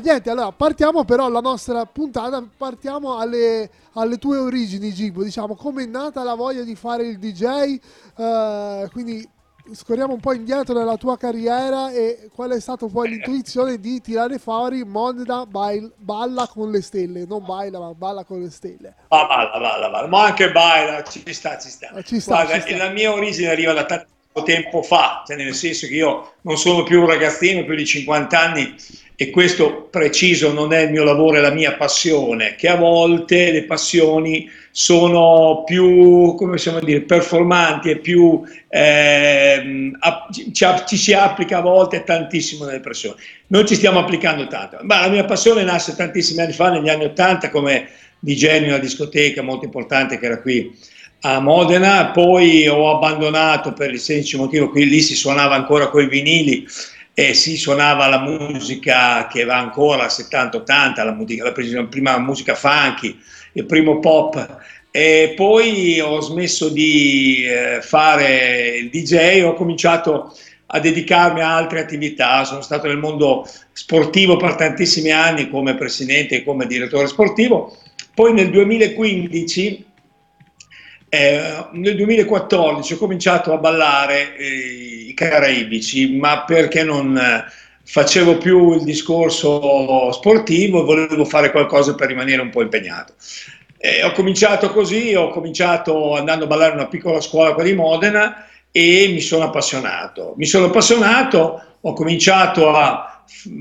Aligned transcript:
niente, 0.00 0.30
allora 0.30 0.52
partiamo 0.52 1.04
però 1.04 1.28
la 1.28 1.40
nostra 1.40 1.84
puntata, 1.86 2.44
partiamo 2.56 3.18
alle, 3.18 3.70
alle 3.94 4.18
tue 4.18 4.38
origini, 4.38 4.92
Gibo, 4.92 5.22
diciamo, 5.22 5.54
come 5.54 5.84
è 5.84 5.86
nata 5.86 6.22
la 6.22 6.34
voglia 6.34 6.62
di 6.62 6.74
fare 6.74 7.04
il 7.04 7.18
DJ, 7.18 7.78
uh, 8.16 8.90
quindi 8.90 9.28
scorriamo 9.72 10.14
un 10.14 10.20
po' 10.20 10.32
indietro 10.32 10.74
nella 10.74 10.96
tua 10.96 11.16
carriera 11.16 11.92
e 11.92 12.28
qual 12.34 12.50
è 12.50 12.60
stata 12.60 12.86
poi 12.86 13.10
l'intuizione 13.10 13.78
di 13.78 14.00
tirare 14.00 14.38
fuori 14.38 14.84
Modena 14.84 15.46
bail, 15.46 15.92
balla 15.96 16.46
con 16.46 16.70
le 16.70 16.82
stelle, 16.82 17.24
non 17.26 17.44
baila 17.44 17.78
ma 17.78 17.94
balla 17.94 18.24
con 18.24 18.40
le 18.40 18.50
stelle. 18.50 18.94
Ah, 19.08 19.26
balla, 19.26 19.58
balla, 19.58 19.88
balla, 19.88 20.08
ma 20.08 20.24
anche 20.24 20.50
baila, 20.50 21.02
ci 21.04 21.22
sta, 21.32 21.58
ci 21.58 21.68
sta. 21.68 21.90
Ah, 21.92 22.02
ci 22.02 22.20
sta 22.20 22.44
Guarda, 22.44 22.64
ci 22.64 22.74
sta. 22.74 22.84
la 22.84 22.90
mia 22.90 23.12
origine 23.12 23.50
arriva 23.50 23.72
da 23.72 23.84
tanto 23.84 24.08
tempo 24.44 24.82
fa, 24.82 25.22
cioè 25.26 25.36
nel 25.36 25.54
senso 25.54 25.86
che 25.86 25.94
io 25.94 26.34
non 26.42 26.56
sono 26.56 26.82
più 26.82 27.00
un 27.00 27.06
ragazzino, 27.06 27.64
più 27.64 27.74
di 27.74 27.86
50 27.86 28.38
anni 28.38 28.74
e 29.22 29.28
questo 29.28 29.88
preciso 29.90 30.50
non 30.50 30.72
è 30.72 30.84
il 30.84 30.90
mio 30.92 31.04
lavoro, 31.04 31.36
è 31.36 31.40
la 31.42 31.50
mia 31.50 31.74
passione, 31.74 32.54
che 32.56 32.68
a 32.68 32.76
volte 32.76 33.52
le 33.52 33.64
passioni 33.64 34.48
sono 34.70 35.62
più, 35.66 36.34
come 36.36 36.52
possiamo 36.52 36.80
dire, 36.80 37.02
performanti 37.02 37.90
e 37.90 37.98
più, 37.98 38.40
eh, 38.70 39.92
ci, 40.52 40.64
ci, 40.86 40.96
si 40.96 41.12
applica 41.12 41.58
a 41.58 41.60
volte 41.60 42.02
tantissimo 42.02 42.64
nelle 42.64 42.80
persone. 42.80 43.16
Noi 43.48 43.66
ci 43.66 43.74
stiamo 43.74 43.98
applicando 43.98 44.46
tanto, 44.46 44.78
ma 44.84 45.02
la 45.02 45.10
mia 45.10 45.26
passione 45.26 45.64
nasce 45.64 45.94
tantissimi 45.94 46.40
anni 46.40 46.54
fa, 46.54 46.70
negli 46.70 46.88
anni 46.88 47.04
Ottanta, 47.04 47.50
come 47.50 47.88
DJ 48.20 48.56
in 48.56 48.68
una 48.68 48.78
discoteca 48.78 49.42
molto 49.42 49.66
importante 49.66 50.18
che 50.18 50.24
era 50.24 50.40
qui 50.40 50.74
a 51.20 51.40
Modena, 51.40 52.06
poi 52.06 52.66
ho 52.66 52.90
abbandonato 52.96 53.74
per 53.74 53.90
il 53.90 54.00
semplice 54.00 54.38
motivo 54.38 54.70
che 54.70 54.82
lì 54.82 55.02
si 55.02 55.14
suonava 55.14 55.56
ancora 55.56 55.88
con 55.88 56.00
i 56.00 56.08
vinili 56.08 56.66
e 57.14 57.34
si 57.34 57.56
suonava 57.56 58.06
la 58.06 58.20
musica 58.20 59.26
che 59.26 59.44
va 59.44 59.58
ancora 59.58 60.06
70-80, 60.06 61.04
la, 61.04 61.12
musica, 61.12 61.44
la 61.44 61.84
prima 61.84 62.18
musica 62.18 62.54
funky, 62.54 63.18
il 63.52 63.66
primo 63.66 63.98
pop. 63.98 64.58
E 64.90 65.34
poi 65.36 66.00
ho 66.00 66.20
smesso 66.20 66.68
di 66.68 67.44
eh, 67.44 67.80
fare 67.80 68.76
il 68.76 68.90
DJ, 68.90 69.42
ho 69.44 69.54
cominciato 69.54 70.34
a 70.72 70.80
dedicarmi 70.80 71.40
a 71.40 71.56
altre 71.56 71.80
attività, 71.80 72.44
sono 72.44 72.60
stato 72.60 72.86
nel 72.86 72.96
mondo 72.96 73.46
sportivo 73.72 74.36
per 74.36 74.54
tantissimi 74.54 75.10
anni 75.10 75.50
come 75.50 75.74
presidente 75.74 76.36
e 76.36 76.44
come 76.44 76.66
direttore 76.66 77.08
sportivo, 77.08 77.76
poi 78.14 78.32
nel 78.32 78.50
2015 78.50 79.84
eh, 81.12 81.66
nel 81.72 81.96
2014 81.96 82.94
ho 82.94 82.96
cominciato 82.96 83.52
a 83.52 83.58
ballare 83.58 84.36
eh, 84.36 85.08
i 85.08 85.12
caraibici, 85.12 86.16
ma 86.16 86.44
perché 86.44 86.84
non 86.84 87.18
eh, 87.18 87.44
facevo 87.82 88.38
più 88.38 88.74
il 88.74 88.84
discorso 88.84 90.12
sportivo 90.12 90.80
e 90.80 90.84
volevo 90.84 91.24
fare 91.24 91.50
qualcosa 91.50 91.96
per 91.96 92.06
rimanere 92.06 92.40
un 92.40 92.50
po' 92.50 92.62
impegnato. 92.62 93.14
Eh, 93.76 94.04
ho 94.04 94.12
cominciato 94.12 94.70
così, 94.70 95.12
ho 95.14 95.30
cominciato 95.30 96.14
andando 96.16 96.44
a 96.44 96.48
ballare 96.48 96.72
in 96.72 96.78
una 96.78 96.86
piccola 96.86 97.20
scuola 97.20 97.54
qua 97.54 97.64
di 97.64 97.74
Modena 97.74 98.46
e 98.70 99.08
mi 99.12 99.20
sono 99.20 99.44
appassionato. 99.44 100.34
Mi 100.36 100.46
sono 100.46 100.66
appassionato, 100.66 101.62
ho 101.80 101.92
cominciato 101.92 102.70
a 102.70 103.09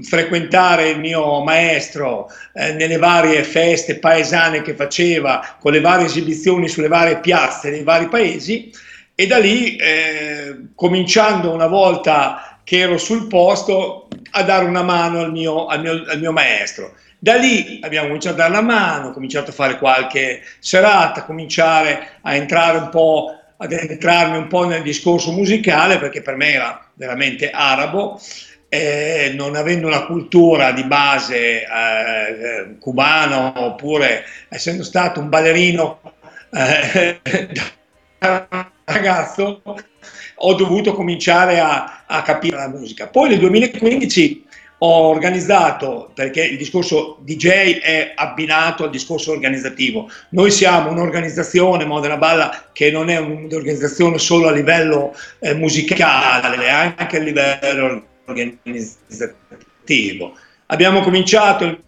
frequentare 0.02 0.90
il 0.90 1.00
mio 1.00 1.44
maestro 1.44 2.30
eh, 2.54 2.74
nelle 2.74 2.98
varie 2.98 3.44
feste 3.44 3.98
paesane 4.00 4.62
che 4.62 4.76
faceva, 4.76 5.56
con 5.60 5.72
le 5.72 5.82
varie 5.82 6.06
esibizioni 6.06 6.68
sulle 6.68 6.88
varie 6.88 7.20
piazze 7.20 7.70
dei 7.70 7.84
vari 7.84 8.08
paesi 8.08 8.72
e 9.16 9.28
da 9.28 9.38
lì, 9.38 9.76
eh, 9.76 10.56
cominciando 10.76 11.52
una 11.52 11.68
volta 11.68 12.60
che 12.64 12.80
ero 12.80 12.98
sul 12.98 13.28
posto, 13.28 14.08
a 14.32 14.44
dare 14.44 14.66
una 14.66 14.84
mano 14.84 15.20
al 15.20 15.32
mio, 15.32 15.66
al 15.66 15.82
mio, 15.82 16.04
al 16.08 16.20
mio 16.20 16.32
maestro. 16.32 16.94
Da 17.18 17.36
lì 17.36 17.80
abbiamo 17.82 18.08
cominciato 18.08 18.36
a 18.36 18.38
dare 18.38 18.54
la 18.54 18.62
mano, 18.62 19.12
cominciato 19.12 19.50
a 19.50 19.54
fare 19.54 19.78
qualche 19.78 20.42
serata, 20.60 21.24
cominciare 21.24 22.20
a 22.22 22.36
entrare 22.36 22.78
un 22.78 22.90
po' 22.90 23.34
ad 23.62 23.74
entrarmi 23.74 24.38
un 24.38 24.48
po' 24.48 24.66
nel 24.66 24.82
discorso 24.82 25.32
musicale 25.32 25.98
perché 25.98 26.22
per 26.22 26.36
me 26.38 26.54
era 26.54 26.82
veramente 26.94 27.50
arabo 27.50 28.18
eh, 28.70 29.34
non 29.36 29.56
avendo 29.56 29.88
una 29.88 30.06
cultura 30.06 30.72
di 30.72 30.84
base 30.84 31.64
eh, 31.64 32.78
cubana 32.80 33.64
oppure 33.66 34.24
essendo 34.48 34.84
stato 34.84 35.20
un 35.20 35.28
ballerino 35.30 36.00
eh, 36.52 37.20
ragazzo 38.86 39.62
ho 40.42 40.54
dovuto 40.54 40.94
cominciare 40.94 41.60
a, 41.60 42.04
a, 42.06 42.22
capire 42.22 42.58
la 42.58 42.70
musica. 42.70 43.08
Poi 43.08 43.30
nel 43.30 43.40
2015 43.40 44.46
ho 44.82 45.08
organizzato, 45.08 46.12
perché 46.14 46.46
il 46.46 46.58
discorso 46.58 47.18
DJ 47.22 47.80
è 47.80 48.14
abbinato 48.16 48.86
al 48.86 48.90
discorso 48.90 49.32
organizzativo, 49.32 50.10
noi 50.30 50.52
siamo 50.52 50.92
un'organizzazione, 50.92 51.84
Modena 51.84 52.16
Balla, 52.16 52.70
che 52.72 52.90
non 52.90 53.10
è 53.10 53.18
un'organizzazione 53.18 54.18
solo 54.18 54.48
a 54.48 54.52
livello 54.52 55.14
eh, 55.40 55.54
musicale, 55.54 56.70
anche 56.70 57.18
a 57.18 57.20
livello 57.20 58.04
organizzativo. 58.30 60.38
Abbiamo 60.68 61.02
cominciato 61.02 61.84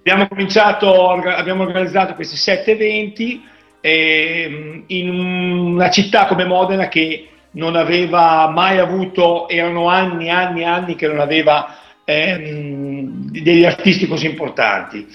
abbiamo 0.00 0.28
cominciato, 0.28 1.10
abbiamo 1.10 1.64
organizzato 1.64 2.14
questi 2.14 2.36
sette 2.36 2.72
eventi 2.72 3.42
eh, 3.80 4.84
in 4.86 5.08
una 5.08 5.90
città 5.90 6.26
come 6.26 6.44
Modena 6.44 6.88
che 6.88 7.28
non 7.52 7.76
aveva 7.76 8.48
mai 8.48 8.78
avuto, 8.78 9.48
erano 9.48 9.88
anni, 9.88 10.30
anni, 10.30 10.64
anni 10.64 10.94
che 10.94 11.06
non 11.06 11.20
aveva 11.20 11.76
ehm, 12.04 13.30
degli 13.30 13.64
artisti 13.64 14.06
così 14.06 14.26
importanti. 14.26 15.06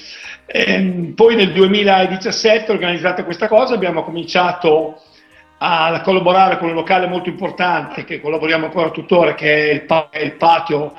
Eh, 0.45 1.13
poi 1.15 1.35
nel 1.35 1.51
2017, 1.51 2.71
organizzata 2.71 3.23
questa 3.23 3.47
cosa, 3.47 3.73
abbiamo 3.73 4.03
cominciato 4.03 5.01
a 5.59 6.01
collaborare 6.01 6.57
con 6.57 6.69
un 6.69 6.75
locale 6.75 7.07
molto 7.07 7.29
importante 7.29 8.03
che 8.03 8.19
collaboriamo 8.22 8.66
ancora 8.66 8.91
tuttora, 8.91 9.34
che 9.34 9.69
è 9.69 9.73
il, 9.73 9.81
pa- 9.84 10.09
il 10.22 10.34
patio 10.34 10.94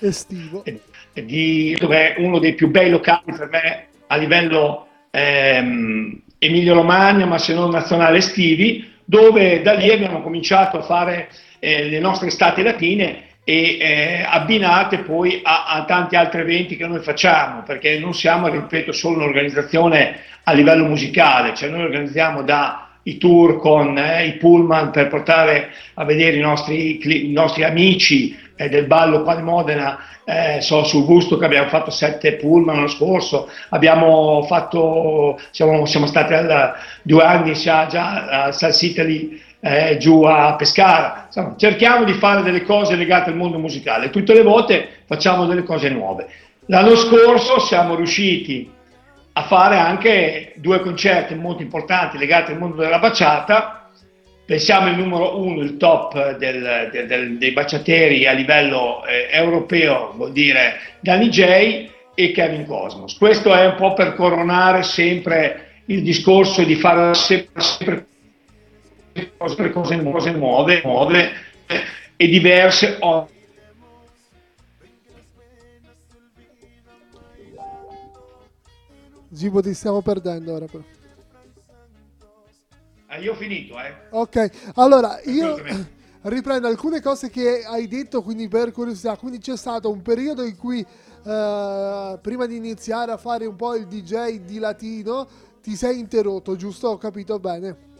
estivo, 0.00 0.64
di, 1.12 1.76
dove 1.78 2.14
è 2.14 2.20
uno 2.20 2.38
dei 2.38 2.54
più 2.54 2.68
bei 2.68 2.90
locali 2.90 3.32
per 3.36 3.48
me 3.48 3.86
a 4.08 4.16
livello 4.16 4.88
ehm, 5.10 6.20
Emilia-Romagna, 6.38 7.26
ma 7.26 7.38
se 7.38 7.54
non 7.54 7.70
nazionale 7.70 8.18
estivi, 8.18 8.90
dove 9.04 9.62
da 9.62 9.74
lì 9.74 9.90
abbiamo 9.90 10.22
cominciato 10.22 10.78
a 10.78 10.82
fare 10.82 11.28
eh, 11.60 11.84
le 11.84 12.00
nostre 12.00 12.28
estate 12.28 12.62
latine 12.62 13.30
e 13.44 13.78
eh, 13.80 14.26
abbinate 14.28 14.98
poi 14.98 15.40
a, 15.42 15.66
a, 15.66 15.84
tanti 15.84 16.16
altri 16.16 16.40
eventi 16.40 16.76
che 16.76 16.86
noi 16.86 17.00
facciamo, 17.00 17.62
perché 17.62 17.98
non 17.98 18.14
siamo, 18.14 18.48
ripeto, 18.48 18.92
solo 18.92 19.16
un'organizzazione 19.16 20.20
a 20.44 20.52
livello 20.52 20.84
musicale, 20.86 21.54
cioè 21.54 21.68
noi 21.68 21.82
organizziamo 21.82 22.42
da 22.42 22.91
i 23.04 23.18
tour 23.18 23.58
con 23.58 23.98
eh, 23.98 24.26
i 24.26 24.32
pullman 24.36 24.90
per 24.90 25.08
portare 25.08 25.70
a 25.94 26.04
vedere 26.04 26.36
i 26.36 26.40
nostri, 26.40 27.26
i 27.28 27.32
nostri 27.32 27.64
amici 27.64 28.36
eh, 28.56 28.68
del 28.68 28.86
ballo 28.86 29.22
qua 29.22 29.34
di 29.34 29.42
Modena, 29.42 29.98
eh, 30.24 30.60
so 30.60 30.84
sul 30.84 31.04
gusto 31.04 31.36
che 31.36 31.44
abbiamo 31.44 31.68
fatto 31.68 31.90
sette 31.90 32.34
pullman 32.34 32.76
l'anno 32.76 32.88
scorso, 32.88 33.48
abbiamo 33.70 34.42
fatto, 34.44 35.38
siamo, 35.50 35.84
siamo 35.86 36.06
stati 36.06 36.32
al, 36.34 36.74
due 37.02 37.24
anni 37.24 37.54
già, 37.54 37.86
già 37.86 38.44
a 38.44 38.52
Sal 38.52 38.76
Italy 38.80 39.40
eh, 39.60 39.96
giù 39.98 40.22
a 40.22 40.54
Pescara, 40.54 41.24
Insomma, 41.26 41.54
cerchiamo 41.56 42.04
di 42.04 42.12
fare 42.14 42.42
delle 42.42 42.62
cose 42.62 42.94
legate 42.94 43.30
al 43.30 43.36
mondo 43.36 43.58
musicale, 43.58 44.10
tutte 44.10 44.34
le 44.34 44.42
volte 44.42 44.88
facciamo 45.06 45.46
delle 45.46 45.62
cose 45.62 45.88
nuove. 45.88 46.26
L'anno 46.66 46.94
scorso 46.94 47.58
siamo 47.58 47.96
riusciti 47.96 48.70
a 49.34 49.42
fare 49.44 49.76
anche 49.76 50.52
due 50.56 50.80
concerti 50.80 51.34
molto 51.34 51.62
importanti 51.62 52.18
legati 52.18 52.52
al 52.52 52.58
mondo 52.58 52.76
della 52.76 52.98
baciata. 52.98 53.90
Pensiamo 54.44 54.88
il 54.88 54.96
numero 54.96 55.40
uno, 55.40 55.62
il 55.62 55.76
top 55.76 56.36
del, 56.36 56.90
del, 56.92 57.06
del, 57.06 57.38
dei 57.38 57.52
baciateri 57.52 58.26
a 58.26 58.32
livello 58.32 59.04
eh, 59.06 59.28
europeo, 59.30 60.12
vuol 60.16 60.32
dire 60.32 60.78
Danny 61.00 61.28
J 61.28 61.90
e 62.14 62.32
Kevin 62.32 62.66
Cosmos. 62.66 63.16
Questo 63.16 63.54
è 63.54 63.64
un 63.66 63.76
po' 63.76 63.94
per 63.94 64.14
coronare 64.14 64.82
sempre 64.82 65.68
il 65.86 66.02
discorso 66.02 66.62
di 66.62 66.74
fare 66.74 67.14
sempre, 67.14 67.62
sempre 67.62 68.06
cose, 69.36 69.70
cose 69.70 70.30
nuove, 70.30 70.80
nuove 70.84 71.32
eh, 71.66 71.80
e 72.16 72.28
diverse 72.28 72.98
Gibo 79.32 79.62
ti 79.62 79.72
stiamo 79.72 80.02
perdendo 80.02 80.52
ora 80.52 80.66
però. 80.66 80.84
Ah, 83.06 83.16
io 83.16 83.32
ho 83.32 83.34
finito, 83.34 83.80
eh. 83.80 83.94
Ok, 84.10 84.72
allora 84.74 85.22
io 85.24 85.56
riprendo 86.22 86.68
alcune 86.68 87.00
cose 87.00 87.30
che 87.30 87.64
hai 87.64 87.88
detto, 87.88 88.20
quindi 88.22 88.48
per 88.48 88.72
curiosità. 88.72 89.16
Quindi 89.16 89.38
c'è 89.38 89.56
stato 89.56 89.90
un 89.90 90.02
periodo 90.02 90.44
in 90.44 90.54
cui, 90.58 90.80
eh, 90.80 92.18
prima 92.20 92.44
di 92.44 92.56
iniziare 92.56 93.10
a 93.10 93.16
fare 93.16 93.46
un 93.46 93.56
po' 93.56 93.74
il 93.74 93.86
DJ 93.86 94.40
di 94.40 94.58
latino, 94.58 95.26
ti 95.62 95.76
sei 95.76 95.98
interrotto, 95.98 96.54
giusto? 96.54 96.88
Ho 96.88 96.98
capito 96.98 97.38
bene? 97.38 97.90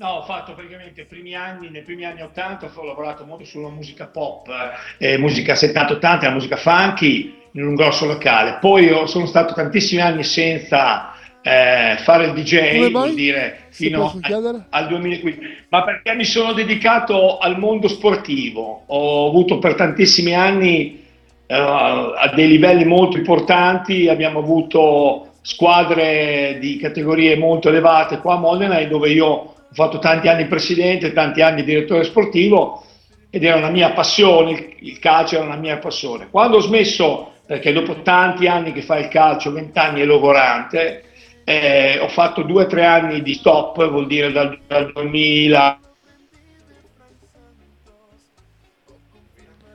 No, 0.00 0.12
ho 0.12 0.22
fatto 0.22 0.54
praticamente 0.54 1.02
i 1.02 1.04
primi 1.04 1.34
anni, 1.34 1.68
nei 1.68 1.82
primi 1.82 2.06
anni 2.06 2.22
80 2.22 2.70
ho 2.74 2.84
lavorato 2.86 3.26
molto 3.26 3.44
sulla 3.44 3.68
musica 3.68 4.06
pop, 4.06 4.48
eh, 4.96 5.18
musica 5.18 5.52
70-80, 5.52 6.22
la 6.22 6.30
musica 6.30 6.56
funky 6.56 7.34
in 7.50 7.66
un 7.66 7.74
grosso 7.74 8.06
locale. 8.06 8.56
Poi 8.62 8.90
sono 9.06 9.26
stato 9.26 9.52
tantissimi 9.52 10.00
anni 10.00 10.24
senza 10.24 11.12
eh, 11.42 11.96
fare 11.98 12.24
il 12.24 12.32
DJ, 12.32 12.90
vuol 12.90 13.12
dire 13.12 13.66
fino 13.68 14.06
a, 14.06 14.66
al 14.70 14.88
2015, 14.88 15.66
ma 15.68 15.84
perché 15.84 16.14
mi 16.14 16.24
sono 16.24 16.54
dedicato 16.54 17.36
al 17.36 17.58
mondo 17.58 17.86
sportivo. 17.86 18.84
Ho 18.86 19.28
avuto 19.28 19.58
per 19.58 19.74
tantissimi 19.74 20.34
anni 20.34 21.04
eh, 21.44 21.54
a 21.54 22.32
dei 22.34 22.48
livelli 22.48 22.86
molto 22.86 23.18
importanti, 23.18 24.08
abbiamo 24.08 24.38
avuto 24.38 25.34
squadre 25.42 26.56
di 26.58 26.78
categorie 26.78 27.36
molto 27.36 27.68
elevate 27.68 28.16
qua 28.20 28.36
a 28.36 28.38
Modena 28.38 28.78
e 28.78 28.88
dove 28.88 29.10
io 29.10 29.56
ho 29.70 29.74
fatto 29.74 30.00
tanti 30.00 30.26
anni 30.26 30.46
presidente, 30.46 31.12
tanti 31.12 31.42
anni 31.42 31.62
direttore 31.62 32.02
sportivo 32.02 32.84
ed 33.30 33.44
era 33.44 33.56
una 33.56 33.70
mia 33.70 33.92
passione, 33.92 34.74
il 34.80 34.98
calcio 34.98 35.36
era 35.36 35.44
una 35.44 35.56
mia 35.56 35.78
passione. 35.78 36.28
Quando 36.28 36.56
ho 36.56 36.60
smesso, 36.60 37.34
perché 37.46 37.72
dopo 37.72 38.02
tanti 38.02 38.48
anni 38.48 38.72
che 38.72 38.82
fai 38.82 39.02
il 39.02 39.08
calcio, 39.08 39.52
20 39.52 39.78
anni 39.78 40.00
è 40.00 40.04
logorante, 40.04 41.04
eh, 41.44 42.00
ho 42.00 42.08
fatto 42.08 42.42
due 42.42 42.64
o 42.64 42.66
tre 42.66 42.84
anni 42.84 43.22
di 43.22 43.34
stop, 43.34 43.88
vuol 43.88 44.08
dire 44.08 44.32
dal, 44.32 44.58
dal 44.66 44.90
2000. 44.92 45.80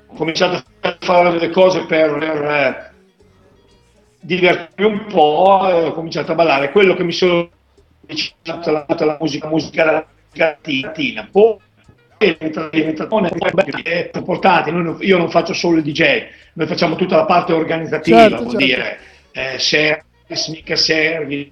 Ho 0.07 0.15
cominciato 0.15 0.63
a 0.81 0.97
fare 0.99 1.31
delle 1.31 1.51
cose 1.51 1.85
per, 1.85 2.17
per 2.17 2.43
eh, 2.43 2.91
divertirmi 4.19 4.91
un 4.91 5.05
po', 5.05 5.69
e 5.69 5.83
ho 5.85 5.93
cominciato 5.93 6.33
a 6.33 6.35
ballare. 6.35 6.71
Quello 6.71 6.93
che 6.93 7.03
mi 7.03 7.13
sono 7.13 7.49
la, 8.63 8.85
la 8.87 9.17
musica, 9.19 9.47
musica 9.47 10.05
latina. 10.33 11.27
Poi 11.31 11.57
è 12.17 12.37
importante, 14.13 14.71
io 14.99 15.17
non 15.17 15.29
faccio 15.29 15.53
solo 15.53 15.77
il 15.77 15.83
DJ, 15.83 16.23
noi 16.53 16.67
facciamo 16.67 16.95
tutta 16.95 17.15
la 17.17 17.25
parte 17.25 17.53
organizzativa, 17.53 18.19
certo, 18.19 18.43
vuol 18.43 18.49
certo. 18.51 18.65
dire 18.65 18.99
eh, 19.31 19.59
service, 19.59 20.51
mica 20.51 20.75
service, 20.75 21.51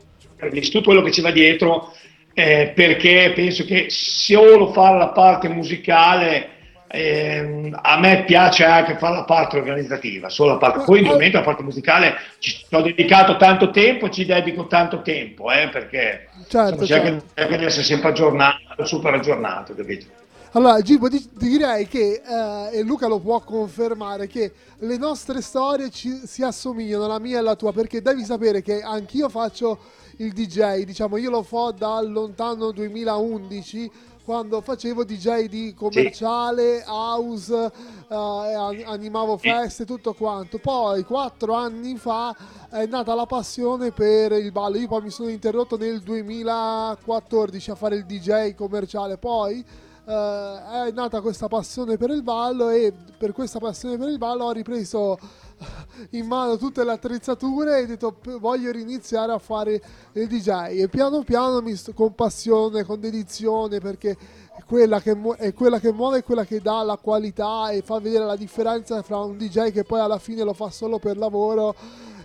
tutto 0.72 0.84
quello 0.84 1.02
che 1.02 1.12
ci 1.12 1.22
va 1.22 1.32
dietro, 1.32 1.94
eh, 2.34 2.72
perché 2.74 3.32
penso 3.36 3.66
che 3.66 3.88
solo 3.90 4.72
fare 4.72 4.98
la 4.98 5.10
parte 5.10 5.50
musicale 5.50 6.50
eh, 6.96 7.72
a 7.74 7.98
me 7.98 8.24
piace 8.24 8.64
anche 8.66 8.98
fare 9.00 9.16
la 9.16 9.24
parte 9.24 9.58
organizzativa, 9.58 10.30
solo 10.30 10.52
la 10.52 10.58
parte, 10.58 10.84
poi 10.84 11.00
indubbiamente 11.00 11.38
la 11.38 11.44
parte 11.44 11.64
musicale 11.64 12.14
ci 12.38 12.64
ho 12.70 12.82
dedicato 12.84 13.36
tanto 13.38 13.72
tempo, 13.72 14.12
ci 14.12 14.26
dedico 14.26 14.68
tanto 14.68 15.02
tempo, 15.02 15.52
eh, 15.52 15.70
perché 15.70 16.30
certo, 16.48 16.84
insomma, 16.84 17.02
certo. 17.02 17.26
cerca 17.34 17.58
di 17.58 17.66
essere 17.66 17.84
sempre 17.84 18.10
aggiornato, 18.10 18.86
super 18.86 19.12
aggiornato, 19.16 19.74
capito? 19.74 20.06
Allora, 20.52 20.80
ti 20.82 21.00
direi 21.34 21.88
che, 21.88 22.22
eh, 22.24 22.78
e 22.78 22.84
Luca 22.84 23.08
lo 23.08 23.18
può 23.18 23.40
confermare, 23.40 24.28
che 24.28 24.52
le 24.78 24.98
nostre 24.98 25.42
storie 25.42 25.90
ci, 25.90 26.22
si 26.26 26.44
assomigliano, 26.44 27.08
la 27.08 27.18
mia 27.18 27.40
e 27.40 27.42
la 27.42 27.56
tua, 27.56 27.74
perché 27.74 28.04
devi 28.04 28.24
sapere 28.24 28.62
che 28.62 28.82
anch'io 28.82 29.30
faccio 29.30 29.80
il 30.18 30.32
DJ, 30.32 30.84
diciamo, 30.84 31.18
io 31.18 31.32
lo 31.32 31.42
fo 31.42 31.72
dal 31.72 32.12
lontano 32.12 32.70
2011, 32.70 33.92
quando 34.24 34.62
facevo 34.62 35.04
DJ 35.04 35.48
di 35.48 35.74
commerciale, 35.74 36.80
sì. 36.80 36.86
house, 36.88 37.72
eh, 38.08 38.84
animavo 38.86 39.38
feste, 39.38 39.86
tutto 39.86 40.14
quanto. 40.14 40.60
Poi, 40.60 41.04
quattro 41.04 41.54
anni 41.54 41.98
fa, 41.98 42.36
è 42.70 42.86
nata 42.86 43.14
la 43.16 43.26
passione 43.26 43.92
per 43.92 44.32
il 44.32 44.52
ballo. 44.52 44.78
Io 44.78 44.88
poi 44.88 45.04
mi 45.04 45.10
sono 45.10 45.30
interrotto 45.30 45.78
nel 45.78 46.00
2014 46.02 47.72
a 47.72 47.76
fare 47.76 47.96
il 47.96 48.06
DJ 48.06 48.56
commerciale, 48.56 49.18
poi 49.18 49.66
Uh, 50.06 50.88
è 50.88 50.92
nata 50.92 51.22
questa 51.22 51.48
passione 51.48 51.96
per 51.96 52.10
il 52.10 52.24
ballo 52.24 52.68
e 52.68 52.92
per 53.18 53.32
questa 53.32 53.60
passione 53.60 53.98
per 53.98 54.10
il 54.10 54.18
ballo 54.18 54.44
ho 54.44 54.52
ripreso 54.52 55.18
in 56.12 56.26
mano 56.26 56.58
tutte 56.58 56.84
le 56.84 56.92
attrezzature 56.92 57.80
e 57.80 57.84
ho 57.84 57.86
detto 57.88 58.18
voglio 58.40 58.72
riniziare 58.72 59.32
a 59.32 59.40
fare 59.40 59.82
il 60.14 60.28
DJ 60.28 60.80
e 60.82 60.88
piano 60.88 61.24
piano 61.24 61.62
mi 61.62 61.76
sto, 61.76 61.94
con 61.94 62.14
passione, 62.16 62.84
con 62.84 63.00
dedizione 63.00 63.80
perché 63.80 64.12
è 64.12 64.64
quella, 64.66 65.02
che 65.02 65.16
mu- 65.16 65.36
è 65.36 65.54
quella 65.54 65.80
che 65.80 65.92
muove, 65.92 66.20
è 66.20 66.24
quella 66.24 66.46
che 66.46 66.62
dà 66.62 66.84
la 66.84 66.98
qualità 66.98 67.70
e 67.70 67.82
fa 67.82 68.00
vedere 68.00 68.26
la 68.26 68.36
differenza 68.36 69.02
fra 69.02 69.20
un 69.20 69.38
DJ 69.38 69.72
che 69.72 69.84
poi 69.84 70.00
alla 70.00 70.20
fine 70.20 70.44
lo 70.44 70.54
fa 70.54 70.70
solo 70.70 71.00
per 71.00 71.18
lavoro 71.18 71.76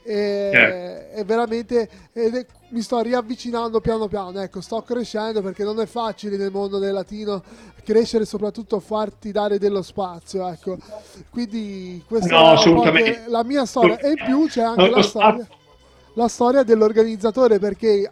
e, 0.09 0.51
yeah. 0.51 1.21
e 1.21 1.25
veramente 1.25 1.87
è, 2.13 2.47
mi 2.71 2.81
sto 2.81 3.01
riavvicinando 3.03 3.81
piano 3.81 4.09
piano, 4.09 4.41
ecco, 4.41 4.63
sto 4.63 4.81
crescendo 4.81 5.43
perché 5.43 5.65
non 5.65 5.79
è 5.81 5.87
facile 5.87 6.39
nel 6.39 6.51
mondo 6.51 6.79
del 6.79 6.95
latino 6.95 7.43
crescere 7.85 8.25
e 8.25 8.27
soprattutto 8.27 8.81
farti 8.81 9.33
dare 9.33 9.59
dello 9.59 9.83
spazio, 9.83 10.49
ecco. 10.49 10.79
Quindi 11.29 12.03
questa 12.07 12.55
no, 12.55 12.83
è 12.83 13.25
la 13.27 13.45
mia 13.45 13.67
storia 13.67 13.99
e 13.99 14.09
in 14.09 14.25
più 14.25 14.47
c'è 14.47 14.63
anche 14.63 14.89
la 14.89 15.03
storia, 15.03 15.47
la 16.15 16.29
storia 16.29 16.63
dell'organizzatore 16.63 17.59
perché 17.59 18.11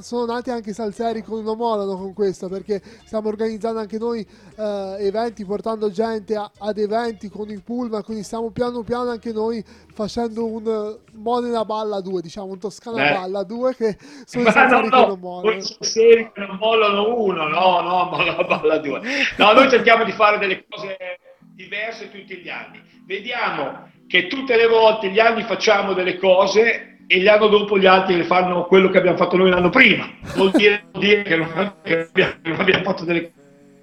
sono 0.00 0.24
nati 0.26 0.50
anche 0.50 0.70
i 0.70 0.72
Salseri 0.72 1.22
con 1.22 1.38
un 1.38 1.46
omologo 1.46 1.96
con 1.96 2.12
questo 2.12 2.48
perché 2.48 2.80
stiamo 3.04 3.28
organizzando 3.28 3.78
anche 3.78 3.98
noi 3.98 4.20
eh, 4.56 4.96
eventi 5.00 5.44
portando 5.44 5.90
gente 5.90 6.36
a, 6.36 6.50
ad 6.58 6.78
eventi 6.78 7.28
con 7.28 7.48
il 7.50 7.62
pullman 7.62 8.02
quindi 8.02 8.22
stiamo 8.22 8.50
piano 8.50 8.82
piano 8.82 9.10
anche 9.10 9.32
noi 9.32 9.64
facendo 9.92 10.46
un 10.46 10.98
Modena 11.14 11.64
Balla 11.64 12.00
2 12.00 12.20
diciamo 12.20 12.46
un 12.46 12.58
Toscana 12.58 13.08
eh. 13.08 13.12
Balla 13.14 13.42
2 13.42 13.74
che 13.74 13.96
sono 14.24 14.48
i 14.48 14.52
Salseri 14.52 14.88
no, 14.88 15.06
no, 15.06 15.40
con 15.40 15.60
Salseri 15.60 16.30
che 16.32 16.40
non 16.40 16.56
mollano 16.58 17.18
uno 17.18 17.48
no 17.48 17.80
no 17.80 18.08
Modena 18.10 18.42
Balla 18.44 18.78
2 18.78 19.00
no 19.38 19.52
noi 19.52 19.70
cerchiamo 19.70 20.04
di 20.04 20.12
fare 20.12 20.38
delle 20.38 20.64
cose 20.68 20.96
diverse 21.56 22.10
tutti 22.10 22.36
gli 22.36 22.48
anni. 22.50 22.80
Vediamo 23.06 23.90
che 24.06 24.28
tutte 24.28 24.56
le 24.56 24.66
volte 24.66 25.08
gli 25.08 25.18
anni 25.18 25.42
facciamo 25.42 25.94
delle 25.94 26.18
cose 26.18 26.95
e 27.06 27.22
l'anno 27.22 27.46
dopo 27.46 27.78
gli 27.78 27.86
altri 27.86 28.22
fanno 28.24 28.66
quello 28.66 28.88
che 28.88 28.98
abbiamo 28.98 29.16
fatto 29.16 29.36
noi 29.36 29.50
l'anno 29.50 29.70
prima. 29.70 30.08
Vuol 30.34 30.50
dire, 30.50 30.86
vuol 30.90 31.04
dire 31.04 31.22
che, 31.22 31.36
non, 31.36 31.74
che 31.82 32.08
abbiamo, 32.08 32.32
non, 32.42 32.60
abbiamo, 32.60 32.82
fatto 32.82 33.04
delle, 33.04 33.32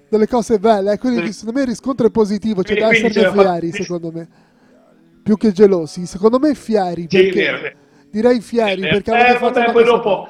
delle 0.08 0.26
cose 0.26 0.58
belle, 0.58 0.92
eh? 0.92 0.98
quindi 0.98 1.32
secondo 1.32 1.58
me 1.58 1.64
il 1.64 1.70
riscontro 1.70 2.06
è 2.06 2.10
positivo, 2.10 2.62
c'è 2.62 2.78
da 2.78 2.90
esserne 2.90 3.10
fieri 3.32 3.70
fatto... 3.70 3.82
secondo 3.82 4.10
me, 4.12 4.28
più 5.22 5.36
che 5.36 5.52
gelosi, 5.52 6.04
secondo 6.06 6.38
me 6.38 6.54
fieri, 6.54 7.06
perché, 7.08 7.76
direi 8.10 8.40
fieri 8.40 8.82
sì, 8.82 8.88
perché 8.88 9.10
eh, 9.10 9.34
fatto 9.36 9.60
vabbè, 9.60 9.72
poi 9.72 9.84
dopo... 9.84 10.28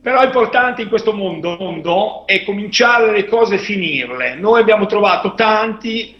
Però 0.00 0.20
è 0.20 0.24
importante 0.24 0.82
in 0.82 0.88
questo 0.88 1.12
mondo, 1.12 1.56
mondo 1.60 2.26
è 2.26 2.42
cominciare 2.42 3.12
le 3.12 3.24
cose 3.26 3.54
e 3.54 3.58
finirle. 3.58 4.34
Noi 4.34 4.60
abbiamo 4.60 4.86
trovato 4.86 5.34
tanti 5.34 6.16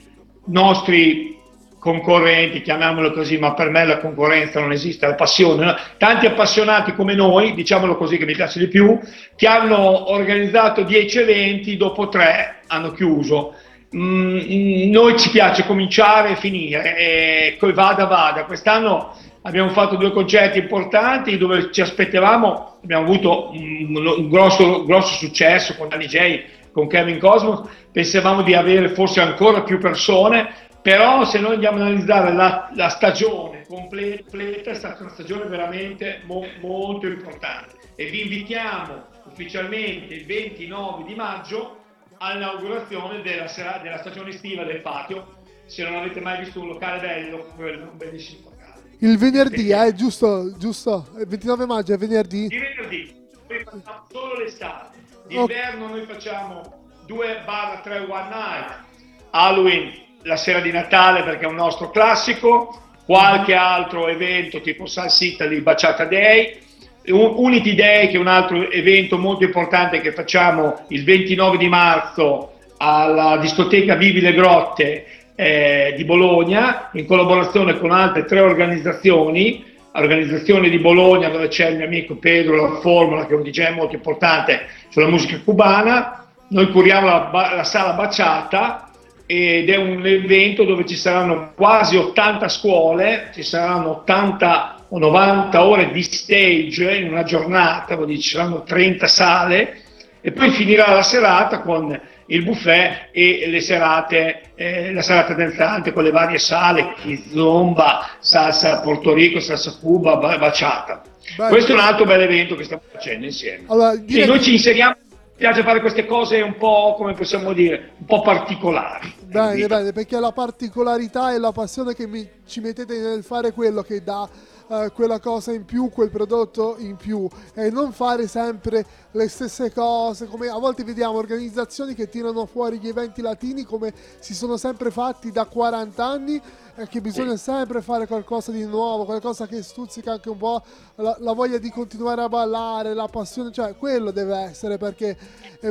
nostri 0.47 1.37
concorrenti, 1.83 2.63
chiamiamolo 2.63 3.11
così, 3.11 3.39
ma 3.39 3.55
per 3.55 3.69
me 3.69 3.85
la 3.85 3.99
concorrenza 3.99 4.61
non 4.61 4.71
esiste, 4.71 5.05
la 5.05 5.17
passione. 5.17 5.65
No? 5.65 5.77
Tanti 5.99 6.27
appassionati 6.27 6.95
come 6.95 7.17
noi, 7.17 7.55
diciamolo 7.55 7.97
così 7.97 8.19
che 8.19 8.25
mi 8.25 8.35
piace 8.35 8.61
di 8.61 8.69
più, 8.69 9.01
che 9.35 9.49
organizzato 9.49 10.85
dieci 10.85 11.19
eventi, 11.19 11.77
dopo 11.77 12.09
tre 12.09 12.61
hanno 12.69 12.93
chiuso. 12.93 13.55
Mm, 13.97 14.93
noi 14.93 15.19
ci 15.19 15.31
piace 15.31 15.67
cominciare 15.67 16.31
e 16.31 16.37
finire, 16.37 16.97
e 16.97 17.73
vada 17.75 18.05
vada. 18.05 18.45
Quest'anno 18.45 19.17
abbiamo 19.43 19.71
fatto 19.71 19.97
due 19.97 20.13
concerti 20.13 20.61
importanti 20.61 21.37
dove 21.37 21.73
ci 21.73 21.81
aspettavamo, 21.81 22.79
abbiamo 22.81 23.03
avuto 23.03 23.51
un, 23.51 23.97
un 23.97 24.29
grosso, 24.29 24.85
grosso 24.85 25.15
successo 25.17 25.75
con 25.75 25.89
Danny 25.89 26.07
J, 26.07 26.43
con 26.73 26.87
Kevin 26.87 27.19
Cosmos, 27.19 27.69
pensavamo 27.91 28.43
di 28.43 28.55
avere 28.55 28.91
forse 28.91 29.21
ancora 29.21 29.63
più 29.63 29.79
persone, 29.79 30.71
però 30.83 31.25
se 31.25 31.39
noi 31.39 31.55
andiamo 31.55 31.77
ad 31.77 31.83
analizzare 31.83 32.33
la, 32.33 32.69
la 32.75 32.89
stagione 32.89 33.65
completa, 33.69 34.71
è 34.71 34.75
stata 34.75 35.05
una 35.05 35.13
stagione 35.13 35.45
veramente 35.45 36.23
mo, 36.25 36.45
molto 36.61 37.07
importante 37.07 37.77
e 37.95 38.07
vi 38.07 38.23
invitiamo 38.23 39.05
ufficialmente 39.27 40.15
il 40.15 40.27
29 40.27 41.05
di 41.05 41.15
maggio 41.15 41.79
all'inaugurazione 42.19 43.23
della, 43.23 43.47
della 43.81 43.99
stagione 43.99 44.31
estiva 44.31 44.65
del 44.65 44.81
patio. 44.81 45.41
Se 45.67 45.85
non 45.85 45.95
avete 45.95 46.21
mai 46.21 46.41
visto 46.41 46.61
un 46.61 46.69
locale 46.69 47.01
bello, 47.01 47.47
quello 47.55 47.85
è 47.85 47.89
un 47.89 47.97
bellissimo 47.97 48.51
locale. 48.51 48.83
Il 48.99 49.17
venerdì, 49.19 49.71
eh, 49.71 49.95
giusto, 49.95 50.57
giusto? 50.59 51.11
Il 51.17 51.29
29 51.29 51.65
maggio 51.67 51.95
è 51.95 51.97
venerdì? 51.97 52.49
Di 52.49 52.59
venerdì, 52.59 53.15
noi 53.49 53.63
facciamo 53.63 54.07
solo 54.11 54.35
l'estate. 54.35 54.99
D'inverno 55.29 55.85
okay. 55.85 55.97
noi 55.97 56.07
facciamo 56.07 56.89
2 57.07 57.43
barra 57.45 57.81
3 57.81 57.99
one 58.01 58.29
night. 58.29 58.91
Halloween 59.31 60.11
la 60.25 60.37
sera 60.37 60.61
di 60.61 60.71
Natale 60.71 61.23
perché 61.23 61.45
è 61.45 61.49
un 61.49 61.55
nostro 61.55 61.91
classico, 61.91 62.81
qualche 63.05 63.55
altro 63.55 64.09
evento 64.09 64.61
tipo 64.61 64.87
Sun 64.87 65.09
Italy, 65.21 65.61
Baciata 65.61 66.05
Day, 66.05 66.59
Unity 67.07 67.75
Day 67.75 68.09
che 68.09 68.17
è 68.17 68.21
un 68.21 68.29
altro 68.29 68.71
evento 68.71 69.19
molto 69.19 69.45
importante 69.45 70.01
che 70.01 70.13
facciamo 70.13 70.85
il 70.89 71.03
29 71.03 71.57
di 71.57 71.69
marzo 71.69 72.53
alla 72.77 73.37
discoteca 73.39 73.97
Vivi 73.97 74.21
le 74.21 74.35
Grotte 74.35 75.07
eh, 75.35 75.95
di 75.97 76.05
Bologna 76.05 76.91
in 76.93 77.07
collaborazione 77.07 77.79
con 77.79 77.91
altre 77.91 78.25
tre 78.25 78.41
organizzazioni. 78.41 79.71
Organizzazione 79.95 80.71
di 80.71 80.79
Bologna 80.79 81.29
dove 81.29 81.49
c'è 81.49 81.69
il 81.69 81.77
mio 81.77 81.85
amico 81.85 82.15
Pedro 82.17 82.57
La 82.57 82.81
Formula 82.81 83.27
che 83.27 83.35
è 83.35 83.37
un 83.37 83.43
DJ 83.43 83.75
molto 83.75 83.95
importante 83.95 84.67
sulla 84.89 85.09
musica 85.09 85.39
cubana, 85.45 86.29
noi 86.49 86.71
curiamo 86.71 87.07
la, 87.09 87.31
la 87.57 87.65
sala 87.65 87.93
Baciata 87.93 88.89
ed 89.27 89.71
è 89.71 89.77
un 89.77 90.05
evento 90.07 90.65
dove 90.65 90.85
ci 90.85 90.97
saranno 90.97 91.53
quasi 91.55 91.97
80 91.97 92.49
scuole, 92.49 93.31
ci 93.35 93.43
saranno 93.43 93.91
80 94.01 94.77
o 94.89 94.99
90 94.99 95.65
ore 95.65 95.91
di 95.91 96.03
stage 96.03 96.97
in 96.97 97.09
una 97.09 97.23
giornata, 97.23 97.95
vuol 97.95 98.09
dire 98.09 98.21
ci 98.21 98.31
saranno 98.31 98.63
30 98.63 99.07
sale 99.07 99.81
e 100.21 100.33
poi 100.33 100.51
finirà 100.51 100.93
la 100.93 101.03
serata 101.03 101.61
con 101.61 101.99
il 102.27 102.43
buffet 102.45 103.09
e 103.13 103.45
le 103.49 103.61
serate, 103.61 104.53
eh, 104.55 104.93
la 104.93 105.03
serata 105.03 105.35
danzante 105.35 105.93
con 105.93 106.05
le 106.05 106.11
varie 106.11 106.39
sale, 106.39 106.95
zomba, 107.33 108.11
salsa 108.21 108.81
Porto 108.81 109.13
Rico, 109.13 109.41
salsa 109.41 109.77
Cuba, 109.81 110.17
baciata. 110.17 111.03
Beh, 111.37 111.49
Questo 111.49 111.73
è 111.73 111.75
un 111.75 111.81
altro 111.81 112.05
bel 112.05 112.21
evento 112.21 112.55
che 112.55 112.65
stiamo 112.65 112.83
facendo 112.91 113.27
insieme. 113.27 113.65
Allora, 113.69 113.95
sì, 114.07 114.25
noi 114.25 114.41
ci 114.41 114.53
inseriamo 114.53 114.97
piace 115.43 115.65
fare 115.65 115.81
queste 115.81 116.07
cose 116.07 116.41
un 116.41 116.57
po', 116.57 116.95
come 116.97 117.15
possiamo 117.15 117.53
dire, 117.53 117.95
un 117.99 118.07
po' 118.07 118.21
particolari. 118.21 119.13
Bene, 119.25 119.67
bene, 119.67 119.91
perché 119.91 120.21
la 120.21 120.31
particolarità 120.31 121.35
e 121.35 121.39
la 121.39 121.51
passione 121.51 121.95
che 121.95 122.07
mi, 122.07 122.25
ci 122.47 122.61
mettete 122.61 122.97
nel 123.01 123.25
fare 123.25 123.51
quello 123.51 123.83
che 123.83 124.05
dà 124.05 124.29
eh, 124.73 124.91
quella 124.95 125.21
cosa 125.21 125.53
in 125.53 125.67
più, 125.67 125.91
quel 125.91 126.09
prodotto 126.09 126.77
in 126.79 126.97
più. 126.97 127.29
E 127.55 127.71
non 127.71 127.93
fare 127.93 128.27
sempre 128.27 128.85
le 129.11 129.29
stesse 129.29 129.71
cose, 129.71 130.27
come 130.27 130.49
a 130.49 130.59
volte 130.59 130.83
vediamo 130.83 131.19
organizzazioni 131.19 131.95
che 131.95 132.09
tirano 132.09 132.47
fuori 132.47 132.79
gli 132.79 132.89
eventi 132.89 133.21
latini 133.21 133.65
come 133.65 133.93
si 134.19 134.35
sono 134.35 134.57
sempre 134.57 134.91
fatti 134.91 135.31
da 135.31 135.45
40 135.45 136.05
anni 136.05 136.41
e 136.75 136.89
che 136.89 137.03
bisogna 137.03 137.37
sempre 137.37 137.83
fare 137.83 138.07
qualcosa 138.07 138.51
di 138.51 138.65
nuovo, 138.65 139.05
qualcosa 139.05 139.47
che 139.47 139.63
stuzzica 139.63 140.13
anche 140.13 140.31
un 140.31 140.39
po' 140.39 140.63
la, 140.95 141.17
la 141.21 141.33
voglia 141.35 141.59
di 141.59 141.69
continuare 141.69 142.23
a 142.23 142.29
ballare, 142.31 142.95
la 142.95 143.09
passione, 143.09 143.53
cioè 143.53 143.77
quello 143.77 144.11
deve 144.11 144.37
essere 144.39 144.79
perché... 144.79 145.15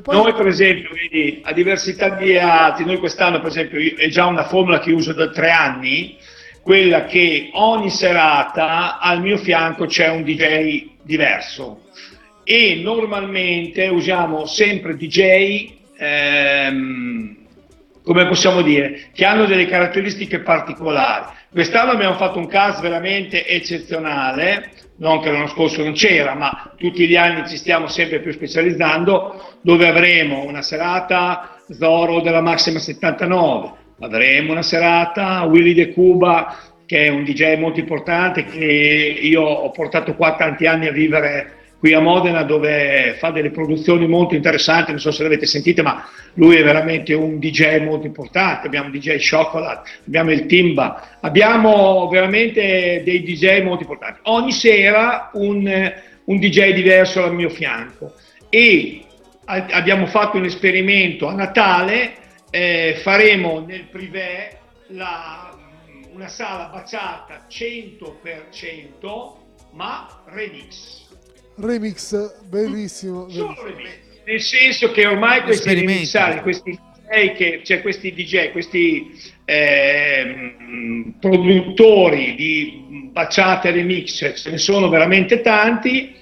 Poi... 0.04 0.16
Noi 0.16 0.34
per 0.36 0.46
esempio, 0.46 0.92
vedi, 0.94 1.42
a 1.44 1.54
diversità 1.54 2.10
di 2.16 2.38
altri, 2.38 2.86
noi 2.86 3.00
quest'anno 3.00 3.40
per 3.40 3.50
esempio 3.50 3.80
è 3.98 4.08
già 4.10 4.28
una 4.28 4.44
formula 4.44 4.80
che 4.80 4.92
uso 4.92 5.12
da 5.14 5.30
tre 5.32 5.50
anni, 5.50 6.18
quella 6.62 7.06
che 7.06 7.50
ogni 7.54 7.90
serata 7.90 9.00
al 9.00 9.22
mio 9.22 9.38
fianco 9.38 9.86
c'è 9.86 10.10
un 10.10 10.24
DJ 10.24 10.90
diverso. 11.02 11.84
E 12.44 12.82
normalmente 12.84 13.88
usiamo 13.88 14.46
sempre 14.46 14.96
DJ 14.96 15.74
ehm, 15.98 17.38
come 18.04 18.28
possiamo 18.28 18.62
dire 18.62 19.10
che 19.14 19.26
hanno 19.26 19.46
delle 19.46 19.68
caratteristiche 19.68 20.40
particolari. 20.40 21.26
Quest'anno 21.52 21.92
abbiamo 21.92 22.16
fatto 22.16 22.40
un 22.40 22.48
cast 22.48 22.82
veramente 22.82 23.46
eccezionale 23.46 24.72
non 24.98 25.20
che 25.20 25.32
l'anno 25.32 25.48
scorso 25.48 25.84
non 25.84 25.94
c'era 25.94 26.36
ma 26.36 26.74
tutti 26.78 27.08
gli 27.08 27.16
anni 27.16 27.48
ci 27.48 27.58
stiamo 27.58 27.88
sempre 27.88 28.20
più 28.20 28.32
specializzando 28.32 29.58
dove 29.62 29.88
avremo 29.88 30.46
una 30.46 30.62
serata 30.62 31.58
Zoro 31.70 32.22
della 32.22 32.42
Maxima 32.42 32.80
79 32.80 33.80
avremo 34.02 34.52
una 34.52 34.62
serata, 34.62 35.44
Willy 35.44 35.74
De 35.74 35.94
Cuba 35.94 36.58
che 36.86 37.06
è 37.06 37.08
un 37.08 37.24
DJ 37.24 37.58
molto 37.58 37.80
importante 37.80 38.44
che 38.44 39.18
io 39.22 39.42
ho 39.42 39.72
portato 39.72 40.14
qua 40.14 40.36
tanti 40.36 40.66
anni 40.66 40.88
a 40.88 40.92
vivere 40.92 41.60
qui 41.80 41.94
a 41.94 42.02
Modena 42.02 42.44
dove 42.44 43.16
fa 43.18 43.32
delle 43.32 43.50
produzioni 43.50 44.08
molto 44.08 44.36
interessanti, 44.36 44.92
non 44.92 45.00
so 45.00 45.10
se 45.10 45.24
l'avete 45.24 45.46
sentite, 45.46 45.82
ma 45.82 46.06
lui 46.34 46.58
è 46.58 46.64
veramente 46.64 47.14
un 47.14 47.40
DJ 47.40 47.82
molto 47.82 48.06
importante, 48.06 48.68
abbiamo 48.68 48.90
DJ 48.90 49.18
Chocolate, 49.18 49.90
abbiamo 50.06 50.32
il 50.32 50.46
Timba, 50.46 51.18
abbiamo 51.22 52.08
veramente 52.10 53.02
dei 53.04 53.24
DJ 53.24 53.64
molto 53.64 53.82
importanti. 53.82 54.20
Ogni 54.24 54.52
sera 54.52 55.32
un, 55.34 55.94
un 56.26 56.38
DJ 56.38 56.74
diverso 56.74 57.24
al 57.24 57.34
mio 57.34 57.50
fianco 57.50 58.14
e 58.50 59.06
abbiamo 59.46 60.06
fatto 60.06 60.38
un 60.38 60.44
esperimento 60.44 61.28
a 61.28 61.34
Natale 61.34 62.16
eh, 62.52 63.00
faremo 63.02 63.66
nel 63.66 63.86
privé 63.86 64.60
la, 64.88 65.58
una 66.14 66.28
sala 66.28 66.66
baciata 66.66 67.48
100% 67.50 69.40
ma 69.72 70.22
remix. 70.28 71.08
Remix, 71.56 72.44
bellissimo. 72.48 73.30
Solo 73.30 73.56
remix. 73.64 73.90
Nel 74.26 74.42
senso 74.42 74.92
che 74.92 75.06
ormai 75.08 75.42
questi 75.44 75.74
remixari, 75.74 76.42
questi 76.42 76.72
DJ, 76.72 77.34
che, 77.36 77.62
cioè 77.64 77.82
questi 77.82 78.14
DJ, 78.14 78.52
questi 78.52 79.20
eh, 79.46 80.56
produttori 81.20 82.36
di 82.36 83.10
baciate 83.12 83.72
remix, 83.72 84.34
ce 84.36 84.52
ne 84.52 84.58
sono 84.58 84.90
veramente 84.90 85.42
tanti 85.42 86.16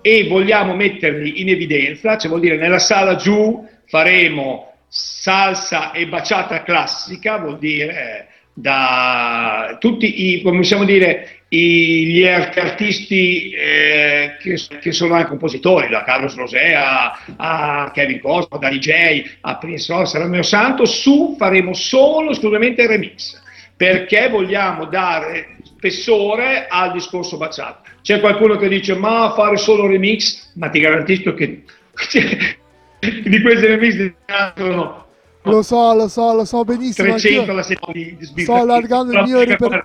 e 0.00 0.26
vogliamo 0.26 0.74
metterli 0.74 1.40
in 1.40 1.48
evidenza, 1.50 2.16
cioè 2.16 2.28
vuol 2.28 2.40
dire 2.40 2.56
nella 2.56 2.78
sala 2.78 3.16
giù 3.16 3.68
faremo 3.86 4.71
salsa 4.94 5.92
e 5.92 6.06
baciata 6.06 6.62
classica, 6.62 7.38
vuol 7.38 7.58
dire 7.58 8.28
da 8.52 9.78
tutti 9.80 10.34
i, 10.34 10.42
come 10.42 10.58
possiamo 10.58 10.84
dire, 10.84 11.44
i, 11.48 12.04
gli 12.04 12.26
artisti 12.26 13.52
eh, 13.52 14.36
che, 14.38 14.60
che, 14.80 14.92
sono 14.92 15.14
anche 15.14 15.30
compositori, 15.30 15.88
da 15.88 16.04
Carlos 16.04 16.34
Rosé 16.34 16.74
a, 16.74 17.18
a 17.36 17.90
Kevin 17.94 18.20
Costa, 18.20 18.58
da 18.58 18.68
DJ 18.68 19.24
a 19.40 19.56
Prince 19.56 19.90
Ross, 19.90 20.14
Romeo 20.14 20.42
Santo, 20.42 20.84
su 20.84 21.36
faremo 21.38 21.72
solo 21.72 22.32
esclusivamente 22.32 22.86
remix, 22.86 23.40
perché 23.74 24.28
vogliamo 24.28 24.84
dare 24.84 25.56
spessore 25.62 26.66
al 26.68 26.92
discorso 26.92 27.38
baciato. 27.38 27.88
C'è 28.02 28.20
qualcuno 28.20 28.56
che 28.58 28.68
dice 28.68 28.94
ma 28.94 29.32
fare 29.34 29.56
solo 29.56 29.86
remix, 29.86 30.52
ma 30.56 30.68
ti 30.68 30.80
garantisco 30.80 31.32
che 31.32 31.62
di 33.26 33.40
queste 33.42 33.66
riviste 33.66 34.14
sono 34.56 35.01
lo 35.44 35.62
so, 35.62 35.92
lo 35.94 36.06
so, 36.06 36.34
lo 36.34 36.44
so 36.44 36.62
benissimo. 36.64 37.08
300 37.08 37.52
la 37.52 37.62
settimana 37.62 37.92
di, 37.92 38.16
di 38.32 38.42
Sto 38.42 38.54
allargando 38.54 39.12
il 39.12 39.22
mio, 39.24 39.40
riper... 39.40 39.84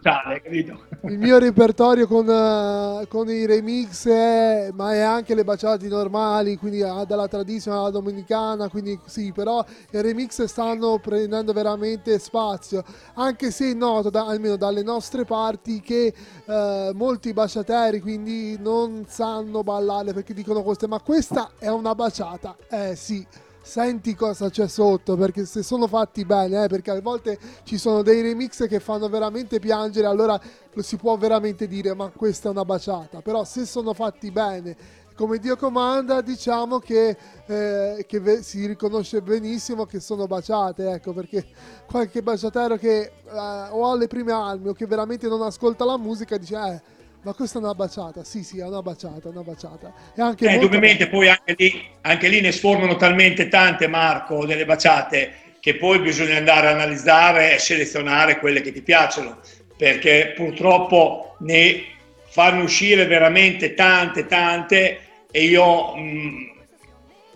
il 1.06 1.18
mio, 1.18 1.40
repertorio 1.40 2.06
con, 2.06 2.28
uh, 2.28 3.08
con 3.08 3.28
i 3.30 3.46
remix, 3.48 4.06
eh, 4.06 4.72
ma 4.74 4.94
è 4.94 5.00
anche 5.00 5.34
le 5.34 5.44
baciate 5.44 5.88
normali, 5.88 6.58
quindi 6.58 6.80
dalla 6.80 7.28
tradizione 7.28 7.80
alla 7.80 7.90
domenicana, 7.90 8.70
quindi 8.70 9.00
sì, 9.06 9.32
però 9.32 9.66
i 9.92 10.02
remix 10.02 10.44
stanno 10.44 11.00
prendendo 11.00 11.54
veramente 11.54 12.20
spazio, 12.20 12.84
anche 13.16 13.50
se 13.50 13.74
noto, 13.74 14.12
da, 14.12 14.28
almeno 14.28 14.58
dalle 14.58 14.84
nostre 14.84 15.26
parti, 15.26 15.82
che 15.82 16.14
uh, 16.46 16.92
molti 16.94 17.34
baciateri 17.34 18.00
quindi 18.00 18.58
non 18.60 19.06
sanno 19.08 19.64
ballare 19.64 20.14
perché 20.14 20.36
dicono 20.36 20.62
queste, 20.62 20.88
ma 20.88 21.00
questa 21.00 21.52
è 21.58 21.70
una 21.70 21.96
baciata. 21.96 22.56
Eh 22.70 22.96
sì 22.96 23.26
senti 23.68 24.16
cosa 24.16 24.50
c'è 24.50 24.68
sotto 24.68 25.18
perché 25.18 25.46
se 25.46 25.62
sono 25.62 25.88
fatti 25.88 26.24
bene 26.24 26.64
eh, 26.64 26.68
perché 26.68 26.90
a 26.92 27.02
volte 27.02 27.38
ci 27.64 27.78
sono 27.78 28.02
dei 28.02 28.22
remix 28.22 28.66
che 28.66 28.80
fanno 28.80 29.10
veramente 29.10 29.60
piangere 29.60 30.08
allora 30.08 30.40
lo 30.72 30.82
si 30.82 30.96
può 30.96 31.18
veramente 31.18 31.68
dire 31.68 31.94
ma 31.94 32.10
questa 32.10 32.48
è 32.48 32.52
una 32.52 32.64
baciata. 32.64 33.22
Però 33.22 33.44
se 33.44 33.66
sono 33.66 33.94
fatti 33.94 34.32
bene 34.32 34.76
come 35.16 35.38
Dio 35.40 35.58
comanda 35.58 36.22
diciamo 36.22 36.80
che, 36.80 37.18
eh, 37.48 38.06
che 38.08 38.20
ve- 38.20 38.42
si 38.42 38.66
riconosce 38.68 39.22
benissimo 39.22 39.86
che 39.86 40.00
sono 40.00 40.28
baciate 40.28 40.92
ecco 40.92 41.12
perché 41.12 41.46
qualche 41.88 42.22
baciatero 42.22 42.78
che 42.78 43.02
eh, 43.02 43.68
o 43.72 43.92
alle 43.92 44.08
prime 44.08 44.32
armi 44.32 44.70
o 44.70 44.74
che 44.74 44.86
veramente 44.86 45.28
non 45.28 45.42
ascolta 45.42 45.84
la 45.86 45.98
musica 45.98 46.38
dice 46.38 46.56
eh 46.56 46.96
ma 47.24 47.34
questa 47.34 47.60
è 47.60 47.62
una 47.62 47.74
baciata, 47.74 48.24
sì 48.24 48.44
sì, 48.44 48.60
è 48.60 48.66
una 48.66 48.82
baciata, 48.82 49.28
una 49.30 49.42
baciata. 49.42 49.94
E 50.16 50.22
anche 50.22 50.48
eh, 50.48 50.54
indubbiamente 50.54 51.08
poi 51.08 51.30
anche 51.30 51.56
lì, 51.58 51.86
anche 52.02 52.28
lì 52.28 52.42
ne 52.42 52.52
sformano 52.52 52.96
talmente 52.96 53.48
tante, 53.48 53.88
Marco, 53.88 54.46
delle 54.46 54.66
baciate, 54.66 55.34
che 55.60 55.76
poi 55.76 56.00
bisogna 56.00 56.38
andare 56.38 56.68
a 56.68 56.72
analizzare 56.72 57.54
e 57.54 57.60
selezionare 57.60 58.40
quelle 58.40 58.62
che 58.62 58.72
ti 58.72 58.82
piacciono, 58.82 59.40
perché 59.76 60.34
purtroppo 60.36 61.36
ne 61.40 61.84
fanno 62.30 62.64
uscire 62.64 63.06
veramente 63.06 63.74
tante, 63.74 64.26
tante, 64.26 65.00
e 65.32 65.44
io 65.44 65.96
mh, 65.96 66.02
mm, 66.02 66.44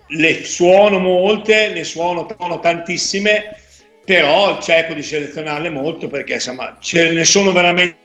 le 0.08 0.44
suono 0.46 1.00
molte, 1.00 1.70
ne 1.74 1.84
suono, 1.84 2.28
suono 2.38 2.60
tantissime, 2.60 3.58
però 4.06 4.62
cerco 4.62 4.94
di 4.94 5.04
selezionarle 5.04 5.70
molto 5.70 6.08
perché 6.08 6.34
insomma 6.34 6.78
ce 6.80 7.12
ne 7.12 7.24
sono 7.24 7.52
veramente 7.52 8.00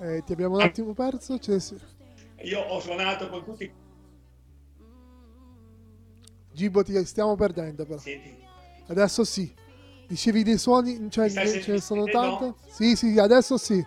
eh, 0.00 0.22
ti 0.24 0.32
abbiamo 0.32 0.56
un 0.56 0.62
attimo 0.62 0.92
perso? 0.92 1.38
Cioè, 1.38 1.58
Io 2.42 2.60
ho 2.60 2.80
suonato 2.80 3.28
con 3.28 3.44
tutti. 3.44 3.72
Gibo, 6.52 6.82
ti 6.82 7.04
stiamo 7.04 7.34
perdendo 7.36 7.84
però. 7.84 7.98
Senti. 7.98 8.34
Adesso 8.88 9.24
sì. 9.24 9.52
Dicevi 10.06 10.44
dei 10.44 10.56
suoni, 10.56 11.10
cioè 11.10 11.28
ce 11.28 11.72
ne 11.72 11.80
sono 11.80 12.04
tante? 12.04 12.44
No? 12.44 12.56
Sì, 12.68 12.94
sì, 12.94 13.18
adesso 13.18 13.58
sì. 13.58 13.84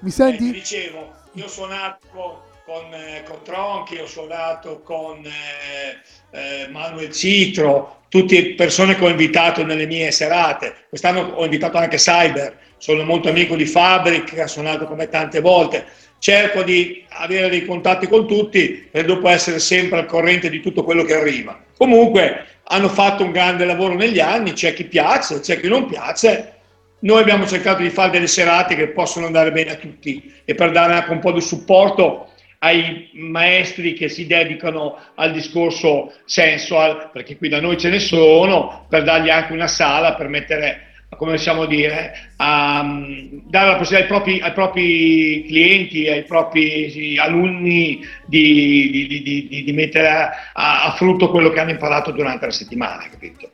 Mi 0.00 0.10
senti? 0.10 0.50
Eh, 0.50 0.52
dicevo, 0.52 1.12
io 1.32 1.44
ho 1.44 1.48
suonato 1.48 2.46
con, 2.64 2.94
eh, 2.94 3.24
con 3.26 3.42
Tronchi, 3.42 3.96
ho 3.96 4.06
suonato 4.06 4.80
con 4.82 5.24
eh, 5.24 6.00
eh, 6.30 6.68
Manuel 6.68 7.10
Citro, 7.10 8.02
tutte 8.08 8.54
persone 8.54 8.94
che 8.94 9.04
ho 9.04 9.08
invitato 9.08 9.64
nelle 9.64 9.86
mie 9.86 10.12
serate. 10.12 10.86
Quest'anno 10.88 11.20
ho 11.20 11.44
invitato 11.44 11.78
anche 11.78 11.96
Cyber, 11.96 12.67
sono 12.78 13.02
molto 13.04 13.28
amico 13.28 13.56
di 13.56 13.66
Fabric, 13.66 14.34
che 14.34 14.42
ha 14.42 14.46
suonato 14.46 14.86
come 14.86 15.08
tante 15.08 15.40
volte, 15.40 15.84
cerco 16.18 16.62
di 16.62 17.04
avere 17.10 17.48
dei 17.48 17.64
contatti 17.64 18.06
con 18.06 18.26
tutti 18.26 18.88
per 18.90 19.04
dopo 19.04 19.28
essere 19.28 19.58
sempre 19.58 19.98
al 19.98 20.06
corrente 20.06 20.48
di 20.50 20.60
tutto 20.60 20.82
quello 20.82 21.04
che 21.04 21.14
arriva. 21.14 21.58
Comunque 21.76 22.46
hanno 22.64 22.88
fatto 22.88 23.24
un 23.24 23.30
grande 23.30 23.64
lavoro 23.64 23.94
negli 23.94 24.20
anni, 24.20 24.52
c'è 24.52 24.74
chi 24.74 24.84
piace, 24.84 25.40
c'è 25.40 25.60
chi 25.60 25.68
non 25.68 25.86
piace. 25.86 26.54
Noi 27.00 27.20
abbiamo 27.20 27.46
cercato 27.46 27.82
di 27.82 27.90
fare 27.90 28.10
delle 28.10 28.26
serate 28.26 28.74
che 28.74 28.88
possono 28.88 29.26
andare 29.26 29.52
bene 29.52 29.72
a 29.72 29.76
tutti 29.76 30.32
e 30.44 30.54
per 30.54 30.72
dare 30.72 30.94
anche 30.94 31.12
un 31.12 31.20
po' 31.20 31.32
di 31.32 31.40
supporto 31.40 32.30
ai 32.60 33.10
maestri 33.12 33.92
che 33.92 34.08
si 34.08 34.26
dedicano 34.26 34.98
al 35.14 35.32
discorso 35.32 36.12
sensual, 36.24 37.10
perché 37.12 37.36
qui 37.36 37.48
da 37.48 37.60
noi 37.60 37.78
ce 37.78 37.88
ne 37.88 38.00
sono, 38.00 38.86
per 38.88 39.04
dargli 39.04 39.30
anche 39.30 39.52
una 39.52 39.68
sala 39.68 40.14
per 40.14 40.26
mettere 40.26 40.87
come 41.16 41.32
possiamo 41.32 41.64
dire, 41.64 42.12
a 42.36 42.80
um, 42.82 43.42
dare 43.44 43.70
la 43.70 43.76
possibilità 43.76 44.14
ai 44.14 44.20
propri, 44.20 44.40
ai 44.40 44.52
propri, 44.52 45.44
clienti, 45.46 46.06
ai 46.06 46.24
propri 46.24 47.18
alunni 47.18 48.00
di, 48.26 49.08
di, 49.08 49.22
di, 49.48 49.64
di 49.64 49.72
mettere 49.72 50.08
a, 50.52 50.84
a, 50.84 50.94
frutto 50.96 51.30
quello 51.30 51.50
che 51.50 51.60
hanno 51.60 51.70
imparato 51.70 52.10
durante 52.10 52.46
la 52.46 52.52
settimana, 52.52 53.08
capito? 53.10 53.50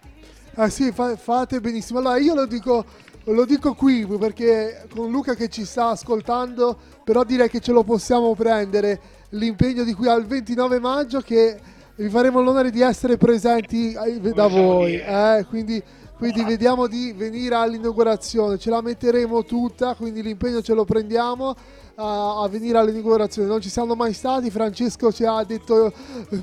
Ah 0.56 0.68
sì, 0.68 0.90
fa, 0.92 1.16
fate 1.16 1.60
benissimo. 1.60 2.00
Allora 2.00 2.18
io 2.18 2.34
lo 2.34 2.46
dico, 2.46 2.84
lo 3.24 3.44
dico 3.44 3.74
qui 3.74 4.04
perché 4.18 4.86
con 4.92 5.10
Luca 5.10 5.34
che 5.34 5.48
ci 5.48 5.64
sta 5.64 5.90
ascoltando, 5.90 6.76
però 7.04 7.22
direi 7.22 7.48
che 7.48 7.60
ce 7.60 7.72
lo 7.72 7.84
possiamo 7.84 8.34
prendere 8.34 9.00
l'impegno 9.30 9.84
di 9.84 9.94
qui 9.94 10.08
al 10.08 10.26
29 10.26 10.80
maggio 10.80 11.20
che 11.20 11.56
vi 11.96 12.08
faremo 12.08 12.40
l'onore 12.40 12.70
di 12.70 12.80
essere 12.80 13.16
presenti 13.16 13.92
eh, 13.92 14.18
da 14.32 14.48
voi. 14.48 14.96
Eh, 14.96 15.46
quindi 15.48 15.82
quindi 16.16 16.44
vediamo 16.44 16.86
di 16.86 17.12
venire 17.12 17.54
all'inaugurazione, 17.56 18.58
ce 18.58 18.70
la 18.70 18.80
metteremo 18.80 19.44
tutta, 19.44 19.94
quindi 19.94 20.22
l'impegno 20.22 20.62
ce 20.62 20.74
lo 20.74 20.84
prendiamo 20.84 21.54
a, 21.96 22.42
a 22.42 22.48
venire 22.48 22.78
all'inaugurazione. 22.78 23.48
Non 23.48 23.60
ci 23.60 23.68
siamo 23.68 23.94
mai 23.94 24.12
stati, 24.12 24.50
Francesco 24.50 25.12
ci 25.12 25.24
ha 25.24 25.42
detto 25.44 25.92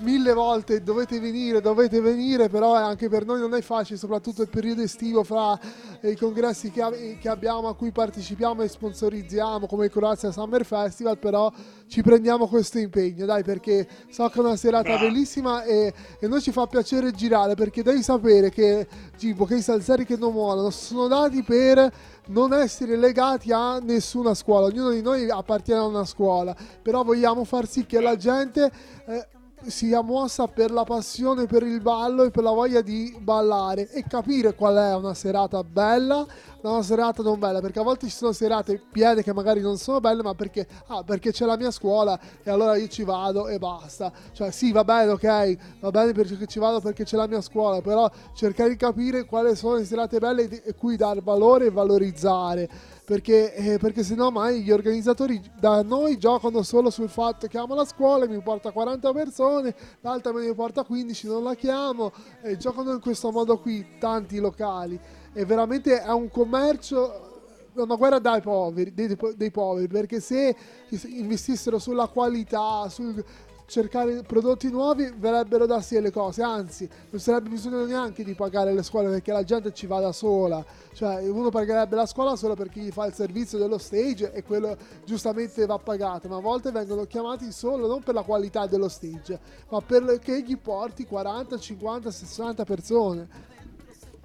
mille 0.01 0.34
volte 0.34 0.81
dovete 0.81 1.20
venire, 1.20 1.62
dovete 1.62 2.00
venire, 2.01 2.50
però 2.50 2.75
anche 2.75 3.10
per 3.10 3.25
noi 3.25 3.39
non 3.39 3.53
è 3.53 3.62
facile, 3.62 3.98
soprattutto 3.98 4.41
il 4.41 4.50
periodo 4.50 4.81
estivo 4.81 5.24
fra 5.24 5.60
i 6.01 6.15
congressi 6.15 6.72
che, 6.72 7.17
che 7.20 7.29
abbiamo, 7.29 7.67
a 7.67 7.75
cui 7.75 7.91
partecipiamo 7.91 8.62
e 8.62 8.67
sponsorizziamo, 8.67 9.67
come 9.67 9.86
il 9.86 9.91
Croazia 9.91 10.31
Summer 10.31 10.65
Festival, 10.65 11.17
però 11.17 11.51
ci 11.88 12.01
prendiamo 12.01 12.48
questo 12.48 12.79
impegno, 12.79 13.25
dai, 13.25 13.43
perché 13.43 13.88
so 14.10 14.27
che 14.29 14.38
è 14.38 14.41
una 14.41 14.55
serata 14.55 14.98
bellissima 14.98 15.63
e, 15.63 15.93
e 16.20 16.27
noi 16.27 16.41
ci 16.41 16.51
fa 16.51 16.65
piacere 16.67 17.12
girare, 17.12 17.55
perché 17.55 17.84
devi 17.84 18.01
sapere 18.01 18.50
che 18.50 18.88
tipo, 19.17 19.46
che 19.46 19.55
i 19.55 19.62
salseri 19.62 20.05
che 20.05 20.15
non 20.15 20.31
muoiono 20.34 20.70
sono 20.70 21.08
dati 21.08 21.43
per 21.43 21.91
non 22.28 22.54
essere 22.54 22.96
legati 22.96 23.51
a 23.51 23.80
nessuna 23.80 24.34
scuola, 24.34 24.68
ognuno 24.68 24.92
di 24.92 25.01
noi 25.01 25.30
appartiene 25.30 25.80
a 25.80 25.86
una 25.86 26.06
scuola, 26.06 26.56
però 26.82 27.04
vogliamo 27.04 27.44
far 27.44 27.68
sì 27.68 27.86
che 27.86 28.00
la 28.00 28.16
gente 28.16 28.72
eh, 29.06 29.28
sia 29.65 30.01
mossa 30.01 30.48
per 30.48 30.72
la 30.72 30.84
passione 30.84 31.46
per 31.46 31.63
il 31.63 31.82
ballo 31.82 32.24
e 32.24 32.32
per 32.32 32.44
la 32.44 32.51
voglia 32.51 32.82
di 32.82 33.15
ballare 33.20 33.89
e 33.91 34.03
capire 34.08 34.56
qual 34.56 34.75
è 34.75 34.96
una 34.96 35.13
serata 35.13 35.63
bella 35.63 36.25
da 36.62 36.70
una 36.70 36.84
serata 36.84 37.24
non 37.24 37.39
bella 37.39 37.60
perché 37.60 37.80
a 37.80 37.84
volte 37.84 38.08
ci 38.08 38.15
sono 38.15 38.32
serate 38.32 38.80
piene 38.91 39.24
che 39.24 39.34
magari 39.34 39.62
non 39.62 39.77
sono 39.77 40.00
belle 40.00 40.22
ma 40.22 40.36
perché, 40.36 40.68
ah, 40.88 41.03
perché 41.03 41.32
c'è 41.32 41.46
la 41.46 41.58
mia 41.58 41.72
scuola 41.72 42.20
e 42.44 42.50
allora 42.50 42.75
io 42.75 42.88
ci 42.88 43.03
vado 43.03 43.48
e 43.48 43.58
basta. 43.58 44.12
Cioè 44.32 44.51
sì 44.51 44.72
va 44.72 44.84
bene 44.84 45.12
ok 45.12 45.80
va 45.80 45.89
bene 45.89 46.12
perché 46.13 46.46
ci 46.46 46.60
vado 46.60 46.80
perché 46.80 47.03
c'è 47.03 47.18
la 47.18 47.27
mia 47.27 47.41
scuola 47.41 47.82
però 47.82 48.10
cercare 48.34 48.70
di 48.70 48.75
capire 48.75 49.25
quali 49.25 49.56
sono 49.56 49.75
le 49.75 49.86
serate 49.86 50.20
belle 50.20 50.63
e 50.63 50.75
cui 50.75 50.96
dar 50.96 51.22
valore 51.22 51.65
e 51.65 51.72
valorizzare 51.72 52.70
perché, 53.05 53.53
eh, 53.53 53.77
perché 53.77 54.03
sennò 54.03 54.29
mai 54.29 54.61
gli 54.61 54.72
organizzatori 54.72 55.42
da 55.59 55.81
noi 55.81 56.18
giocano 56.18 56.61
solo 56.61 56.90
sul 56.90 57.09
fatto 57.09 57.48
che 57.48 57.57
amo 57.57 57.75
la 57.75 57.85
scuola, 57.85 58.27
mi 58.27 58.42
porta 58.42 58.72
40 58.72 59.11
persone, 59.11 59.75
l'altra 60.01 60.31
me 60.31 60.46
ne 60.46 60.53
porta 60.53 60.83
15, 60.83 61.27
non 61.27 61.44
la 61.44 61.55
chiamo, 61.55 62.11
e 62.42 62.57
giocano 62.57 62.94
in 62.94 63.00
questo 63.00 63.31
modo 63.31 63.59
qui 63.59 63.98
tanti 64.00 64.40
locali. 64.40 65.00
E 65.33 65.46
veramente 65.46 66.01
è 66.01 66.11
un 66.11 66.29
commercio 66.29 67.29
una 67.74 67.96
guerra 67.96 68.20
dai 68.20 68.42
poveri, 68.42 68.94
dei, 68.94 69.18
dei, 69.35 69.51
poveri, 69.51 69.87
perché 69.87 70.20
se 70.20 70.55
investissero 70.90 71.79
sulla 71.79 72.07
qualità, 72.07 72.90
sul, 72.90 73.24
cercare 73.72 74.22
prodotti 74.24 74.70
nuovi 74.70 75.10
verrebbero 75.16 75.66
da 75.66 75.81
sé 75.81 76.01
le 76.01 76.12
cose, 76.12 76.44
anzi 76.44 76.88
non 77.10 77.22
sarebbe 77.22 77.48
bisogno 77.48 77.86
neanche 77.86 78.22
di 78.22 78.34
pagare 78.34 78.74
le 78.74 78.84
scuole 78.84 79.10
perché 79.10 79.31
la 79.31 79.46
gente 79.46 79.74
ci 79.74 79.88
va 79.88 80.01
da 80.01 80.12
sola, 80.12 80.64
cioè 80.94 81.22
uno 81.29 81.50
pagherebbe 81.50 81.96
la 81.96 82.05
scuola 82.05 82.36
solo 82.36 82.53
perché 82.53 82.81
gli 82.81 82.92
fa 82.92 83.05
il 83.05 83.14
servizio 83.14 83.57
dello 83.57 83.77
stage 83.77 84.34
e 84.34 84.44
quello 84.44 84.75
giustamente 85.05 85.66
va 85.66 85.77
pagato, 85.77 86.27
ma 86.27 86.36
a 86.36 86.42
volte 86.42 86.72
vengono 86.72 87.05
chiamati 87.05 87.50
solo 87.53 87.88
non 87.88 88.03
per 88.03 88.14
la 88.14 88.24
qualità 88.24 88.68
dello 88.68 88.90
stage, 88.90 89.40
ma 89.70 89.79
perché 89.79 90.42
gli 90.42 90.57
porti 90.57 91.05
40, 91.05 91.57
50, 91.57 92.12
60 92.12 92.66
persone. 92.66 93.27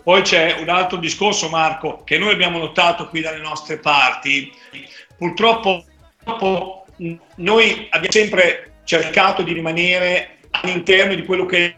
Poi 0.02 0.22
c'è 0.22 0.58
un 0.60 0.68
altro 0.68 0.98
discorso, 0.98 1.48
Marco, 1.48 2.02
che 2.04 2.18
noi 2.18 2.32
abbiamo 2.32 2.58
notato 2.58 3.08
qui 3.08 3.20
dalle 3.20 3.40
nostre 3.40 3.78
parti. 3.78 4.52
Purtroppo, 5.16 5.84
purtroppo 6.16 6.84
noi 7.36 7.88
abbiamo 7.90 8.12
sempre 8.12 8.75
cercato 8.86 9.42
di 9.42 9.52
rimanere 9.52 10.38
all'interno 10.52 11.14
di 11.14 11.24
quello 11.26 11.44
che 11.44 11.66
è 11.66 11.76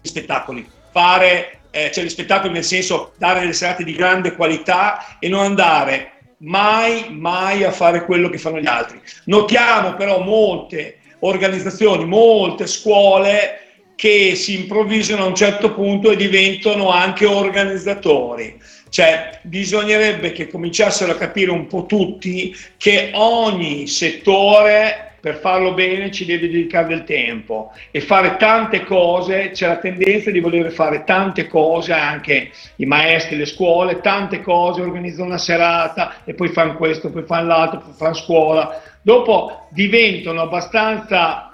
spettacoli, 0.00 0.66
fare 0.90 1.58
eh, 1.70 1.90
cioè 1.92 2.04
gli 2.04 2.08
spettacoli 2.08 2.52
nel 2.52 2.64
senso 2.64 3.12
dare 3.18 3.40
delle 3.40 3.52
serate 3.52 3.84
di 3.84 3.92
grande 3.92 4.34
qualità 4.34 5.18
e 5.18 5.28
non 5.28 5.44
andare 5.44 6.12
mai, 6.38 7.06
mai 7.10 7.64
a 7.64 7.72
fare 7.72 8.04
quello 8.04 8.30
che 8.30 8.38
fanno 8.38 8.60
gli 8.60 8.66
altri. 8.66 9.00
Notiamo 9.24 9.94
però 9.94 10.20
molte 10.20 10.98
organizzazioni, 11.20 12.04
molte 12.04 12.66
scuole 12.66 13.62
che 13.96 14.36
si 14.36 14.60
improvvisano 14.60 15.24
a 15.24 15.26
un 15.26 15.34
certo 15.34 15.74
punto 15.74 16.12
e 16.12 16.16
diventano 16.16 16.90
anche 16.90 17.26
organizzatori. 17.26 18.56
Cioè, 18.88 19.40
bisognerebbe 19.42 20.32
che 20.32 20.48
cominciassero 20.48 21.12
a 21.12 21.16
capire 21.16 21.50
un 21.50 21.66
po' 21.66 21.86
tutti 21.86 22.54
che 22.76 23.10
ogni 23.14 23.86
settore 23.86 25.08
per 25.20 25.36
farlo 25.40 25.74
bene 25.74 26.10
ci 26.10 26.24
deve 26.24 26.48
dedicare 26.48 26.86
del 26.86 27.04
tempo 27.04 27.72
e 27.90 28.00
fare 28.00 28.36
tante 28.36 28.84
cose, 28.84 29.50
c'è 29.50 29.66
la 29.66 29.78
tendenza 29.78 30.30
di 30.30 30.40
voler 30.40 30.70
fare 30.70 31.04
tante 31.04 31.48
cose, 31.48 31.92
anche 31.92 32.50
i 32.76 32.86
maestri, 32.86 33.36
le 33.36 33.46
scuole, 33.46 34.00
tante 34.00 34.40
cose, 34.40 34.80
organizzano 34.80 35.26
una 35.26 35.38
serata 35.38 36.22
e 36.24 36.34
poi 36.34 36.48
fanno 36.48 36.76
questo, 36.76 37.10
poi 37.10 37.24
fanno 37.24 37.48
l'altro, 37.48 37.80
poi 37.80 37.94
fanno 37.94 38.14
scuola. 38.14 38.82
Dopo 39.02 39.68
diventano 39.70 40.40
abbastanza 40.42 41.47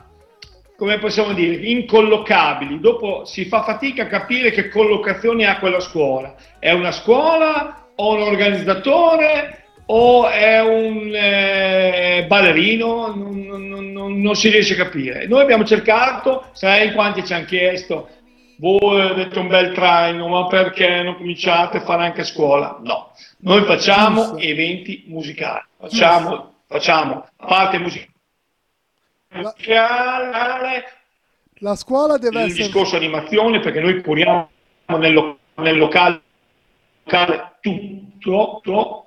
come 0.77 0.99
possiamo 0.99 1.33
dire, 1.33 1.55
incollocabili. 1.55 2.81
Dopo 2.81 3.25
si 3.25 3.45
fa 3.47 3.63
fatica 3.63 4.05
a 4.05 4.09
capire 4.09 4.51
che 4.51 4.69
collocazione 4.69 5.47
ha 5.47 5.59
quella 5.59 5.81
scuola. 5.81 6.35
È 6.59 6.73
una 6.73 6.93
scuola 6.93 7.89
o 7.95 8.15
un 8.15 8.23
organizzatore 8.23 9.65
o 9.87 10.29
è 10.29 10.61
un 10.63 11.13
eh, 11.15 12.25
ballerino? 12.27 13.15
Non, 13.15 13.41
non, 13.47 13.93
non, 13.93 14.21
non, 14.21 14.35
si 14.35 14.49
riesce 14.49 14.75
a 14.75 14.85
capire. 14.85 15.27
Noi 15.27 15.43
abbiamo 15.43 15.65
cercato, 15.65 16.47
sai 16.53 16.93
quanti 16.93 17.25
ci 17.25 17.33
hanno 17.33 17.45
chiesto, 17.45 18.09
voi 18.59 19.01
avete 19.01 19.39
un 19.39 19.49
bel 19.49 19.73
traino, 19.73 20.29
ma 20.29 20.47
perché 20.47 21.03
non 21.03 21.17
cominciate 21.17 21.79
a 21.79 21.85
fare 21.85 22.05
anche 22.05 22.25
scuola? 22.25 22.81
No, 22.83 23.13
noi 23.39 23.63
facciamo 23.65 24.37
eventi 24.39 25.05
musicali, 25.07 25.65
facciamo, 25.79 26.55
facciamo 26.67 27.27
parte 27.37 27.79
musicale 27.79 28.13
la, 29.43 30.83
la 31.59 31.75
scuola 31.75 32.19
deve 32.19 32.41
il 32.41 32.45
essere... 32.47 32.61
Il 32.61 32.67
discorso 32.67 32.97
animazione, 32.97 33.61
perché 33.61 33.81
noi 33.81 34.01
curiamo 34.03 34.49
nel, 34.87 35.37
nel 35.57 35.77
locale, 35.77 36.21
locale 37.05 37.53
tutto, 37.61 38.61
tutto. 38.63 38.99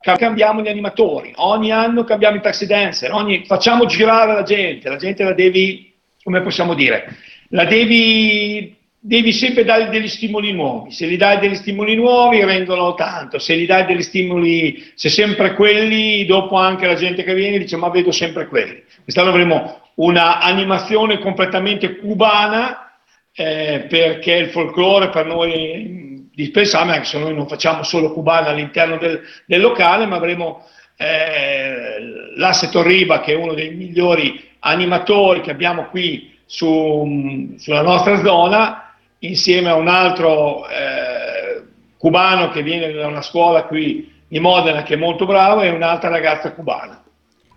Cambiamo 0.00 0.60
gli 0.60 0.68
animatori, 0.68 1.32
ogni 1.36 1.72
anno 1.72 2.04
cambiamo 2.04 2.36
i 2.36 2.42
taxi 2.42 2.66
dancer, 2.66 3.10
ogni, 3.10 3.46
facciamo 3.46 3.86
girare 3.86 4.34
la 4.34 4.42
gente, 4.42 4.90
la 4.90 4.96
gente 4.96 5.24
la 5.24 5.32
devi, 5.32 5.94
come 6.22 6.42
possiamo 6.42 6.74
dire, 6.74 7.16
la 7.48 7.64
devi 7.64 8.76
devi 9.04 9.32
sempre 9.32 9.64
dare 9.64 9.88
degli 9.88 10.06
stimoli 10.06 10.52
nuovi. 10.52 10.92
Se 10.92 11.08
gli 11.08 11.16
dai 11.16 11.40
degli 11.40 11.56
stimoli 11.56 11.96
nuovi 11.96 12.44
rendono 12.44 12.94
tanto, 12.94 13.40
se 13.40 13.56
gli 13.56 13.66
dai 13.66 13.84
degli 13.84 14.02
stimoli, 14.02 14.92
se 14.94 15.08
sempre 15.08 15.54
quelli, 15.54 16.24
dopo 16.24 16.56
anche 16.56 16.86
la 16.86 16.94
gente 16.94 17.24
che 17.24 17.34
viene 17.34 17.58
dice 17.58 17.76
ma 17.76 17.88
vedo 17.88 18.12
sempre 18.12 18.46
quelli. 18.46 18.80
Quest'anno 19.02 19.30
avremo 19.30 19.80
una 19.96 20.38
animazione 20.38 21.18
completamente 21.18 21.96
cubana 21.96 22.92
eh, 23.34 23.86
perché 23.88 24.34
il 24.34 24.50
folklore 24.50 25.08
per 25.08 25.26
noi 25.26 25.52
è 25.52 25.76
indispensabile, 25.76 26.94
anche 26.94 27.08
se 27.08 27.18
noi 27.18 27.34
non 27.34 27.48
facciamo 27.48 27.82
solo 27.82 28.12
cubana 28.12 28.50
all'interno 28.50 28.98
del, 28.98 29.20
del 29.46 29.60
locale, 29.60 30.06
ma 30.06 30.14
avremo 30.14 30.64
eh, 30.96 32.30
l'Asset 32.36 32.74
Riva 32.76 33.20
che 33.20 33.32
è 33.32 33.36
uno 33.36 33.54
dei 33.54 33.74
migliori 33.74 34.50
animatori 34.60 35.40
che 35.40 35.50
abbiamo 35.50 35.86
qui 35.86 36.38
su, 36.46 37.56
sulla 37.58 37.82
nostra 37.82 38.22
zona 38.22 38.82
insieme 39.22 39.70
a 39.70 39.74
un 39.74 39.88
altro 39.88 40.66
eh, 40.68 41.62
cubano 41.96 42.50
che 42.50 42.62
viene 42.62 42.92
da 42.92 43.06
una 43.06 43.22
scuola 43.22 43.64
qui 43.64 44.10
di 44.26 44.40
Modena 44.40 44.82
che 44.82 44.94
è 44.94 44.96
molto 44.96 45.26
bravo 45.26 45.60
e 45.60 45.70
un'altra 45.70 46.08
ragazza 46.08 46.52
cubana. 46.52 47.02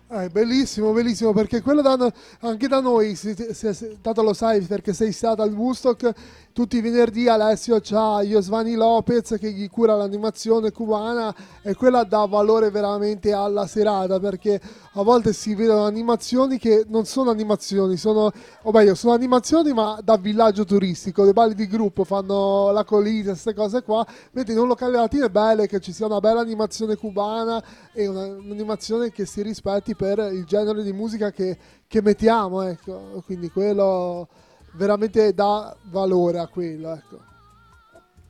Eh, 0.08 0.28
bellissimo, 0.28 0.92
bellissimo, 0.92 1.32
perché 1.32 1.60
quello 1.62 1.82
da, 1.82 1.96
anche 2.42 2.68
da 2.68 2.80
noi, 2.80 3.16
se, 3.16 3.34
se, 3.52 3.74
se, 3.74 3.98
tanto 4.00 4.22
lo 4.22 4.34
sai 4.34 4.60
perché 4.60 4.92
sei 4.92 5.10
stato 5.10 5.42
al 5.42 5.52
Woodstock, 5.52 6.12
tutti 6.52 6.76
i 6.76 6.80
venerdì 6.80 7.28
Alessio 7.28 7.80
c'ha 7.82 8.22
Iosvani 8.22 8.76
Lopez 8.76 9.36
che 9.36 9.50
gli 9.50 9.68
cura 9.68 9.96
l'animazione 9.96 10.70
cubana 10.70 11.34
e 11.60 11.74
quella 11.74 12.04
dà 12.04 12.24
valore 12.24 12.70
veramente 12.70 13.32
alla 13.32 13.66
serata 13.66 14.20
perché 14.20 14.60
a 14.98 15.02
volte 15.02 15.34
si 15.34 15.54
vedono 15.54 15.84
animazioni 15.84 16.58
che 16.58 16.84
non 16.88 17.04
sono 17.04 17.30
animazioni, 17.30 17.98
sono, 17.98 18.32
o 18.62 18.70
meglio, 18.70 18.94
sono 18.94 19.12
animazioni 19.12 19.72
ma 19.74 19.98
da 20.02 20.16
villaggio 20.16 20.64
turistico, 20.64 21.22
le 21.22 21.34
balli 21.34 21.54
di 21.54 21.66
gruppo 21.66 22.04
fanno 22.04 22.70
la 22.70 22.82
collina, 22.84 23.32
queste 23.32 23.52
cose 23.52 23.82
qua, 23.82 24.06
mentre 24.32 24.54
in 24.54 24.58
un 24.58 24.68
locale 24.68 24.96
latino 24.96 25.26
è 25.26 25.30
bello 25.30 25.66
che 25.66 25.80
ci 25.80 25.92
sia 25.92 26.06
una 26.06 26.20
bella 26.20 26.40
animazione 26.40 26.96
cubana 26.96 27.62
e 27.92 28.06
una, 28.06 28.24
un'animazione 28.24 29.12
che 29.12 29.26
si 29.26 29.42
rispetti 29.42 29.94
per 29.94 30.18
il 30.32 30.44
genere 30.46 30.82
di 30.82 30.92
musica 30.94 31.30
che, 31.30 31.58
che 31.86 32.00
mettiamo, 32.00 32.62
ecco, 32.62 33.22
quindi 33.26 33.50
quello 33.50 34.28
veramente 34.76 35.34
dà 35.34 35.76
valore 35.90 36.38
a 36.38 36.46
quello. 36.46 36.94
Ecco. 36.94 37.35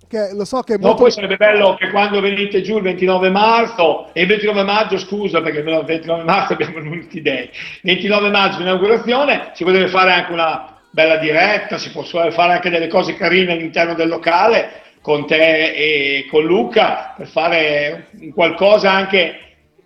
Che 0.08 0.30
lo 0.34 0.44
so 0.44 0.60
che 0.62 0.74
molto... 0.78 0.88
No, 0.88 0.94
poi 0.94 1.10
sarebbe 1.10 1.36
bello 1.36 1.74
che 1.74 1.90
quando 1.90 2.20
venite 2.20 2.62
giù 2.62 2.76
il 2.76 2.82
29 2.82 3.28
marzo, 3.30 4.08
e 4.12 4.22
il 4.22 4.28
29 4.28 4.62
maggio, 4.62 4.98
scusa, 4.98 5.40
perché 5.40 5.58
il 5.58 5.84
29 5.84 6.22
marzo 6.22 6.52
abbiamo 6.52 6.74
venuti 6.80 7.20
dei, 7.20 7.50
29 7.82 8.30
maggio 8.30 8.58
l'inaugurazione, 8.58 9.50
si 9.54 9.64
potrebbe 9.64 9.88
fare 9.88 10.12
anche 10.12 10.32
una 10.32 10.76
bella 10.90 11.16
diretta, 11.16 11.76
si 11.76 11.90
possono 11.90 12.30
fare 12.30 12.54
anche 12.54 12.70
delle 12.70 12.88
cose 12.88 13.16
carine 13.16 13.52
all'interno 13.52 13.94
del 13.94 14.08
locale 14.08 14.82
con 15.02 15.26
te 15.26 15.72
e 15.72 16.26
con 16.30 16.44
Luca 16.44 17.14
per 17.16 17.28
fare 17.28 18.08
qualcosa 18.34 18.90
anche 18.90 19.40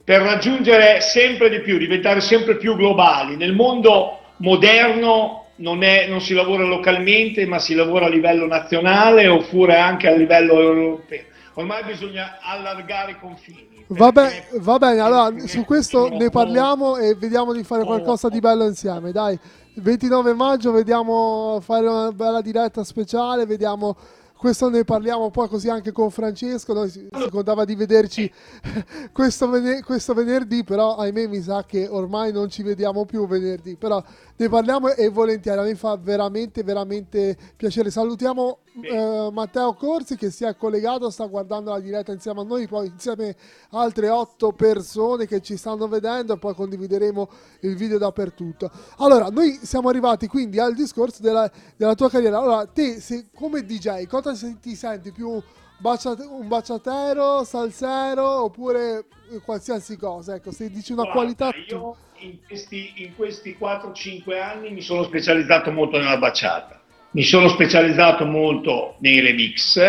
per 0.04 0.22
raggiungere 0.22 1.00
sempre 1.00 1.50
di 1.50 1.60
più, 1.60 1.78
diventare 1.78 2.20
sempre 2.20 2.56
più 2.56 2.74
globali. 2.76 3.36
Nel 3.36 3.52
mondo 3.52 4.18
moderno 4.38 5.39
non, 5.60 5.82
è, 5.82 6.06
non, 6.08 6.20
si 6.20 6.34
lavora 6.34 6.64
localmente, 6.64 7.46
ma 7.46 7.58
si 7.58 7.74
lavora 7.74 8.06
a 8.06 8.08
livello 8.08 8.46
nazionale 8.46 9.28
oppure 9.28 9.76
anche 9.76 10.08
a 10.08 10.14
livello 10.14 10.60
europeo. 10.60 11.24
Ormai 11.54 11.84
bisogna 11.84 12.38
allargare 12.40 13.12
i 13.12 13.18
confini. 13.18 13.68
Va, 13.88 14.12
be- 14.12 14.46
va 14.60 14.78
bene, 14.78 15.00
allora 15.00 15.36
su 15.46 15.64
questo 15.64 16.08
ne 16.08 16.30
parliamo 16.30 16.96
e 16.96 17.14
vediamo 17.16 17.52
di 17.52 17.64
fare 17.64 17.84
qualcosa 17.84 18.28
di 18.28 18.38
bello 18.38 18.64
insieme. 18.64 19.10
Dai, 19.10 19.38
il 19.74 19.82
29 19.82 20.32
maggio 20.32 20.70
vediamo 20.70 21.58
fare 21.60 21.86
una 21.88 22.12
bella 22.12 22.40
diretta 22.40 22.84
speciale, 22.84 23.46
vediamo 23.46 23.96
questo 24.40 24.70
ne 24.70 24.84
parliamo 24.84 25.28
poi 25.28 25.48
così 25.48 25.68
anche 25.68 25.92
con 25.92 26.10
Francesco, 26.10 26.72
noi 26.72 26.88
si, 26.88 27.06
si 27.12 27.28
contava 27.28 27.66
di 27.66 27.74
vederci 27.74 28.32
questo, 29.12 29.50
vener- 29.50 29.84
questo, 29.84 30.14
venerdì, 30.14 30.64
però 30.64 30.96
ahimè 30.96 31.26
mi 31.26 31.42
sa 31.42 31.66
che 31.66 31.86
ormai 31.86 32.32
non 32.32 32.48
ci 32.48 32.62
vediamo 32.62 33.04
più 33.04 33.26
venerdì, 33.26 33.76
però 33.76 34.02
ne 34.40 34.48
parliamo 34.48 34.88
e 34.88 35.10
volentieri, 35.10 35.60
mi 35.68 35.74
fa 35.74 35.98
veramente 35.98 36.62
veramente 36.62 37.36
piacere. 37.56 37.90
Salutiamo 37.90 38.60
eh, 38.80 39.28
Matteo 39.30 39.74
Corsi 39.74 40.16
che 40.16 40.30
si 40.30 40.44
è 40.44 40.56
collegato, 40.56 41.10
sta 41.10 41.26
guardando 41.26 41.72
la 41.72 41.78
diretta 41.78 42.10
insieme 42.10 42.40
a 42.40 42.44
noi, 42.44 42.66
poi 42.66 42.86
insieme 42.86 43.36
a 43.72 43.80
altre 43.80 44.08
otto 44.08 44.52
persone 44.52 45.26
che 45.26 45.42
ci 45.42 45.58
stanno 45.58 45.86
vedendo 45.88 46.32
e 46.32 46.38
poi 46.38 46.54
condivideremo 46.54 47.28
il 47.60 47.76
video 47.76 47.98
dappertutto. 47.98 48.70
Allora, 48.96 49.28
noi 49.28 49.58
siamo 49.62 49.90
arrivati 49.90 50.26
quindi 50.26 50.58
al 50.58 50.74
discorso 50.74 51.20
della, 51.20 51.50
della 51.76 51.94
tua 51.94 52.08
carriera. 52.08 52.38
Allora, 52.38 52.64
te 52.64 52.98
se, 52.98 53.26
come 53.34 53.66
DJ, 53.66 54.06
cosa 54.06 54.32
ti 54.58 54.74
senti 54.74 55.12
più 55.12 55.38
baciate, 55.80 56.22
un 56.22 56.46
baciatero, 56.46 57.44
salsero 57.44 58.44
oppure 58.44 59.06
qualsiasi 59.44 59.96
cosa? 59.96 60.34
Ecco, 60.34 60.52
se 60.52 60.70
dici 60.70 60.92
una 60.92 61.02
Guarda, 61.02 61.20
qualità... 61.20 61.50
Io 61.68 61.96
in 62.18 62.36
questi, 62.46 62.92
in 62.96 63.16
questi 63.16 63.56
4-5 63.58 64.40
anni 64.40 64.70
mi 64.70 64.82
sono 64.82 65.04
specializzato 65.04 65.72
molto 65.72 65.98
nella 65.98 66.18
baciata 66.18 66.80
mi 67.12 67.22
sono 67.22 67.48
specializzato 67.48 68.24
molto 68.24 68.96
nei 69.00 69.20
remix. 69.20 69.80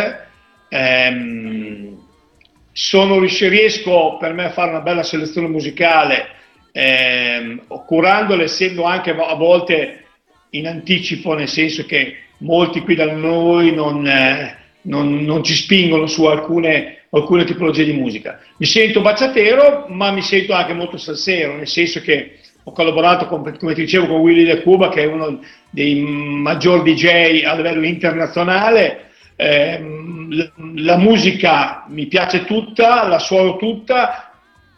Ehm, 0.70 2.00
sono, 2.72 3.20
riesco 3.20 4.18
per 4.20 4.34
me 4.34 4.46
a 4.46 4.52
fare 4.52 4.72
una 4.72 4.82
bella 4.82 5.04
selezione 5.04 5.48
musicale, 5.48 6.28
ehm, 6.72 7.66
curandole, 7.86 8.46
essendo 8.46 8.84
anche 8.84 9.12
a 9.12 9.36
volte 9.36 10.06
in 10.52 10.68
anticipo, 10.68 11.34
nel 11.34 11.48
senso 11.48 11.86
che 11.86 12.18
molti 12.38 12.82
qui 12.82 12.96
da 12.96 13.12
noi 13.12 13.74
non, 13.74 14.08
eh, 14.08 14.58
non, 14.84 15.24
non 15.24 15.44
ci 15.44 15.54
spingono 15.54 16.08
su 16.08 16.26
alcune, 16.26 17.06
alcune, 17.10 17.44
tipologie 17.44 17.84
di 17.84 17.94
musica. 17.94 18.39
Mi 18.58 18.65
sento 18.65 19.02
baciatero, 19.02 19.86
ma 19.89 20.12
mi 20.12 20.22
sento 20.22 20.54
anche 20.54 20.74
molto 20.74 20.98
salsero, 20.98 21.56
nel 21.56 21.67
senso 21.67 22.02
che 22.02 22.38
ho 22.63 22.72
collaborato, 22.72 23.26
con, 23.28 23.41
come 23.58 23.74
ti 23.74 23.82
dicevo, 23.82 24.08
con 24.08 24.20
Willy 24.20 24.44
De 24.44 24.62
Cuba, 24.62 24.89
che 24.89 25.04
è 25.04 25.06
uno 25.06 25.39
dei 25.70 26.00
maggiori 26.02 26.94
DJ 26.94 27.44
a 27.44 27.56
livello 27.56 27.86
internazionale. 27.86 29.10
Eh, 29.36 29.84
la 30.76 30.98
musica 30.98 31.86
mi 31.88 32.06
piace 32.06 32.46
tutta, 32.46 33.08
la 33.08 33.20
suono 33.20 33.58
tutta, 33.58 34.32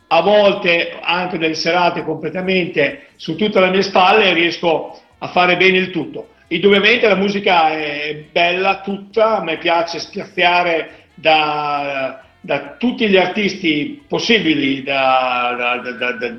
a 0.07 0.21
volte 0.21 0.99
anche 1.01 1.37
delle 1.37 1.55
serate 1.55 2.03
completamente 2.03 3.07
su 3.15 3.35
tutte 3.35 3.59
le 3.59 3.69
mie 3.69 3.81
spalle 3.81 4.33
riesco 4.33 4.99
a 5.17 5.27
fare 5.27 5.57
bene 5.57 5.77
il 5.77 5.89
tutto. 5.89 6.29
Indubbiamente 6.47 7.07
la 7.07 7.15
musica 7.15 7.71
è 7.71 8.25
bella 8.31 8.81
tutta, 8.81 9.37
a 9.37 9.43
me 9.43 9.57
piace 9.57 9.99
spiazziare 9.99 11.07
da 11.15 12.23
da 12.45 12.75
tutti 12.77 13.07
gli 13.07 13.15
artisti 13.15 14.03
possibili, 14.05 14.83
da, 14.83 15.79
da, 15.81 16.35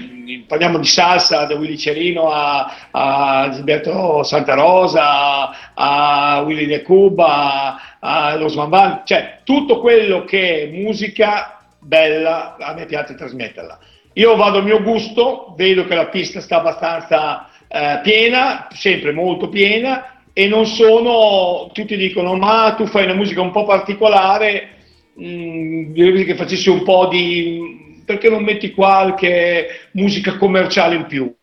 parliamo 0.47 0.77
di 0.77 0.85
salsa, 0.85 1.47
da 1.47 1.55
Willy 1.55 1.79
Cerino 1.79 2.31
a, 2.31 2.89
a 2.91 3.49
Gilberto 3.51 4.23
Santa 4.23 4.53
Rosa, 4.53 5.73
a 5.73 6.43
Willy 6.45 6.67
De 6.67 6.83
Cuba, 6.83 7.97
a 8.01 8.37
Los 8.37 8.55
Van 8.55 9.01
cioè 9.07 9.39
tutto 9.45 9.81
quello 9.81 10.25
che 10.25 10.65
è 10.65 10.67
musica 10.67 11.65
bella, 11.79 12.57
a 12.59 12.75
me 12.75 12.85
piace 12.85 13.15
trasmetterla. 13.15 13.79
Io 14.13 14.37
vado 14.37 14.59
al 14.59 14.65
mio 14.65 14.83
gusto, 14.83 15.55
vedo 15.57 15.87
che 15.87 15.95
la 15.95 16.09
pista 16.09 16.43
sta 16.43 16.59
abbastanza 16.59 17.49
eh, 17.75 18.01
piena, 18.05 18.69
sempre 18.73 19.11
molto 19.11 19.49
piena, 19.49 20.21
e 20.33 20.47
non 20.47 20.65
sono, 20.65 21.71
tutti 21.73 21.97
dicono 21.97 22.37
ma 22.37 22.75
tu 22.77 22.87
fai 22.87 23.03
una 23.03 23.15
musica 23.15 23.41
un 23.41 23.51
po' 23.51 23.65
particolare, 23.65 24.69
mh, 25.15 25.27
mm, 25.27 26.25
che 26.25 26.37
facessi 26.37 26.71
un 26.71 26.85
po' 26.85 27.09
di 27.09 27.83
perché 28.05 28.29
non 28.29 28.45
metti 28.45 28.71
qualche 28.71 29.89
musica 29.93 30.37
commerciale 30.37 30.95
in 30.95 31.07
più? 31.07 31.35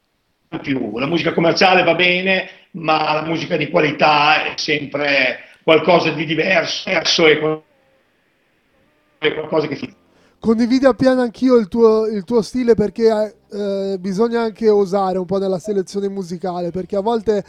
in 0.51 0.59
più? 0.61 0.97
La 0.97 1.07
musica 1.07 1.33
commerciale 1.33 1.83
va 1.83 1.95
bene, 1.95 2.49
ma 2.71 3.13
la 3.13 3.23
musica 3.23 3.57
di 3.57 3.69
qualità 3.69 4.45
è 4.45 4.53
sempre 4.55 5.39
qualcosa 5.63 6.11
di 6.11 6.23
diverso 6.25 7.25
e 7.27 7.39
qualcosa 9.19 9.67
che 9.67 9.75
Condividi 10.39 10.85
appieno 10.85 11.21
anch'io 11.21 11.57
il 11.57 11.67
tuo, 11.67 12.07
il 12.07 12.23
tuo 12.23 12.41
stile 12.41 12.73
perché 12.73 13.35
eh, 13.51 13.97
bisogna 13.99 14.41
anche 14.41 14.69
osare 14.69 15.17
un 15.17 15.25
po' 15.25 15.37
nella 15.37 15.59
selezione 15.59 16.07
musicale 16.07 16.71
perché 16.71 16.95
a 16.95 17.01
volte 17.01 17.43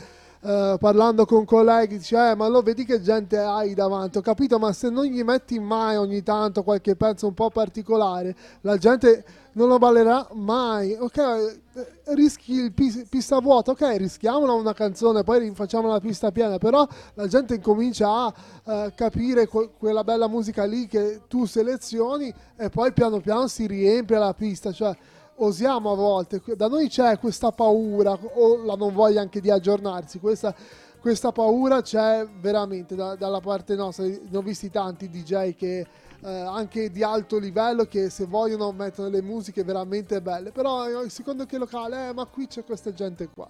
eh, 0.44 0.76
parlando 0.80 1.24
con 1.24 1.44
colleghi, 1.44 1.98
dice, 1.98 2.30
eh, 2.30 2.34
ma 2.34 2.48
lo 2.48 2.62
vedi 2.62 2.84
che 2.84 3.00
gente 3.00 3.38
hai 3.38 3.74
davanti, 3.74 4.18
ho 4.18 4.20
capito, 4.20 4.58
ma 4.58 4.72
se 4.72 4.90
non 4.90 5.04
gli 5.04 5.22
metti 5.22 5.60
mai 5.60 5.96
ogni 5.96 6.22
tanto 6.24 6.64
qualche 6.64 6.96
pezzo 6.96 7.28
un 7.28 7.34
po' 7.34 7.48
particolare, 7.50 8.34
la 8.62 8.76
gente 8.76 9.24
non 9.52 9.68
lo 9.68 9.78
ballerà 9.78 10.26
mai, 10.32 10.96
ok, 10.98 11.16
eh, 11.18 11.86
rischi 12.14 12.54
il 12.54 12.72
pis- 12.72 13.04
pista 13.08 13.38
vuota, 13.38 13.70
ok, 13.70 13.96
rischiamola 13.98 14.52
una 14.52 14.72
canzone, 14.72 15.22
poi 15.22 15.38
rifacciamo 15.38 15.88
la 15.88 16.00
pista 16.00 16.32
piena, 16.32 16.58
però 16.58 16.88
la 17.14 17.28
gente 17.28 17.54
incomincia 17.54 18.08
a 18.08 18.34
uh, 18.64 18.92
capire 18.96 19.46
que- 19.46 19.70
quella 19.78 20.02
bella 20.02 20.26
musica 20.26 20.64
lì 20.64 20.88
che 20.88 21.20
tu 21.28 21.44
selezioni 21.44 22.34
e 22.56 22.68
poi 22.68 22.92
piano 22.92 23.20
piano 23.20 23.46
si 23.46 23.66
riempie 23.68 24.18
la 24.18 24.34
pista, 24.34 24.72
cioè 24.72 24.96
osiamo 25.36 25.92
a 25.92 25.94
volte, 25.94 26.42
da 26.56 26.68
noi 26.68 26.88
c'è 26.88 27.18
questa 27.18 27.50
paura 27.50 28.12
o 28.12 28.64
la 28.64 28.74
non 28.74 28.92
voglia 28.92 29.20
anche 29.20 29.40
di 29.40 29.50
aggiornarsi, 29.50 30.18
questa, 30.18 30.54
questa 31.00 31.32
paura 31.32 31.82
c'è 31.82 32.26
veramente 32.40 32.94
da, 32.94 33.14
dalla 33.16 33.40
parte 33.40 33.74
nostra, 33.74 34.04
ne 34.04 34.36
ho 34.36 34.42
visti 34.42 34.70
tanti 34.70 35.08
DJ 35.08 35.54
che 35.54 35.86
eh, 36.24 36.30
anche 36.30 36.90
di 36.90 37.02
alto 37.02 37.38
livello 37.38 37.84
che 37.84 38.08
se 38.10 38.26
vogliono 38.26 38.70
mettono 38.72 39.08
le 39.08 39.22
musiche 39.22 39.64
veramente 39.64 40.20
belle, 40.20 40.52
però 40.52 41.02
eh, 41.02 41.08
secondo 41.08 41.46
che 41.46 41.58
locale, 41.58 42.10
eh, 42.10 42.12
ma 42.12 42.26
qui 42.26 42.46
c'è 42.46 42.64
questa 42.64 42.92
gente 42.92 43.28
qua, 43.28 43.48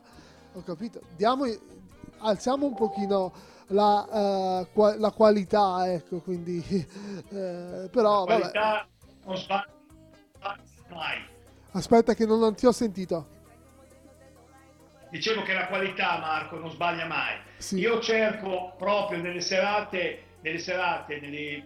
ho 0.54 0.62
capito, 0.62 1.00
Diamo, 1.16 1.44
alziamo 2.18 2.66
un 2.66 2.74
pochino 2.74 3.32
la, 3.68 4.60
uh, 4.60 4.72
qua, 4.72 4.96
la 4.96 5.10
qualità, 5.10 5.90
ecco, 5.90 6.20
quindi, 6.20 6.62
eh, 7.30 7.88
però... 7.90 8.24
La 8.26 8.38
qualità 8.38 8.60
vabbè. 8.60 8.86
non 9.24 9.36
sta 9.36 9.66
mai 10.90 11.31
Aspetta 11.72 12.14
che 12.14 12.26
non, 12.26 12.38
non 12.38 12.54
ti 12.54 12.66
ho 12.66 12.72
sentito. 12.72 13.26
dicevo 15.10 15.42
che 15.42 15.52
la 15.54 15.66
qualità, 15.66 16.18
Marco, 16.18 16.56
non 16.58 16.70
sbaglia 16.70 17.06
mai. 17.06 17.36
Sì. 17.58 17.78
Io 17.78 18.00
cerco 18.00 18.74
proprio 18.76 19.20
nelle 19.20 19.40
serate, 19.40 20.22
nelle 20.40 20.58
serate, 20.58 21.20
nelle, 21.20 21.64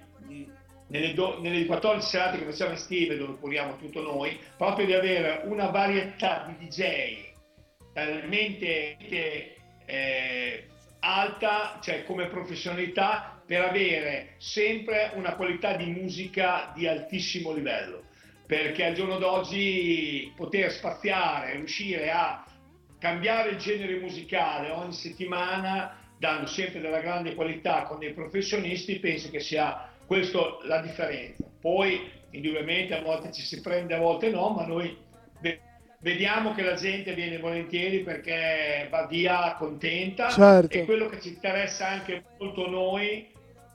nelle, 0.89 1.15
do, 1.15 1.41
nelle 1.41 1.65
14 1.67 2.07
serate 2.07 2.39
che 2.39 2.45
facciamo 2.45 2.73
estive, 2.73 3.17
dove 3.17 3.39
curiamo 3.39 3.77
tutto 3.77 4.03
noi, 4.03 4.39
proprio 4.57 4.87
di 4.87 4.95
avere 4.95 5.43
una 5.45 5.67
varietà 5.69 6.47
di 6.47 6.67
DJ 6.67 7.35
talmente 7.93 8.97
eh, 9.87 10.67
alta, 11.01 11.79
cioè 11.81 12.05
come 12.05 12.27
professionalità, 12.27 13.41
per 13.47 13.63
avere 13.63 14.35
sempre 14.39 15.13
una 15.15 15.35
qualità 15.35 15.77
di 15.77 15.87
musica 15.87 16.73
di 16.75 16.87
altissimo 16.87 17.53
livello. 17.53 18.03
Perché 18.47 18.85
al 18.85 18.95
giorno 18.95 19.19
d'oggi 19.19 20.33
poter 20.37 20.71
spaziare, 20.71 21.55
riuscire 21.55 22.11
a 22.11 22.45
cambiare 22.99 23.51
il 23.51 23.57
genere 23.57 23.99
musicale 23.99 24.71
ogni 24.71 24.93
settimana, 24.93 25.99
dando 26.19 26.47
sempre 26.47 26.81
della 26.81 27.01
grande 27.01 27.35
qualità 27.35 27.83
con 27.83 27.99
dei 27.99 28.13
professionisti, 28.13 29.01
penso 29.01 29.31
che 29.31 29.41
sia 29.41 29.91
questa 30.07 30.59
la 30.63 30.81
differenza. 30.81 31.45
Poi, 31.61 32.09
indubbiamente, 32.31 32.95
a 32.95 33.03
volte 33.03 33.33
ci 33.33 33.43
si 33.43 33.61
prende, 33.61 33.95
a 33.95 33.99
volte 33.99 34.31
no, 34.31 34.51
ma 34.51 34.65
noi 34.65 34.97
vediamo 36.07 36.55
che 36.55 36.63
la 36.63 36.75
gente 36.75 37.15
viene 37.15 37.39
volentieri 37.39 38.01
perché 38.01 38.87
va 38.91 39.07
via 39.07 39.57
contenta 39.59 40.29
certo. 40.29 40.77
e 40.77 40.85
quello 40.85 41.09
che 41.09 41.21
ci 41.21 41.31
interessa 41.31 41.89
anche 41.89 42.23
molto 42.39 42.69
noi 42.69 43.29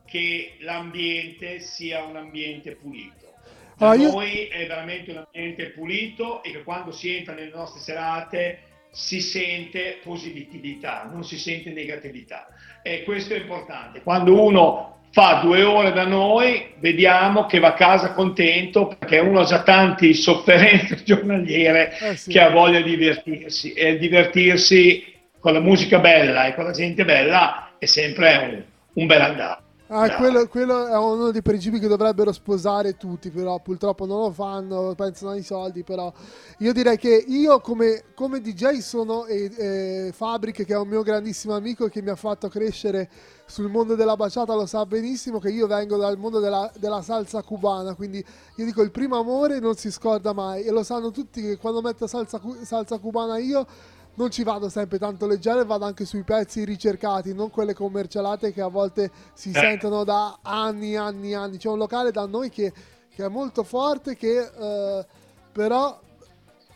che 0.06 0.56
l'ambiente 0.60 1.60
sia 1.60 2.04
un 2.04 2.16
ambiente 2.16 2.76
pulito. 2.76 3.21
Per 3.82 3.90
allora, 3.90 4.12
noi 4.12 4.44
io... 4.44 4.48
è 4.50 4.68
veramente 4.68 5.10
un 5.10 5.26
ambiente 5.26 5.72
pulito 5.72 6.44
e 6.44 6.52
che 6.52 6.62
quando 6.62 6.92
si 6.92 7.16
entra 7.16 7.34
nelle 7.34 7.50
nostre 7.52 7.82
serate 7.82 8.60
si 8.92 9.22
sente 9.22 9.98
positività, 10.04 11.10
non 11.12 11.24
si 11.24 11.40
sente 11.40 11.72
negatività. 11.72 12.46
E 12.84 13.02
questo 13.02 13.34
è 13.34 13.38
importante. 13.38 14.04
Quando 14.04 14.40
uno 14.40 15.00
fa 15.10 15.40
due 15.42 15.64
ore 15.64 15.94
da 15.94 16.06
noi, 16.06 16.74
vediamo 16.78 17.48
che 17.48 17.58
va 17.58 17.70
a 17.70 17.74
casa 17.74 18.14
contento 18.14 18.86
perché 18.86 19.18
uno 19.18 19.40
ha 19.40 19.46
già 19.46 19.64
tanti 19.64 20.14
sofferenze 20.14 21.02
giornaliere 21.04 21.98
eh 21.98 22.16
sì. 22.16 22.30
che 22.30 22.40
ha 22.40 22.52
voglia 22.52 22.82
di 22.82 22.96
divertirsi 22.96 23.74
e 23.74 23.98
divertirsi 23.98 25.12
con 25.40 25.54
la 25.54 25.60
musica 25.60 25.98
bella 25.98 26.46
e 26.46 26.54
con 26.54 26.66
la 26.66 26.72
gente 26.72 27.04
bella 27.04 27.72
è 27.80 27.86
sempre 27.86 28.38
un, 28.38 28.64
un 28.94 29.08
bel 29.08 29.22
andare. 29.22 29.70
Ah, 29.94 30.16
quello, 30.16 30.48
quello, 30.48 30.88
è 30.88 30.98
uno 30.98 31.32
dei 31.32 31.42
principi 31.42 31.78
che 31.78 31.90
dovrebbero 31.90 32.32
sposare 32.32 32.96
tutti, 32.96 33.30
però 33.30 33.60
purtroppo 33.60 34.06
non 34.06 34.22
lo 34.22 34.32
fanno, 34.32 34.96
pensano 34.96 35.32
ai 35.32 35.44
soldi, 35.44 35.84
però 35.84 36.14
io 36.60 36.72
direi 36.72 36.98
che 36.98 37.14
io 37.28 37.60
come, 37.60 38.06
come 38.16 38.40
DJ 38.40 38.78
sono 38.78 39.26
e, 39.26 39.52
e 39.54 40.12
Fabric, 40.14 40.64
che 40.64 40.74
è 40.74 40.78
un 40.78 40.88
mio 40.88 41.02
grandissimo 41.04 41.56
amico 41.56 41.90
che 41.90 42.02
mi 42.02 42.10
ha 42.10 42.16
fatto 42.16 42.48
crescere 42.48 43.10
sul 43.46 43.70
mondo 43.70 43.96
della 43.96 44.16
baciata, 44.16 44.54
lo 44.54 44.66
sa 44.66 44.86
benissimo 44.86 45.40
che 45.40 45.50
io 45.50 45.68
vengo 45.68 45.98
dal 45.98 46.18
mondo 46.18 46.40
della, 46.40 46.72
della 46.80 47.02
salsa 47.02 47.44
cubana, 47.44 47.94
quindi 47.94 48.24
io 48.56 48.64
dico 48.64 48.82
il 48.84 48.92
primo 48.92 49.18
amore 49.18 49.60
non 49.60 49.76
si 49.76 49.92
scorda 49.92 50.32
mai 50.32 50.64
e 50.64 50.72
lo 50.72 50.84
sanno 50.84 51.12
tutti 51.12 51.42
che 51.42 51.58
quando 51.58 51.82
metto 51.82 52.08
salsa, 52.08 52.40
salsa 52.62 52.98
cubana 52.98 53.40
io 53.40 53.68
non 54.16 54.30
ci 54.30 54.44
vado 54.44 54.70
sempre 54.70 54.98
tanto 54.98 55.26
leggero, 55.26 55.66
vado 55.66 55.86
anche 55.86 56.06
sui 56.06 56.24
pezzi 56.24 56.66
ricercati, 56.66 57.34
non 57.34 57.50
quelle 57.50 57.74
commercialate 57.74 58.52
che 58.52 58.62
a 58.62 58.68
volte 58.68 59.12
si 59.34 59.50
eh. 59.50 59.54
sentono 59.54 60.04
da 60.04 60.40
anni, 60.42 60.96
anni, 60.96 61.34
anni. 61.34 61.58
C'è 61.58 61.70
un 61.70 61.78
locale 61.78 62.12
da 62.12 62.26
noi 62.26 62.50
che, 62.50 62.74
che 63.10 63.26
è 63.26 63.30
molto 63.30 63.64
forte, 63.64 64.16
che 64.16 64.40
eh, 64.40 65.06
però 65.52 66.00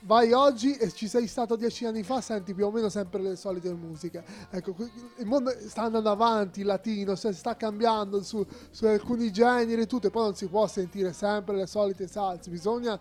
vai 0.05 0.31
oggi 0.33 0.75
e 0.75 0.91
ci 0.91 1.07
sei 1.07 1.27
stato 1.27 1.55
dieci 1.55 1.85
anni 1.85 2.03
fa, 2.03 2.21
senti 2.21 2.53
più 2.53 2.65
o 2.65 2.71
meno 2.71 2.89
sempre 2.89 3.21
le 3.21 3.35
solite 3.35 3.73
musiche. 3.73 4.23
Ecco, 4.49 4.75
il 5.17 5.25
mondo 5.25 5.51
sta 5.67 5.83
andando 5.83 6.09
avanti, 6.09 6.61
il 6.61 6.67
latino, 6.67 7.15
si 7.15 7.33
sta 7.33 7.55
cambiando 7.55 8.21
su, 8.23 8.45
su 8.69 8.85
alcuni 8.85 9.31
generi 9.31 9.81
e 9.81 9.87
tutto, 9.87 10.07
e 10.07 10.09
poi 10.11 10.23
non 10.23 10.35
si 10.35 10.47
può 10.47 10.67
sentire 10.67 11.11
sempre 11.11 11.55
le 11.55 11.65
solite 11.65 12.07
salse, 12.07 12.49
bisogna, 12.49 12.99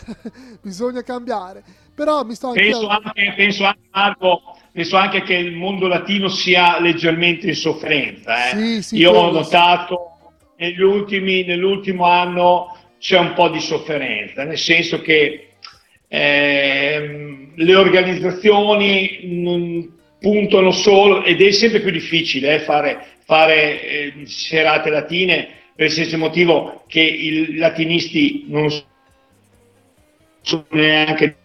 bisogna 0.62 1.02
cambiare. 1.02 1.62
Però 1.94 2.24
mi 2.24 2.34
sto 2.34 2.48
anche... 2.48 2.62
Penso 2.62 2.88
anche, 2.88 3.32
penso 3.36 3.64
anche, 3.64 3.80
Marco, 3.92 4.56
penso 4.72 4.96
anche 4.96 5.22
che 5.22 5.34
il 5.34 5.52
mondo 5.52 5.86
latino 5.86 6.28
sia 6.28 6.80
leggermente 6.80 7.48
in 7.48 7.54
sofferenza. 7.54 8.50
Eh. 8.50 8.56
Sì, 8.56 8.82
sì, 8.82 8.96
Io 8.96 9.12
ho 9.12 9.30
notato 9.30 10.16
negli 10.56 10.80
ultimi, 10.80 11.44
nell'ultimo 11.44 12.06
anno 12.06 12.76
c'è 12.98 13.18
un 13.18 13.34
po' 13.34 13.48
di 13.48 13.60
sofferenza, 13.60 14.44
nel 14.44 14.58
senso 14.58 15.00
che 15.00 15.48
eh, 16.08 17.48
le 17.54 17.74
organizzazioni 17.74 19.20
non 19.24 20.00
puntano 20.20 20.70
solo, 20.70 21.24
ed 21.24 21.42
è 21.42 21.50
sempre 21.50 21.80
più 21.80 21.90
difficile 21.90 22.54
eh, 22.54 22.58
fare, 22.60 23.04
fare 23.24 23.82
eh, 23.82 24.12
serate 24.26 24.88
latine 24.88 25.48
per 25.74 25.86
il 25.86 25.92
semplice 25.92 26.16
motivo 26.16 26.84
che 26.86 27.00
i 27.00 27.56
latinisti 27.56 28.44
non 28.46 28.70
sono 30.42 30.64
neanche 30.70 31.36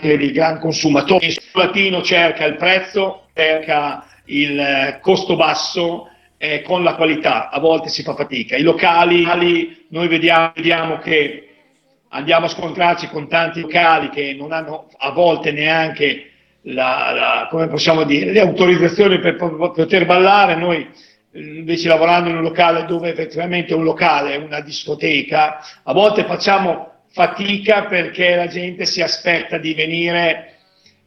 dei 0.00 0.32
gran 0.32 0.58
consumatori. 0.58 1.26
Il 1.26 1.38
latino 1.52 2.02
cerca 2.02 2.44
il 2.44 2.56
prezzo, 2.56 3.28
cerca 3.34 4.06
il 4.26 4.58
eh, 4.58 4.98
costo 5.00 5.36
basso 5.36 6.08
eh, 6.38 6.62
con 6.62 6.82
la 6.82 6.94
qualità, 6.94 7.50
a 7.50 7.58
volte 7.60 7.88
si 7.88 8.02
fa 8.02 8.14
fatica. 8.14 8.56
I 8.56 8.62
locali, 8.62 9.86
noi 9.88 10.08
vediamo, 10.08 10.52
vediamo 10.54 10.98
che 10.98 11.48
andiamo 12.08 12.46
a 12.46 12.48
scontrarci 12.48 13.08
con 13.08 13.28
tanti 13.28 13.60
locali 13.60 14.10
che 14.10 14.34
non 14.34 14.52
hanno 14.52 14.88
a 14.98 15.10
volte 15.10 15.52
neanche 15.52 16.30
la, 16.62 17.48
la, 17.50 18.04
dire, 18.04 18.32
le 18.32 18.40
autorizzazioni 18.40 19.18
per 19.18 19.36
poter 19.36 20.06
ballare. 20.06 20.54
Noi 20.56 20.88
invece 21.34 21.88
lavorando 21.88 22.28
in 22.28 22.36
un 22.36 22.42
locale 22.42 22.84
dove 22.84 23.10
effettivamente 23.10 23.72
è 23.72 23.76
un 23.76 23.84
locale, 23.84 24.36
una 24.36 24.60
discoteca, 24.60 25.60
a 25.82 25.92
volte 25.92 26.24
facciamo 26.24 26.91
fatica 27.12 27.84
perché 27.84 28.34
la 28.34 28.46
gente 28.46 28.86
si 28.86 29.02
aspetta 29.02 29.58
di 29.58 29.74
venire 29.74 30.48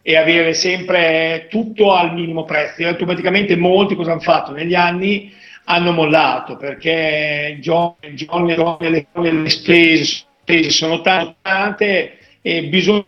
e 0.02 0.18
avere 0.18 0.54
sempre 0.54 1.48
tutto 1.50 1.94
al 1.94 2.14
minimo 2.14 2.44
prezzo. 2.46 2.82
E 2.82 2.86
automaticamente 2.86 3.56
molti 3.56 3.96
cosa 3.96 4.12
hanno 4.12 4.22
fatto? 4.22 4.52
Negli 4.52 4.76
anni 4.76 5.34
hanno 5.66 5.92
mollato 5.92 6.58
perché 6.58 7.58
John, 7.60 7.96
John, 8.14 8.46
le, 8.46 9.08
le 9.12 9.50
spese, 9.50 10.04
spese 10.04 10.70
sono 10.70 11.02
tante 11.02 12.20
e 12.42 12.66
bisogna 12.66 13.04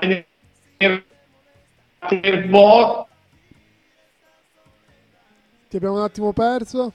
tenere 0.00 1.04
boh. 2.48 3.06
Ti 5.68 5.76
abbiamo 5.76 5.98
un 5.98 6.02
attimo 6.02 6.32
perso. 6.32 6.92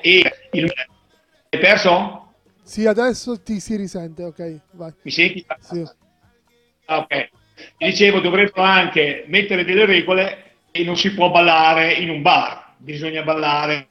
E 0.00 0.32
il 0.52 0.72
hai 1.52 1.60
perso? 1.60 2.34
Sì, 2.62 2.86
adesso 2.86 3.42
ti 3.42 3.58
si 3.58 3.76
risente, 3.76 4.22
ok, 4.22 4.60
vai. 4.72 4.92
Mi 5.02 5.10
senti? 5.10 5.44
Sì. 5.58 5.82
Ah, 6.86 6.98
ok. 6.98 7.28
Ti 7.76 7.86
dicevo, 7.86 8.20
dovremmo 8.20 8.62
anche 8.62 9.24
mettere 9.26 9.64
delle 9.64 9.84
regole 9.84 10.52
e 10.70 10.84
non 10.84 10.96
si 10.96 11.12
può 11.12 11.30
ballare 11.30 11.92
in 11.94 12.10
un 12.10 12.22
bar, 12.22 12.74
bisogna 12.78 13.22
ballare 13.22 13.88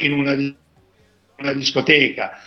in 0.00 0.12
una, 0.12 0.32
una 1.36 1.52
discoteca. 1.52 2.38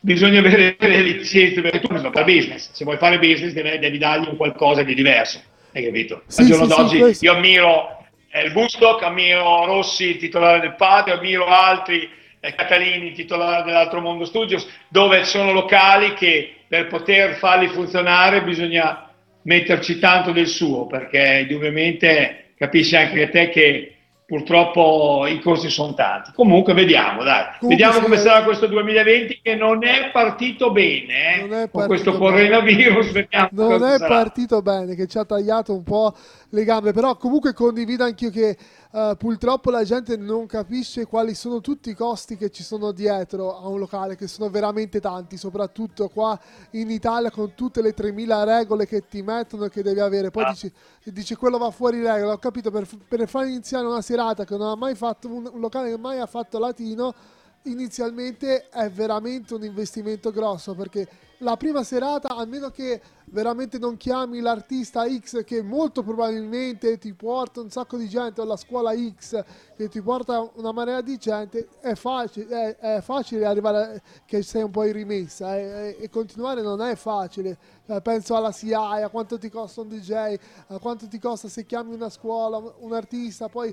Bisogna 0.00 0.38
avere 0.38 0.76
le 0.78 1.00
licenze 1.02 1.60
perché 1.60 1.80
tu 1.80 1.92
non 1.92 2.12
fare 2.12 2.24
business, 2.24 2.70
se 2.72 2.84
vuoi 2.84 2.98
fare 2.98 3.18
business 3.18 3.52
devi, 3.52 3.78
devi 3.78 3.98
dargli 3.98 4.28
un 4.28 4.36
qualcosa 4.36 4.82
di 4.82 4.94
diverso, 4.94 5.42
hai 5.72 5.84
capito? 5.84 6.22
Sì, 6.26 6.42
Al 6.42 6.46
giorno 6.46 6.64
sì, 6.64 6.98
d'oggi 6.98 7.14
sì, 7.14 7.24
io 7.24 7.32
ammiro 7.32 7.97
il 8.44 8.52
Bustock, 8.52 9.02
ammiro 9.02 9.64
Rossi, 9.64 10.16
titolare 10.16 10.60
del 10.60 10.74
Patio, 10.74 11.14
ammiro 11.14 11.46
altri, 11.46 12.08
eh, 12.40 12.54
Catalini, 12.54 13.12
titolare 13.12 13.64
dell'Altro 13.64 14.00
Mondo 14.00 14.24
Studios, 14.24 14.68
dove 14.88 15.24
sono 15.24 15.52
locali 15.52 16.14
che 16.14 16.54
per 16.68 16.86
poter 16.86 17.36
farli 17.36 17.68
funzionare 17.68 18.42
bisogna 18.42 19.10
metterci 19.42 19.98
tanto 19.98 20.32
del 20.32 20.46
suo, 20.46 20.86
perché 20.86 21.46
indubbiamente 21.48 22.52
capisci 22.56 22.96
anche 22.96 23.30
te 23.30 23.48
che 23.48 23.98
purtroppo 24.28 25.24
i 25.26 25.40
costi 25.40 25.70
sono 25.70 25.94
tanti. 25.94 26.32
Comunque 26.34 26.74
vediamo, 26.74 27.22
dai. 27.22 27.44
Comunque 27.58 27.68
vediamo 27.68 28.00
come 28.00 28.18
sarà 28.18 28.44
questo 28.44 28.66
2020 28.66 29.40
che 29.42 29.54
non 29.54 29.82
è 29.82 30.10
partito 30.12 30.70
bene 30.70 31.36
eh? 31.36 31.48
partito 31.48 31.68
con 31.70 31.86
questo 31.86 32.18
coronavirus. 32.18 33.24
Non 33.52 33.82
è 33.84 33.96
sarà. 33.96 34.06
partito 34.06 34.60
bene, 34.60 34.94
che 34.94 35.06
ci 35.06 35.16
ha 35.16 35.24
tagliato 35.24 35.72
un 35.72 35.82
po' 35.82 36.14
le 36.50 36.64
gambe, 36.64 36.92
però 36.92 37.16
comunque 37.16 37.52
condivido 37.52 38.04
anch'io 38.04 38.30
che 38.30 38.56
uh, 38.92 39.16
purtroppo 39.16 39.70
la 39.70 39.84
gente 39.84 40.16
non 40.16 40.46
capisce 40.46 41.06
quali 41.06 41.34
sono 41.34 41.60
tutti 41.60 41.90
i 41.90 41.94
costi 41.94 42.36
che 42.36 42.50
ci 42.50 42.62
sono 42.62 42.92
dietro 42.92 43.58
a 43.58 43.68
un 43.68 43.78
locale, 43.78 44.16
che 44.16 44.26
sono 44.28 44.48
veramente 44.48 45.00
tanti, 45.00 45.36
soprattutto 45.36 46.08
qua 46.08 46.38
in 46.72 46.90
Italia 46.90 47.30
con 47.30 47.54
tutte 47.54 47.82
le 47.82 47.94
3.000 47.94 48.44
regole 48.44 48.86
che 48.86 49.06
ti 49.08 49.22
mettono 49.22 49.64
e 49.64 49.70
che 49.70 49.82
devi 49.82 50.00
avere. 50.00 50.30
Poi 50.30 50.44
ah. 50.44 50.50
dici, 50.50 50.72
dici, 51.04 51.34
quello 51.34 51.58
va 51.58 51.70
fuori 51.70 52.00
regola, 52.00 52.32
ho 52.32 52.38
capito, 52.38 52.70
per, 52.70 52.86
per 53.06 53.28
far 53.28 53.46
iniziare 53.46 53.86
una 53.86 54.02
serata 54.02 54.44
che 54.44 54.56
non 54.56 54.68
ha 54.68 54.76
mai 54.76 54.94
fatto, 54.94 55.28
un, 55.28 55.50
un 55.52 55.60
locale 55.60 55.90
che 55.90 55.98
mai 55.98 56.18
ha 56.18 56.26
fatto 56.26 56.58
latino, 56.58 57.14
inizialmente 57.62 58.68
è 58.68 58.90
veramente 58.90 59.54
un 59.54 59.64
investimento 59.64 60.30
grosso 60.30 60.74
perché 60.74 61.08
la 61.42 61.56
prima 61.56 61.84
serata, 61.84 62.34
a 62.34 62.44
meno 62.46 62.70
che 62.70 63.00
veramente 63.26 63.78
non 63.78 63.96
chiami 63.96 64.40
l'artista 64.40 65.06
X 65.08 65.44
che 65.44 65.62
molto 65.62 66.02
probabilmente 66.02 66.98
ti 66.98 67.12
porta 67.12 67.60
un 67.60 67.70
sacco 67.70 67.96
di 67.96 68.08
gente 68.08 68.40
o 68.40 68.44
la 68.44 68.56
scuola 68.56 68.92
X 68.92 69.44
che 69.76 69.88
ti 69.88 70.02
porta 70.02 70.50
una 70.54 70.72
marea 70.72 71.00
di 71.00 71.16
gente, 71.16 71.68
è 71.80 71.94
facile, 71.94 72.76
è, 72.78 72.96
è 72.96 73.00
facile 73.02 73.46
arrivare 73.46 74.02
che 74.24 74.42
sei 74.42 74.62
un 74.62 74.72
po' 74.72 74.84
in 74.84 74.92
rimessa 74.92 75.56
eh, 75.56 75.96
e 76.00 76.10
continuare 76.10 76.60
non 76.62 76.80
è 76.80 76.96
facile. 76.96 77.56
Eh, 77.86 78.00
penso 78.00 78.34
alla 78.34 78.50
CI, 78.50 78.72
a 78.72 79.08
quanto 79.08 79.38
ti 79.38 79.48
costa 79.48 79.82
un 79.82 79.88
DJ, 79.88 80.36
a 80.68 80.78
quanto 80.78 81.06
ti 81.06 81.20
costa 81.20 81.48
se 81.48 81.64
chiami 81.64 81.94
una 81.94 82.10
scuola, 82.10 82.60
un 82.78 82.92
artista, 82.92 83.48
poi 83.48 83.72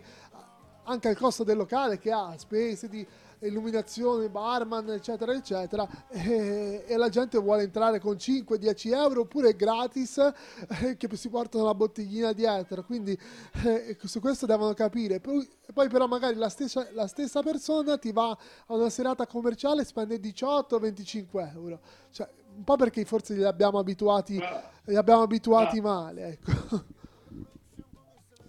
anche 0.83 1.07
al 1.07 1.17
costo 1.17 1.43
del 1.43 1.57
locale 1.57 1.97
che 1.97 2.11
ha, 2.11 2.33
spese 2.37 2.87
di 2.87 3.05
illuminazione, 3.39 4.29
barman, 4.29 4.89
eccetera, 4.89 5.33
eccetera, 5.33 5.87
e, 6.09 6.83
e, 6.87 6.97
la 6.97 7.09
gente 7.09 7.37
vuole 7.37 7.63
entrare 7.63 7.99
con 7.99 8.15
5-10 8.15 8.93
euro 8.93 9.21
oppure 9.21 9.55
gratis 9.55 10.17
eh, 10.81 10.97
che 10.97 11.15
si 11.15 11.29
portano 11.29 11.65
la 11.65 11.73
bottiglina 11.73 12.33
dietro, 12.33 12.83
quindi 12.83 13.17
eh, 13.65 13.97
su 14.03 14.19
questo 14.19 14.45
devono 14.45 14.73
capire. 14.73 15.19
Poi, 15.19 15.47
poi 15.73 15.89
però 15.89 16.07
magari 16.07 16.35
la 16.35 16.49
stessa, 16.49 16.87
la 16.91 17.07
stessa, 17.07 17.41
persona 17.41 17.97
ti 17.97 18.11
va 18.11 18.29
a 18.29 18.73
una 18.73 18.89
serata 18.89 19.27
commerciale 19.27 19.81
e 19.81 19.85
spende 19.85 20.19
18-25 20.19 21.53
euro, 21.53 21.79
cioè, 22.11 22.27
un 22.55 22.63
po' 22.63 22.75
perché 22.75 23.03
forse 23.05 23.35
li 23.35 23.43
abbiamo 23.43 23.79
abituati, 23.79 24.41
li 24.85 24.95
abbiamo 24.95 25.23
abituati 25.23 25.81
male, 25.81 26.27
ecco. 26.27 26.93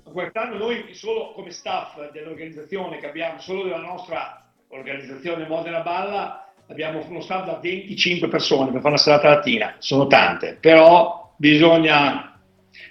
Guardando 0.04 0.56
noi 0.56 0.94
solo 0.94 1.32
come 1.32 1.50
staff 1.50 2.10
dell'organizzazione 2.10 2.98
che 2.98 3.08
abbiamo, 3.08 3.38
solo 3.38 3.64
della 3.64 3.80
nostra 3.80 4.45
organizzazione 4.68 5.46
Modena 5.46 5.80
Balla 5.80 6.52
abbiamo 6.68 7.04
uno 7.08 7.20
staff 7.20 7.46
da 7.46 7.58
25 7.60 8.28
persone 8.28 8.70
per 8.70 8.80
fare 8.80 8.94
una 8.94 8.96
serata 8.96 9.28
lattina, 9.28 9.76
sono 9.78 10.06
tante, 10.06 10.58
però 10.60 11.34
bisogna, 11.36 12.40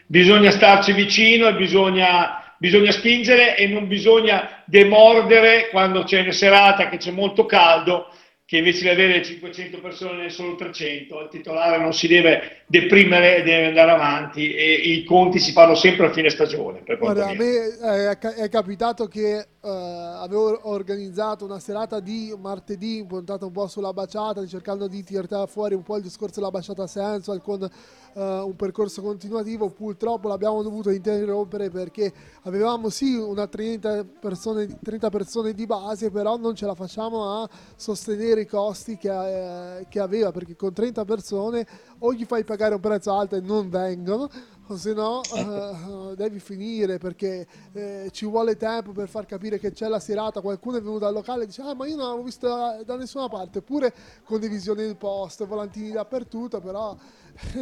bisogna 0.05 0.51
starci 0.51 0.93
vicino 0.93 1.47
e 1.47 1.55
bisogna, 1.55 2.55
bisogna 2.57 2.91
spingere 2.91 3.57
e 3.57 3.67
non 3.67 3.87
bisogna 3.87 4.63
demordere 4.65 5.69
quando 5.69 6.03
c'è 6.03 6.21
una 6.21 6.31
serata 6.31 6.89
che 6.89 6.97
c'è 6.97 7.11
molto 7.11 7.45
caldo 7.45 8.09
che 8.45 8.57
invece 8.57 8.83
di 8.83 8.89
avere 8.89 9.23
500 9.23 9.79
persone 9.79 10.21
ne 10.21 10.29
sono 10.29 10.55
300, 10.55 11.21
il 11.21 11.29
titolare 11.29 11.79
non 11.79 11.93
si 11.93 12.07
deve 12.07 12.63
deprimere, 12.67 13.43
deve 13.43 13.67
andare 13.67 13.91
avanti 13.91 14.53
e 14.53 14.73
i 14.73 15.03
conti 15.03 15.39
si 15.39 15.51
fanno 15.51 15.75
sempre 15.75 16.07
a 16.07 16.11
fine 16.11 16.29
stagione. 16.29 16.83
Guarda, 16.97 17.27
a 17.27 17.33
me 17.33 17.77
è, 17.77 18.17
è 18.17 18.49
capitato 18.49 19.07
che 19.07 19.47
uh, 19.61 19.67
avevo 19.67 20.59
organizzato 20.69 21.45
una 21.45 21.59
serata 21.59 21.99
di 21.99 22.33
martedì 22.39 22.97
impuntata 22.97 23.45
un 23.45 23.51
po' 23.51 23.67
sulla 23.67 23.93
baciata, 23.93 24.45
cercando 24.47 24.87
di 24.87 25.03
tirare 25.03 25.45
fuori 25.47 25.75
un 25.75 25.83
po' 25.83 25.97
il 25.97 26.03
discorso 26.03 26.39
della 26.39 26.49
baciata 26.49 26.87
sensual 26.87 27.41
con 27.41 27.61
uh, 27.61 28.19
un 28.19 28.55
percorso 28.55 29.03
continuativo. 29.03 29.69
Purtroppo 29.69 30.27
l'abbiamo 30.27 30.63
dovuto 30.63 30.89
interrompere 30.89 31.69
perché 31.69 32.11
avevamo 32.43 32.89
sì 32.89 33.13
una 33.15 33.47
30 33.47 34.05
persone, 34.19 34.79
30 34.81 35.09
persone 35.09 35.53
di 35.53 35.67
base, 35.67 36.09
però 36.09 36.35
non 36.37 36.55
ce 36.55 36.65
la 36.65 36.73
facciamo 36.73 37.43
a 37.43 37.49
sostenere 37.75 38.41
i 38.41 38.47
costi 38.47 38.97
che, 38.97 39.77
eh, 39.77 39.85
che 39.87 39.99
aveva 39.99 40.31
perché 40.31 40.55
con 40.55 40.73
30 40.73 41.05
persone 41.05 41.65
o 41.99 42.13
gli 42.13 42.25
fai 42.25 42.43
pagare 42.43 42.75
un 42.75 42.81
prezzo 42.81 43.13
alto 43.13 43.35
e 43.35 43.41
non 43.41 43.69
vengono 43.69 44.29
o 44.67 44.77
se 44.77 44.93
no 44.93 45.21
uh, 45.31 46.15
devi 46.15 46.39
finire 46.39 46.97
perché 46.97 47.45
eh, 47.73 48.09
ci 48.11 48.25
vuole 48.25 48.57
tempo 48.57 48.91
per 48.91 49.07
far 49.07 49.25
capire 49.25 49.59
che 49.59 49.71
c'è 49.71 49.87
la 49.87 49.99
serata 49.99 50.41
qualcuno 50.41 50.77
è 50.77 50.81
venuto 50.81 51.05
al 51.05 51.13
locale 51.13 51.43
e 51.43 51.45
dice 51.45 51.61
ah 51.61 51.75
ma 51.75 51.85
io 51.85 51.95
non 51.95 52.05
l'avevo 52.05 52.23
visto 52.23 52.47
da, 52.47 52.81
da 52.83 52.95
nessuna 52.95 53.27
parte 53.27 53.59
eppure 53.59 53.93
condivisione 54.23 54.83
del 54.83 54.97
post 54.97 55.45
volantini 55.45 55.91
dappertutto 55.91 56.59
però 56.61 56.97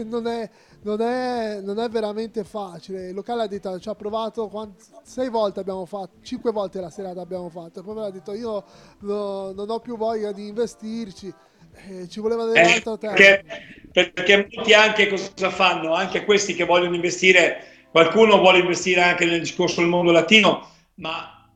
non 0.06 0.28
è, 0.28 0.50
non, 0.82 1.02
è, 1.02 1.60
non 1.62 1.80
è, 1.80 1.90
veramente 1.90 2.44
facile. 2.44 3.10
Il 3.10 3.16
locale 3.16 3.44
ha 3.44 3.48
detto 3.48 3.80
ci 3.80 3.90
ha 3.90 3.96
provato 3.96 4.48
quant- 4.48 4.82
sei 5.04 5.30
volte 5.30 5.60
abbiamo 5.60 5.86
fatto 5.86 6.18
cinque 6.22 6.52
volte 6.52 6.80
la 6.80 6.90
serata 6.90 7.22
abbiamo 7.22 7.50
fatto 7.50 7.82
poi 7.82 7.96
mi 7.96 8.02
ha 8.02 8.10
detto 8.10 8.34
io 8.34 8.64
no, 9.00 9.52
non 9.52 9.70
ho 9.70 9.80
più 9.80 9.98
voglia 9.98 10.32
di 10.32 10.48
investirci 10.48 11.34
eh, 11.76 12.08
ci 12.08 12.20
voleva 12.20 12.46
dell'altro 12.46 12.94
eh, 12.94 12.98
perché, 12.98 14.12
perché 14.12 14.50
molti 14.54 14.74
anche 14.74 15.08
cosa 15.08 15.50
fanno? 15.50 15.94
Anche 15.94 16.24
questi 16.24 16.56
che 16.56 16.66
vogliono 16.66 16.96
investire, 16.96 17.88
qualcuno 17.92 18.40
vuole 18.40 18.60
investire 18.60 19.02
anche 19.02 19.26
nel 19.26 19.40
discorso 19.40 19.82
del 19.82 19.90
mondo 19.90 20.12
latino, 20.12 20.70
ma 20.96 21.50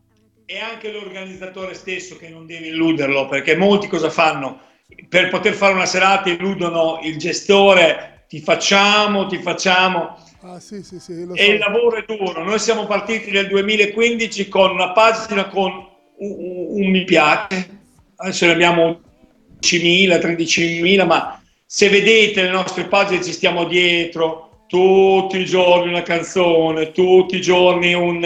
è 0.45 0.57
anche 0.59 0.91
l'organizzatore 0.91 1.73
stesso 1.73 2.15
che 2.17 2.29
non 2.29 2.45
deve 2.45 2.67
illuderlo, 2.67 3.27
perché 3.27 3.55
molti 3.55 3.87
cosa 3.87 4.09
fanno? 4.09 4.61
Per 5.09 5.29
poter 5.29 5.53
fare 5.53 5.73
una 5.73 5.85
serata 5.85 6.29
illudono 6.29 6.99
il 7.03 7.17
gestore, 7.17 8.25
ti 8.27 8.39
facciamo, 8.39 9.27
ti 9.27 9.39
facciamo. 9.39 10.17
Ah, 10.41 10.59
sì, 10.59 10.83
sì, 10.83 10.99
sì, 10.99 11.13
e 11.13 11.25
so. 11.25 11.51
il 11.51 11.57
lavoro 11.57 11.97
è 11.97 12.05
duro. 12.05 12.43
Noi 12.43 12.59
siamo 12.59 12.85
partiti 12.85 13.31
nel 13.31 13.47
2015 13.47 14.47
con 14.47 14.71
una 14.71 14.91
pagina 14.91 15.47
con 15.47 15.71
un, 15.71 16.31
un, 16.31 16.81
un 16.81 16.89
mi 16.89 17.03
piace, 17.03 17.69
adesso 18.15 18.45
ne 18.45 18.51
abbiamo 18.51 19.01
12.000, 19.67 20.19
13.000, 20.19 21.05
ma 21.05 21.41
se 21.65 21.89
vedete 21.89 22.43
le 22.43 22.49
nostre 22.49 22.85
pagine 22.85 23.21
ci 23.21 23.33
stiamo 23.33 23.65
dietro 23.65 24.63
tutti 24.67 25.39
i 25.39 25.45
giorni 25.45 25.89
una 25.89 26.01
canzone, 26.01 26.91
tutti 26.91 27.35
i 27.35 27.41
giorni 27.41 27.93
un, 27.93 28.25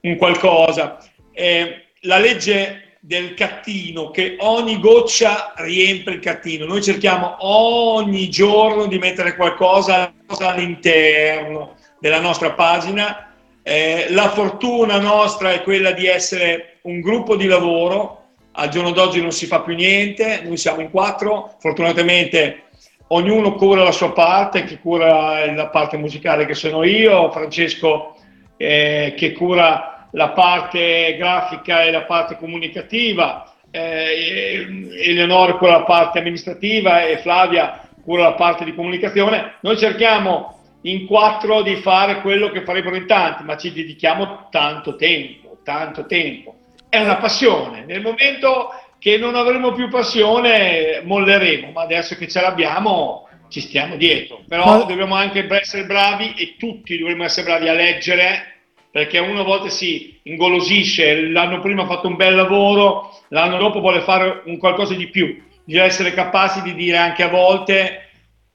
un 0.00 0.16
qualcosa. 0.16 0.98
Eh, 1.32 1.84
la 2.02 2.18
legge 2.18 2.96
del 3.00 3.34
cattino, 3.34 4.10
che 4.10 4.36
ogni 4.40 4.78
goccia 4.80 5.52
riempie 5.56 6.14
il 6.14 6.20
cattino. 6.20 6.66
Noi 6.66 6.82
cerchiamo 6.82 7.36
ogni 7.40 8.28
giorno 8.28 8.86
di 8.86 8.98
mettere 8.98 9.34
qualcosa 9.36 10.12
all'interno 10.40 11.76
della 12.00 12.20
nostra 12.20 12.52
pagina. 12.52 13.32
Eh, 13.62 14.06
la 14.10 14.30
fortuna 14.30 14.98
nostra 14.98 15.52
è 15.52 15.62
quella 15.62 15.92
di 15.92 16.06
essere 16.06 16.78
un 16.82 17.00
gruppo 17.00 17.36
di 17.36 17.46
lavoro 17.46 18.17
al 18.58 18.70
giorno 18.70 18.90
d'oggi 18.90 19.20
non 19.20 19.30
si 19.30 19.46
fa 19.46 19.60
più 19.60 19.74
niente, 19.74 20.42
noi 20.44 20.56
siamo 20.56 20.80
in 20.80 20.90
quattro, 20.90 21.54
fortunatamente 21.60 22.64
ognuno 23.08 23.54
cura 23.54 23.84
la 23.84 23.92
sua 23.92 24.12
parte, 24.12 24.64
chi 24.64 24.78
cura 24.78 25.50
la 25.54 25.68
parte 25.68 25.96
musicale 25.96 26.44
che 26.44 26.54
sono 26.54 26.82
io, 26.82 27.30
Francesco 27.30 28.16
eh, 28.56 29.14
che 29.16 29.32
cura 29.32 30.08
la 30.10 30.30
parte 30.30 31.14
grafica 31.16 31.84
e 31.84 31.92
la 31.92 32.02
parte 32.02 32.36
comunicativa, 32.36 33.54
eh, 33.70 34.66
Eleonore 35.04 35.56
cura 35.56 35.72
la 35.72 35.84
parte 35.84 36.18
amministrativa 36.18 37.06
e 37.06 37.18
Flavia 37.18 37.88
cura 38.02 38.24
la 38.24 38.34
parte 38.34 38.64
di 38.64 38.74
comunicazione. 38.74 39.54
Noi 39.60 39.78
cerchiamo 39.78 40.58
in 40.82 41.06
quattro 41.06 41.62
di 41.62 41.76
fare 41.76 42.20
quello 42.22 42.50
che 42.50 42.64
farebbero 42.64 42.96
in 42.96 43.06
tanti, 43.06 43.44
ma 43.44 43.56
ci 43.56 43.72
dedichiamo 43.72 44.48
tanto 44.50 44.96
tempo, 44.96 45.58
tanto 45.62 46.06
tempo 46.06 46.57
è 46.88 46.98
una 46.98 47.16
passione. 47.16 47.84
Nel 47.84 48.00
momento 48.00 48.70
che 48.98 49.16
non 49.16 49.34
avremo 49.34 49.72
più 49.72 49.88
passione 49.88 51.00
molleremo, 51.04 51.70
ma 51.70 51.82
adesso 51.82 52.16
che 52.16 52.28
ce 52.28 52.40
l'abbiamo 52.40 53.28
ci 53.48 53.60
stiamo 53.60 53.96
dietro. 53.96 54.42
Però 54.46 54.64
ma... 54.64 54.84
dobbiamo 54.84 55.14
anche 55.14 55.46
essere 55.48 55.84
bravi 55.84 56.34
e 56.34 56.56
tutti 56.58 56.98
dovremmo 56.98 57.24
essere 57.24 57.46
bravi 57.46 57.68
a 57.68 57.72
leggere 57.72 58.58
perché 58.90 59.18
uno 59.18 59.40
a 59.40 59.44
volte 59.44 59.70
si 59.70 60.18
ingolosisce, 60.24 61.28
l'anno 61.28 61.60
prima 61.60 61.82
ha 61.82 61.86
fatto 61.86 62.08
un 62.08 62.16
bel 62.16 62.34
lavoro, 62.34 63.22
l'anno 63.28 63.58
dopo 63.58 63.80
vuole 63.80 64.00
fare 64.00 64.42
un 64.46 64.58
qualcosa 64.58 64.94
di 64.94 65.08
più. 65.08 65.40
Bisogna 65.64 65.84
essere 65.84 66.14
capaci 66.14 66.62
di 66.62 66.74
dire 66.74 66.96
anche 66.96 67.22
a 67.22 67.28
volte 67.28 68.08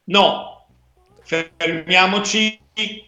no, 0.06 0.66
fermiamoci, 1.22 2.58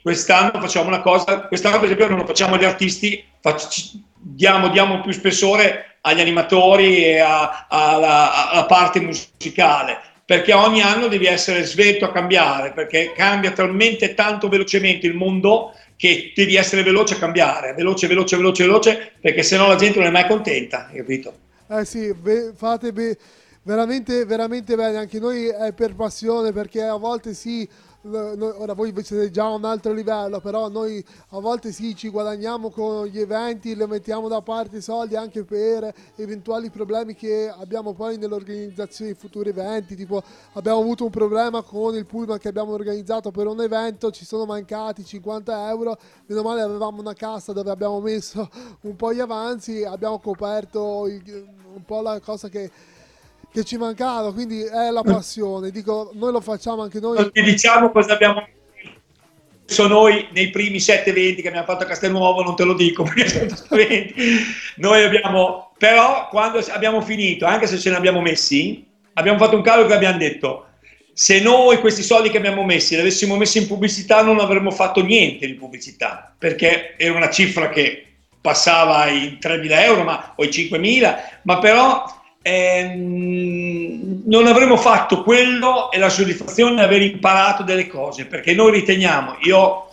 quest'anno 0.00 0.60
facciamo 0.60 0.86
una 0.86 1.00
cosa, 1.00 1.46
quest'anno 1.48 1.76
per 1.76 1.86
esempio 1.86 2.08
non 2.08 2.18
lo 2.18 2.26
facciamo 2.26 2.56
gli 2.56 2.64
artisti, 2.64 3.22
facci, 3.40 4.02
diamo, 4.34 4.68
diamo 4.68 5.00
più 5.00 5.12
spessore 5.12 5.98
agli 6.00 6.20
animatori 6.20 7.04
e 7.04 7.18
alla, 7.18 8.64
parte 8.68 9.00
musicale 9.00 9.98
perché 10.24 10.52
ogni 10.52 10.82
anno 10.82 11.06
devi 11.06 11.26
essere 11.26 11.62
svelto 11.62 12.04
a 12.04 12.10
cambiare, 12.10 12.72
perché 12.72 13.12
cambia 13.14 13.52
talmente 13.52 14.12
tanto 14.14 14.48
velocemente 14.48 15.06
il 15.06 15.14
mondo 15.14 15.72
che 15.94 16.32
devi 16.34 16.56
essere 16.56 16.82
veloce 16.82 17.14
a 17.14 17.18
cambiare, 17.18 17.74
veloce, 17.74 18.08
veloce, 18.08 18.36
veloce, 18.36 18.64
veloce, 18.64 19.12
perché 19.20 19.44
sennò 19.44 19.68
la 19.68 19.76
gente 19.76 20.00
non 20.00 20.08
è 20.08 20.10
mai 20.10 20.26
contenta, 20.26 20.90
capito? 20.92 21.32
Eh 21.68 21.84
sì, 21.84 22.12
fate 22.56 22.92
be- 22.92 23.16
veramente, 23.62 24.24
veramente 24.24 24.74
bene, 24.74 24.98
anche 24.98 25.20
noi 25.20 25.46
è 25.46 25.72
per 25.72 25.94
passione 25.94 26.50
perché 26.50 26.82
a 26.82 26.96
volte 26.96 27.32
sì 27.32 27.68
ora 28.02 28.74
voi 28.74 28.92
siete 29.02 29.30
già 29.30 29.44
a 29.44 29.54
un 29.54 29.64
altro 29.64 29.92
livello, 29.92 30.40
però 30.40 30.68
noi 30.68 31.04
a 31.30 31.40
volte 31.40 31.72
sì 31.72 31.94
ci 31.96 32.08
guadagniamo 32.08 32.70
con 32.70 33.06
gli 33.06 33.18
eventi, 33.18 33.74
le 33.74 33.86
mettiamo 33.86 34.28
da 34.28 34.40
parte 34.42 34.78
i 34.78 34.80
soldi 34.82 35.16
anche 35.16 35.44
per 35.44 35.92
eventuali 36.16 36.70
problemi 36.70 37.14
che 37.14 37.48
abbiamo 37.48 37.94
poi 37.94 38.18
nell'organizzazione 38.18 39.12
di 39.12 39.18
futuri 39.18 39.48
eventi, 39.48 39.96
tipo 39.96 40.22
abbiamo 40.52 40.80
avuto 40.80 41.04
un 41.04 41.10
problema 41.10 41.62
con 41.62 41.94
il 41.96 42.06
pullman 42.06 42.38
che 42.38 42.48
abbiamo 42.48 42.72
organizzato 42.72 43.30
per 43.30 43.46
un 43.46 43.60
evento, 43.60 44.10
ci 44.10 44.24
sono 44.24 44.44
mancati 44.44 45.04
50 45.04 45.68
euro, 45.68 45.98
meno 46.26 46.42
male 46.42 46.60
avevamo 46.60 47.00
una 47.00 47.14
cassa 47.14 47.52
dove 47.52 47.70
abbiamo 47.70 48.00
messo 48.00 48.48
un 48.82 48.96
po' 48.96 49.12
gli 49.12 49.20
avanzi, 49.20 49.84
abbiamo 49.84 50.18
coperto 50.20 51.06
il, 51.06 51.22
un 51.74 51.84
po' 51.84 52.00
la 52.00 52.20
cosa 52.20 52.48
che 52.48 52.70
che 53.56 53.64
ci 53.64 53.78
mancava, 53.78 54.34
quindi 54.34 54.62
è 54.62 54.90
la 54.90 55.02
passione. 55.02 55.70
Dico, 55.70 56.10
noi 56.14 56.30
lo 56.30 56.42
facciamo 56.42 56.82
anche 56.82 57.00
noi. 57.00 57.16
Non 57.16 57.32
ti 57.32 57.42
diciamo 57.42 57.90
cosa 57.90 58.12
abbiamo 58.12 58.46
messo 59.66 59.88
noi 59.88 60.28
nei 60.32 60.50
primi 60.50 60.76
7-20 60.76 61.40
che 61.40 61.48
abbiamo 61.48 61.64
fatto 61.64 61.84
a 61.84 61.86
Castelnuovo, 61.86 62.42
non 62.42 62.54
te 62.54 62.64
lo 62.64 62.74
dico 62.74 63.02
perché 63.14 63.28
sono 63.28 63.66
20. 63.70 64.14
Noi 64.76 65.02
abbiamo, 65.02 65.72
però 65.78 66.28
quando 66.28 66.62
abbiamo 66.68 67.00
finito, 67.00 67.46
anche 67.46 67.66
se 67.66 67.78
ce 67.78 67.88
ne 67.88 67.96
abbiamo 67.96 68.20
messi, 68.20 68.86
abbiamo 69.14 69.38
fatto 69.38 69.56
un 69.56 69.62
calcolo 69.62 69.94
e 69.94 69.96
abbiamo 69.96 70.18
detto 70.18 70.66
se 71.14 71.40
noi 71.40 71.78
questi 71.78 72.02
soldi 72.02 72.28
che 72.28 72.36
abbiamo 72.36 72.62
messi 72.62 72.94
li 72.94 73.00
avessimo 73.00 73.36
messi 73.36 73.56
in 73.56 73.66
pubblicità 73.66 74.20
non 74.20 74.38
avremmo 74.38 74.70
fatto 74.70 75.02
niente 75.02 75.46
di 75.46 75.54
pubblicità, 75.54 76.34
perché 76.36 76.94
era 76.98 77.16
una 77.16 77.30
cifra 77.30 77.70
che 77.70 78.04
passava 78.38 78.98
ai 78.98 79.38
3.000 79.40 79.82
euro 79.82 80.04
ma, 80.04 80.34
o 80.36 80.42
ai 80.42 80.50
5.000, 80.50 81.16
ma 81.44 81.58
però 81.58 82.04
ehm, 82.46 84.22
non 84.26 84.46
avremmo 84.46 84.76
fatto 84.76 85.24
quello 85.24 85.90
e 85.90 85.98
la 85.98 86.08
soddisfazione 86.08 86.76
di 86.76 86.80
aver 86.80 87.02
imparato 87.02 87.64
delle 87.64 87.88
cose, 87.88 88.26
perché 88.26 88.54
noi 88.54 88.70
riteniamo, 88.70 89.38
io 89.40 89.88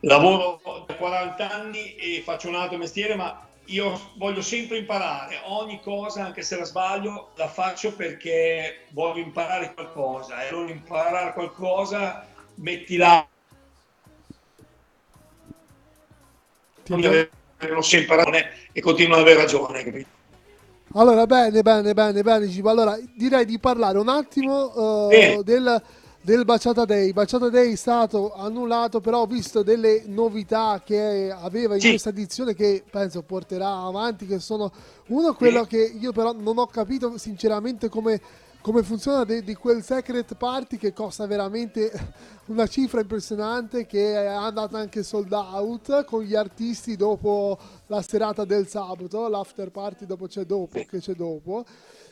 lavoro 0.00 0.60
da 0.86 0.94
40 0.94 1.50
anni 1.50 1.94
e 1.94 2.20
faccio 2.24 2.48
un 2.48 2.56
altro 2.56 2.76
mestiere, 2.76 3.14
ma 3.14 3.46
io 3.66 4.10
voglio 4.16 4.42
sempre 4.42 4.78
imparare 4.78 5.38
ogni 5.44 5.80
cosa, 5.80 6.24
anche 6.24 6.42
se 6.42 6.56
la 6.56 6.64
sbaglio, 6.64 7.30
la 7.36 7.46
faccio 7.46 7.94
perché 7.94 8.86
voglio 8.90 9.20
imparare 9.20 9.72
qualcosa 9.72 10.44
e 10.44 10.50
non 10.50 10.68
imparare 10.68 11.32
qualcosa, 11.32 12.26
mettila. 12.56 13.24
Non 16.88 17.84
sempre 17.84 18.54
e 18.72 18.80
continuo 18.80 19.14
ad 19.14 19.20
avere 19.20 19.42
ragione, 19.42 19.84
capito? 19.84 20.11
Allora, 20.94 21.24
bene, 21.24 21.62
bene, 21.62 21.94
bene, 21.94 22.22
bene. 22.22 22.60
Allora, 22.64 22.98
direi 23.14 23.46
di 23.46 23.58
parlare 23.58 23.96
un 23.96 24.08
attimo 24.08 25.08
uh, 25.08 25.42
del, 25.42 25.82
del 26.20 26.44
Baciata 26.44 26.84
Day. 26.84 27.12
Baciata 27.14 27.48
Day 27.48 27.72
è 27.72 27.76
stato 27.76 28.34
annullato, 28.34 29.00
però 29.00 29.20
ho 29.20 29.26
visto 29.26 29.62
delle 29.62 30.02
novità 30.06 30.82
che 30.84 31.34
aveva 31.34 31.76
in 31.76 31.80
sì. 31.80 31.88
questa 31.88 32.10
edizione 32.10 32.54
che 32.54 32.84
penso 32.90 33.22
porterà 33.22 33.70
avanti, 33.84 34.26
che 34.26 34.38
sono 34.38 34.70
uno 35.06 35.32
quello 35.34 35.62
sì. 35.62 35.68
che 35.68 35.96
io 35.98 36.12
però 36.12 36.34
non 36.34 36.58
ho 36.58 36.66
capito 36.66 37.16
sinceramente 37.16 37.88
come 37.88 38.20
come 38.62 38.84
funziona 38.84 39.24
di, 39.24 39.42
di, 39.42 39.56
quel 39.56 39.82
secret 39.82 40.36
party 40.36 40.76
che 40.76 40.92
costa 40.92 41.26
veramente 41.26 41.90
una 42.46 42.68
cifra 42.68 43.00
impressionante 43.00 43.86
che 43.86 44.14
è 44.14 44.26
andata 44.26 44.78
anche 44.78 45.02
sold 45.02 45.32
out 45.32 46.04
con 46.04 46.22
gli 46.22 46.36
artisti 46.36 46.94
dopo 46.94 47.58
la 47.88 48.00
serata 48.02 48.44
del 48.44 48.68
sabato, 48.68 49.28
l'after 49.28 49.72
party 49.72 50.06
dopo 50.06 50.28
c'è 50.28 50.44
dopo, 50.44 50.78
che 50.88 51.00
c'è 51.00 51.14
dopo. 51.14 51.64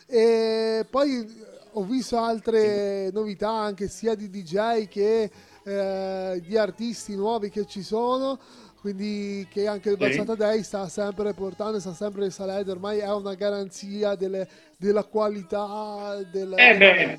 E 0.07 0.85
poi 0.91 1.25
ho 1.73 1.85
visto 1.85 2.19
altre 2.19 3.11
novità 3.13 3.51
anche 3.51 3.87
sia 3.89 4.17
di 4.17 4.29
DJ 4.29 4.89
che 4.89 5.31
eh, 5.63 6.43
di 6.45 6.57
artisti 6.57 7.15
nuovi 7.15 7.49
che 7.49 7.65
ci 7.65 7.83
sono 7.83 8.41
quindi 8.81 9.47
che 9.53 9.67
anche 9.67 9.91
il 9.91 9.99
Baciata 9.99 10.35
Day 10.35 10.63
sta 10.63 10.89
sempre 10.89 11.35
portando, 11.35 11.79
sta 11.79 11.93
sempre 11.93 12.25
risalendo, 12.25 12.73
ormai 12.73 12.99
è 12.99 13.13
una 13.13 13.35
garanzia 13.35 14.15
delle, 14.15 14.49
della 14.79 15.05
qualità 15.05 16.17
del 16.33 16.55
eh 16.57 17.19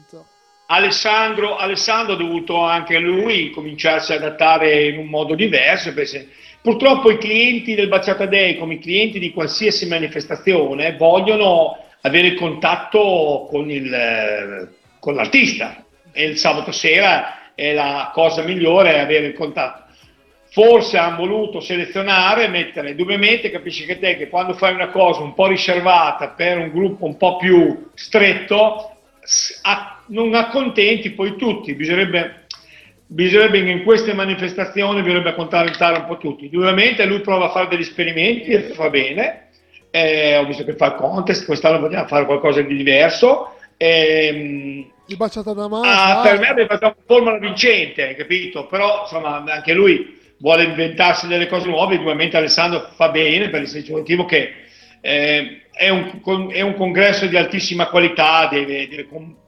Alessandro, 0.65 1.57
Alessandro 1.57 2.13
ha 2.13 2.17
dovuto 2.17 2.61
anche 2.61 2.97
lui 2.97 3.51
cominciarsi 3.51 4.13
ad 4.13 4.23
adattare 4.23 4.87
in 4.87 4.97
un 4.97 5.07
modo 5.07 5.35
diverso, 5.35 5.93
perché 5.93 6.29
purtroppo 6.61 7.11
i 7.11 7.17
clienti 7.17 7.75
del 7.75 7.89
Baciata 7.89 8.25
Day, 8.25 8.57
come 8.57 8.75
i 8.75 8.79
clienti 8.79 9.19
di 9.19 9.31
qualsiasi 9.31 9.85
manifestazione, 9.87 10.95
vogliono 10.95 11.77
avere 12.01 12.35
contatto 12.35 13.47
con, 13.49 13.69
il, 13.69 14.69
con 14.99 15.13
l'artista. 15.13 15.85
E 16.13 16.23
il 16.23 16.37
sabato 16.37 16.71
sera 16.71 17.53
è 17.53 17.73
la 17.73 18.09
cosa 18.13 18.41
migliore 18.41 18.99
avere 18.99 19.27
il 19.27 19.33
contatto 19.33 19.90
forse 20.51 20.97
hanno 20.97 21.15
voluto 21.15 21.61
selezionare 21.61 22.49
mettere, 22.49 22.89
indubbiamente 22.89 23.49
capisci 23.49 23.85
che 23.85 23.99
te 23.99 24.17
che 24.17 24.27
quando 24.27 24.53
fai 24.53 24.73
una 24.73 24.89
cosa 24.89 25.21
un 25.21 25.33
po' 25.33 25.47
riservata 25.47 26.27
per 26.27 26.57
un 26.57 26.71
gruppo 26.71 27.05
un 27.05 27.15
po' 27.15 27.37
più 27.37 27.89
stretto, 27.93 28.97
non 30.07 30.35
accontenti 30.35 31.11
poi 31.11 31.37
tutti, 31.37 31.73
bisognerebbe, 31.73 32.47
bisognerebbe 33.07 33.63
che 33.63 33.69
in 33.69 33.83
queste 33.83 34.13
manifestazioni 34.13 34.99
bisognerebbe 35.01 35.29
accontentare 35.29 35.99
un 35.99 36.05
po' 36.05 36.17
tutti. 36.17 36.45
Indubbiamente 36.45 37.05
lui 37.05 37.21
prova 37.21 37.45
a 37.45 37.51
fare 37.51 37.69
degli 37.69 37.81
esperimenti 37.81 38.49
e 38.49 38.59
fa 38.73 38.89
bene, 38.89 39.47
eh, 39.89 40.35
ho 40.35 40.45
visto 40.45 40.65
che 40.65 40.75
fa 40.75 40.87
il 40.87 40.95
contest, 40.95 41.45
quest'anno 41.45 41.79
vogliamo 41.79 42.07
fare 42.07 42.25
qualcosa 42.25 42.61
di 42.61 42.75
diverso. 42.75 43.55
Eh, 43.77 44.85
il 45.05 45.17
baciata 45.17 45.53
da 45.53 45.69
mano. 45.69 45.85
Ah, 45.85 46.19
per 46.21 46.39
me 46.39 46.47
aveva 46.47 46.77
fatto 46.77 46.85
una 46.85 46.95
formula 47.05 47.37
vincente, 47.37 48.15
capito? 48.15 48.65
Però 48.67 49.03
insomma 49.03 49.43
anche 49.47 49.73
lui 49.73 50.19
vuole 50.41 50.63
inventarsi 50.63 51.27
delle 51.27 51.47
cose 51.47 51.67
nuove, 51.67 51.97
ovviamente 51.97 52.35
Alessandro 52.35 52.89
fa 52.95 53.09
bene 53.09 53.49
per 53.49 53.61
il 53.61 53.67
semplice 53.67 53.93
motivo 53.95 54.25
che 54.25 54.53
eh, 54.99 55.61
è, 55.71 55.89
un, 55.89 56.49
è, 56.51 56.61
un, 56.61 56.75
congresso 56.75 57.27
di 57.27 57.37
altissima 57.37 57.87
qualità, 57.87 58.47
deve, 58.47 58.87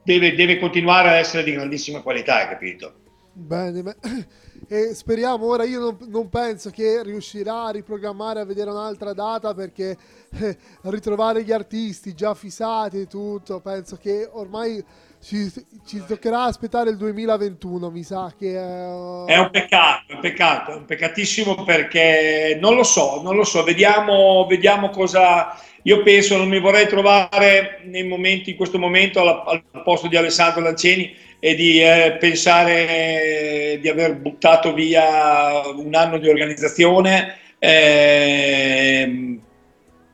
deve, 0.02 0.34
deve, 0.34 0.58
continuare 0.58 1.08
a 1.08 1.14
essere 1.14 1.44
di 1.44 1.52
grandissima 1.52 2.00
qualità, 2.00 2.36
hai 2.36 2.48
capito? 2.48 2.94
Bene, 3.32 3.82
beh. 3.82 3.96
e 4.68 4.94
speriamo 4.94 5.46
ora, 5.46 5.64
io 5.64 5.80
non, 5.80 5.98
non, 6.08 6.28
penso 6.28 6.70
che 6.70 7.02
riuscirà 7.02 7.64
a 7.64 7.70
riprogrammare, 7.70 8.40
a 8.40 8.44
vedere 8.44 8.70
un'altra 8.70 9.12
data 9.12 9.54
perché 9.54 9.96
eh, 10.38 10.56
ritrovare 10.82 11.42
gli 11.42 11.52
artisti 11.52 12.14
già 12.14 12.34
fissati 12.34 13.00
e 13.00 13.06
tutto, 13.06 13.60
penso 13.60 13.96
che 13.96 14.28
ormai 14.30 14.82
ci, 15.24 15.50
ci, 15.86 16.02
toccherà 16.06 16.42
aspettare 16.44 16.90
il 16.90 16.98
2021, 16.98 17.90
mi 17.90 18.02
sa 18.02 18.32
che... 18.38 18.54
È... 18.54 19.32
è 19.32 19.38
un 19.38 19.48
peccato, 19.50 20.12
è 20.12 20.14
un 20.14 20.20
peccato, 20.20 20.72
è 20.72 20.74
un 20.74 20.84
peccatissimo 20.84 21.64
perché 21.64 22.58
non 22.60 22.74
lo 22.74 22.82
so, 22.82 23.22
non 23.22 23.34
lo 23.34 23.44
so, 23.44 23.64
vediamo, 23.64 24.46
vediamo 24.46 24.90
cosa... 24.90 25.58
Io 25.86 26.02
penso, 26.02 26.36
non 26.36 26.48
mi 26.48 26.60
vorrei 26.60 26.86
trovare 26.86 27.80
nei 27.84 28.04
momenti, 28.04 28.50
in 28.50 28.56
questo 28.56 28.78
momento 28.78 29.20
al, 29.20 29.62
al 29.72 29.82
posto 29.82 30.08
di 30.08 30.16
Alessandro 30.16 30.62
Lanceni 30.62 31.14
e 31.38 31.54
di 31.54 31.82
eh, 31.82 32.16
pensare 32.18 33.78
di 33.80 33.88
aver 33.88 34.16
buttato 34.16 34.72
via 34.72 35.60
un 35.74 35.94
anno 35.94 36.16
di 36.18 36.28
organizzazione 36.28 37.36
eh, 37.58 39.38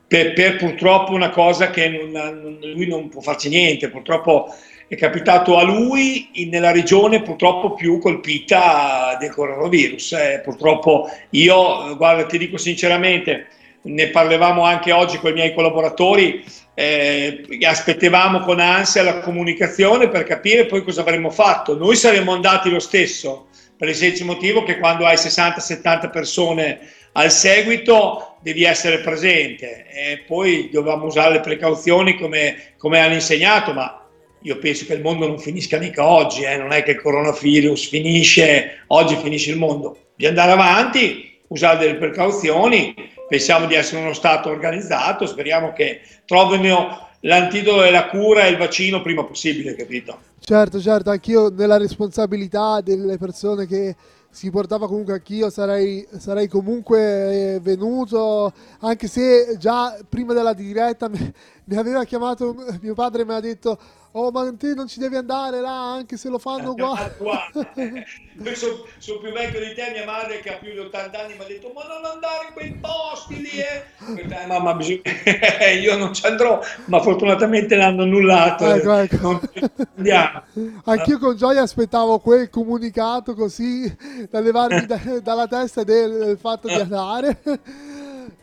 per, 0.07 0.33
per, 0.33 0.57
purtroppo 0.57 1.13
una 1.13 1.29
cosa 1.29 1.69
che 1.69 1.87
non, 1.87 2.59
lui 2.73 2.85
non 2.85 3.07
può 3.07 3.21
farci 3.21 3.47
niente, 3.47 3.89
purtroppo 3.89 4.53
è 4.91 4.97
capitato 4.97 5.57
a 5.57 5.63
lui 5.63 6.31
in, 6.33 6.49
nella 6.49 6.71
regione 6.71 7.21
purtroppo 7.21 7.75
più 7.75 7.97
colpita 7.97 9.15
del 9.17 9.31
coronavirus. 9.31 10.11
Eh, 10.11 10.41
purtroppo 10.43 11.09
io, 11.29 11.95
guarda, 11.95 12.25
ti 12.25 12.37
dico 12.37 12.57
sinceramente, 12.57 13.47
ne 13.83 14.07
parlavamo 14.09 14.65
anche 14.65 14.91
oggi 14.91 15.17
con 15.17 15.29
i 15.29 15.35
miei 15.35 15.53
collaboratori, 15.53 16.43
eh, 16.73 17.41
aspettavamo 17.61 18.41
con 18.41 18.59
ansia 18.59 19.01
la 19.01 19.19
comunicazione 19.19 20.09
per 20.09 20.25
capire 20.25 20.65
poi 20.65 20.83
cosa 20.83 20.99
avremmo 20.99 21.29
fatto. 21.29 21.77
Noi 21.77 21.95
saremmo 21.95 22.33
andati 22.33 22.69
lo 22.69 22.79
stesso, 22.79 23.47
per 23.77 23.87
il 23.87 23.95
semplice 23.95 24.25
motivo 24.25 24.63
che 24.63 24.77
quando 24.77 25.05
hai 25.05 25.15
60-70 25.15 26.11
persone 26.11 26.79
al 27.13 27.31
seguito 27.31 28.35
devi 28.41 28.65
essere 28.65 28.99
presente 28.99 29.85
e 29.87 30.23
poi 30.27 30.69
dovevamo 30.69 31.05
usare 31.05 31.35
le 31.35 31.39
precauzioni 31.39 32.17
come, 32.17 32.73
come 32.77 32.99
hanno 32.99 33.13
insegnato, 33.13 33.71
ma 33.71 34.00
io 34.43 34.57
penso 34.57 34.85
che 34.85 34.93
il 34.93 35.01
mondo 35.01 35.27
non 35.27 35.39
finisca 35.39 35.77
mica 35.77 36.05
oggi, 36.05 36.43
eh? 36.43 36.57
non 36.57 36.71
è 36.71 36.83
che 36.83 36.91
il 36.91 37.01
coronavirus 37.01 37.89
finisce, 37.89 38.83
oggi 38.87 39.15
finisce 39.15 39.51
il 39.51 39.57
mondo. 39.57 39.97
Di 40.15 40.25
andare 40.25 40.51
avanti, 40.51 41.39
usare 41.47 41.77
delle 41.77 41.95
precauzioni, 41.95 42.93
pensiamo 43.27 43.65
di 43.67 43.75
essere 43.75 44.01
uno 44.01 44.13
Stato 44.13 44.49
organizzato, 44.49 45.25
speriamo 45.25 45.73
che 45.73 46.01
trovino 46.25 47.09
l'antidoto 47.21 47.83
e 47.83 47.91
la 47.91 48.07
cura 48.07 48.45
e 48.45 48.51
il 48.51 48.57
vaccino 48.57 49.01
prima 49.01 49.23
possibile, 49.23 49.75
capito? 49.75 50.19
Certo, 50.39 50.81
certo, 50.81 51.11
anch'io 51.11 51.49
nella 51.49 51.77
responsabilità 51.77 52.81
delle 52.81 53.17
persone 53.17 53.67
che 53.67 53.95
si 54.31 54.49
portava 54.49 54.87
comunque 54.87 55.13
anch'io 55.13 55.49
sarei, 55.49 56.07
sarei 56.17 56.47
comunque 56.47 57.59
venuto 57.61 58.51
anche 58.79 59.07
se 59.07 59.57
già 59.59 59.97
prima 60.07 60.33
della 60.33 60.53
diretta 60.53 61.09
mi, 61.11 61.75
aveva 61.75 62.05
chiamato 62.05 62.55
mio 62.81 62.93
padre 62.93 63.25
mi 63.25 63.33
ha 63.33 63.41
detto 63.41 63.77
oh 64.11 64.31
ma 64.31 64.51
te 64.57 64.73
non 64.73 64.87
ci 64.87 64.99
devi 64.99 65.15
andare 65.15 65.61
là 65.61 65.93
anche 65.93 66.17
se 66.17 66.29
lo 66.29 66.37
fanno. 66.37 66.75
Io 68.43 68.55
sono 68.55 68.85
son 68.97 69.19
più 69.19 69.31
vecchio 69.31 69.59
di 69.59 69.73
te, 69.73 69.91
mia 69.93 70.05
madre 70.05 70.39
che 70.39 70.55
ha 70.55 70.57
più 70.57 70.71
di 70.71 70.79
80 70.79 71.19
anni 71.19 71.33
mi 71.35 71.43
ha 71.43 71.47
detto 71.47 71.71
ma 71.75 71.83
non 71.83 72.03
andare 72.03 72.47
in 72.47 72.53
quei 72.53 72.73
posti 72.79 73.41
lì. 73.41 73.49
Eh. 73.49 73.83
eh 74.17 74.45
mamma, 74.47 74.73
bisogna... 74.73 75.01
io 75.79 75.97
non 75.97 76.13
ci 76.13 76.25
andrò, 76.25 76.59
ma 76.85 77.01
fortunatamente 77.01 77.75
l'hanno 77.75 78.03
annullato. 78.03 78.65
Ecco, 78.65 78.93
ecco. 78.97 79.41
Andiamo. 79.97 80.43
Anch'io 80.85 81.19
con 81.19 81.35
gioia 81.35 81.61
aspettavo 81.61 82.19
quel 82.19 82.49
comunicato 82.49 83.33
così 83.33 83.95
da 84.29 84.39
levarmi 84.39 84.85
da, 84.85 84.99
dalla 85.21 85.47
testa 85.47 85.83
del, 85.83 86.17
del 86.17 86.37
fatto 86.37 86.67
di 86.67 86.73
andare 86.73 87.39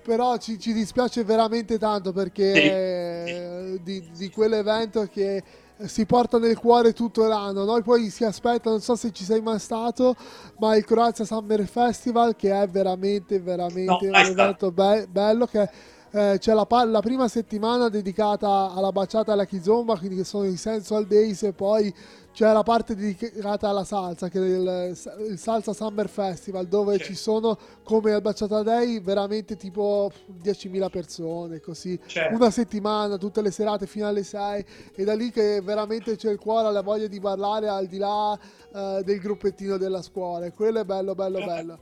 però 0.08 0.38
ci, 0.38 0.58
ci, 0.58 0.72
dispiace 0.72 1.22
veramente 1.22 1.76
tanto 1.76 2.14
perché 2.14 3.74
sì. 3.76 3.82
di, 3.82 4.08
di, 4.16 4.30
quell'evento 4.30 5.06
che 5.12 5.42
si 5.84 6.06
porta 6.06 6.38
nel 6.38 6.56
cuore 6.56 6.94
tutto 6.94 7.26
l'anno. 7.26 7.64
Noi 7.64 7.82
poi 7.82 8.08
si 8.08 8.24
aspetta, 8.24 8.70
non 8.70 8.80
so 8.80 8.96
se 8.96 9.12
ci 9.12 9.22
sei 9.22 9.42
mai 9.42 9.58
stato, 9.58 10.16
ma 10.60 10.74
il 10.76 10.86
Croazia 10.86 11.26
Summer 11.26 11.66
Festival 11.66 12.36
che 12.36 12.58
è 12.58 12.66
veramente, 12.66 13.38
veramente 13.38 14.06
no, 14.06 14.18
un 14.18 14.24
evento 14.24 14.70
be- 14.70 15.06
bello 15.10 15.44
che 15.44 15.68
eh, 16.10 16.36
c'è 16.38 16.54
la, 16.54 16.66
la, 16.86 17.00
prima 17.00 17.28
settimana 17.28 17.90
dedicata 17.90 18.72
alla 18.74 18.92
baciata 18.92 19.34
alla 19.34 19.44
kizomba, 19.44 19.98
quindi 19.98 20.16
che 20.16 20.24
sono 20.24 20.44
i 20.44 20.56
Sensual 20.56 21.06
Days 21.06 21.42
e 21.42 21.52
poi 21.52 21.94
c'è 22.38 22.52
la 22.52 22.62
parte 22.62 22.94
dedicata 22.94 23.68
alla 23.68 23.82
salsa, 23.82 24.28
che 24.28 24.38
è 24.38 24.44
il, 24.44 24.96
il 25.28 25.38
Salsa 25.40 25.72
Summer 25.72 26.08
Festival, 26.08 26.68
dove 26.68 26.96
certo. 26.96 27.12
ci 27.12 27.18
sono, 27.18 27.58
come 27.82 28.12
al 28.12 28.20
Baciata 28.20 28.62
Day, 28.62 29.00
veramente 29.00 29.56
tipo 29.56 30.08
10.000 30.40 30.88
persone, 30.88 31.58
così. 31.58 31.98
Certo. 32.06 32.36
Una 32.36 32.52
settimana, 32.52 33.16
tutte 33.16 33.42
le 33.42 33.50
serate 33.50 33.88
fino 33.88 34.06
alle 34.06 34.22
6, 34.22 34.64
e 34.94 35.02
da 35.02 35.14
lì 35.14 35.32
che 35.32 35.60
veramente 35.62 36.14
c'è 36.14 36.30
il 36.30 36.38
cuore, 36.38 36.70
la 36.70 36.82
voglia 36.82 37.08
di 37.08 37.18
ballare 37.18 37.66
al 37.66 37.86
di 37.88 37.98
là 37.98 38.30
uh, 38.30 39.02
del 39.02 39.18
gruppettino 39.18 39.76
della 39.76 40.00
scuola. 40.00 40.46
E 40.46 40.52
quello 40.52 40.78
è 40.78 40.84
bello, 40.84 41.16
bello, 41.16 41.38
certo. 41.38 41.52
bello 41.52 41.78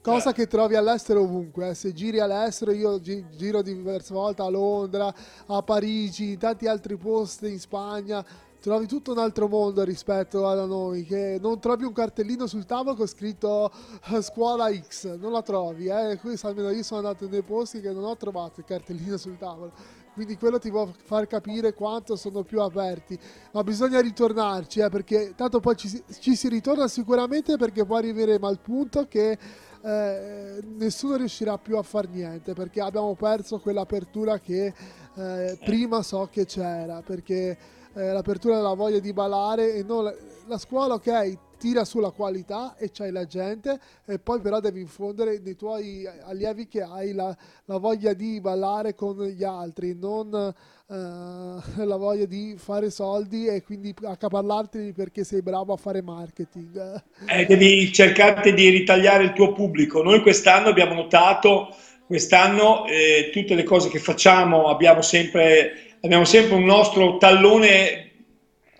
cosa 0.00 0.32
che 0.32 0.46
trovi 0.46 0.74
all'estero 0.74 1.22
ovunque. 1.22 1.70
Eh. 1.70 1.74
Se 1.74 1.92
giri 1.92 2.20
all'estero, 2.20 2.72
io 2.72 3.00
gi- 3.00 3.24
giro 3.36 3.62
diverse 3.62 4.14
volte 4.14 4.42
a 4.42 4.48
Londra, 4.48 5.12
a 5.46 5.62
Parigi, 5.62 6.32
in 6.32 6.38
tanti 6.38 6.66
altri 6.66 6.96
posti 6.96 7.50
in 7.50 7.58
Spagna. 7.58 8.24
Trovi 8.60 8.86
tutto 8.88 9.12
un 9.12 9.18
altro 9.18 9.46
mondo 9.46 9.84
rispetto 9.84 10.44
a 10.44 10.66
noi, 10.66 11.04
che 11.04 11.38
non 11.40 11.60
trovi 11.60 11.84
un 11.84 11.92
cartellino 11.92 12.48
sul 12.48 12.66
tavolo 12.66 12.96
con 12.96 13.06
scritto 13.06 13.70
eh, 14.10 14.20
scuola 14.20 14.68
X, 14.74 15.14
non 15.16 15.30
la 15.30 15.42
trovi, 15.42 15.86
eh? 15.86 16.18
Questo 16.20 16.48
almeno 16.48 16.70
io 16.70 16.82
sono 16.82 17.06
andato 17.06 17.28
nei 17.28 17.42
posti 17.42 17.80
che 17.80 17.92
non 17.92 18.02
ho 18.02 18.16
trovato 18.16 18.58
il 18.58 18.66
cartellino 18.66 19.16
sul 19.16 19.38
tavolo. 19.38 19.70
Quindi 20.12 20.36
quello 20.36 20.58
ti 20.58 20.70
può 20.70 20.90
far 21.04 21.28
capire 21.28 21.72
quanto 21.72 22.16
sono 22.16 22.42
più 22.42 22.60
aperti. 22.60 23.16
Ma 23.52 23.62
bisogna 23.62 24.00
ritornarci 24.00 24.80
eh, 24.80 24.88
perché 24.88 25.34
tanto 25.36 25.60
poi 25.60 25.76
ci, 25.76 26.02
ci, 26.18 26.34
si 26.34 26.48
ritorna 26.48 26.88
sicuramente 26.88 27.56
perché 27.56 27.84
poi 27.84 27.98
arriveremo 27.98 28.44
al 28.44 28.58
punto 28.58 29.06
che 29.06 29.38
eh, 29.80 30.58
nessuno 30.64 31.14
riuscirà 31.14 31.56
più 31.58 31.76
a 31.76 31.82
fare 31.84 32.08
niente 32.10 32.54
perché 32.54 32.80
abbiamo 32.80 33.14
perso 33.14 33.60
quell'apertura 33.60 34.40
che 34.40 34.74
eh, 35.14 35.58
prima 35.64 36.02
so 36.02 36.28
che 36.28 36.44
c'era 36.44 37.00
perché 37.02 37.77
eh, 37.94 38.12
l'apertura 38.12 38.56
della 38.56 38.74
voglia 38.74 38.98
di 38.98 39.12
ballare 39.12 39.74
e 39.74 39.82
non 39.82 40.04
la, 40.04 40.14
la 40.46 40.58
scuola 40.58 40.94
ok 40.94 41.46
tira 41.58 41.84
sulla 41.84 42.10
qualità 42.10 42.76
e 42.78 42.90
c'hai 42.90 43.10
la 43.10 43.26
gente 43.26 43.78
e 44.06 44.18
poi 44.18 44.40
però 44.40 44.60
devi 44.60 44.80
infondere 44.80 45.40
nei 45.44 45.56
tuoi 45.56 46.08
allievi 46.24 46.68
che 46.68 46.82
hai 46.82 47.12
la, 47.12 47.36
la 47.66 47.78
voglia 47.78 48.14
di 48.14 48.40
ballare 48.40 48.94
con 48.94 49.22
gli 49.24 49.44
altri 49.44 49.94
non 49.98 50.28
uh, 50.32 50.94
la 50.94 51.96
voglia 51.96 52.24
di 52.24 52.54
fare 52.56 52.90
soldi 52.90 53.46
e 53.46 53.62
quindi 53.62 53.94
accaparlarteli 54.00 54.92
perché 54.92 55.24
sei 55.24 55.42
bravo 55.42 55.72
a 55.72 55.76
fare 55.76 56.00
marketing. 56.00 57.02
Eh, 57.26 57.44
devi 57.44 57.92
cercare 57.92 58.54
di 58.54 58.68
ritagliare 58.68 59.24
il 59.24 59.32
tuo 59.32 59.52
pubblico. 59.52 60.02
Noi 60.02 60.22
quest'anno 60.22 60.68
abbiamo 60.68 60.94
notato 60.94 61.74
quest'anno 62.06 62.86
eh, 62.86 63.28
tutte 63.30 63.54
le 63.54 63.64
cose 63.64 63.90
che 63.90 63.98
facciamo 63.98 64.68
abbiamo 64.68 65.02
sempre 65.02 65.87
abbiamo 66.02 66.24
sempre 66.24 66.56
un 66.56 66.64
nostro 66.64 67.16
tallone 67.18 68.10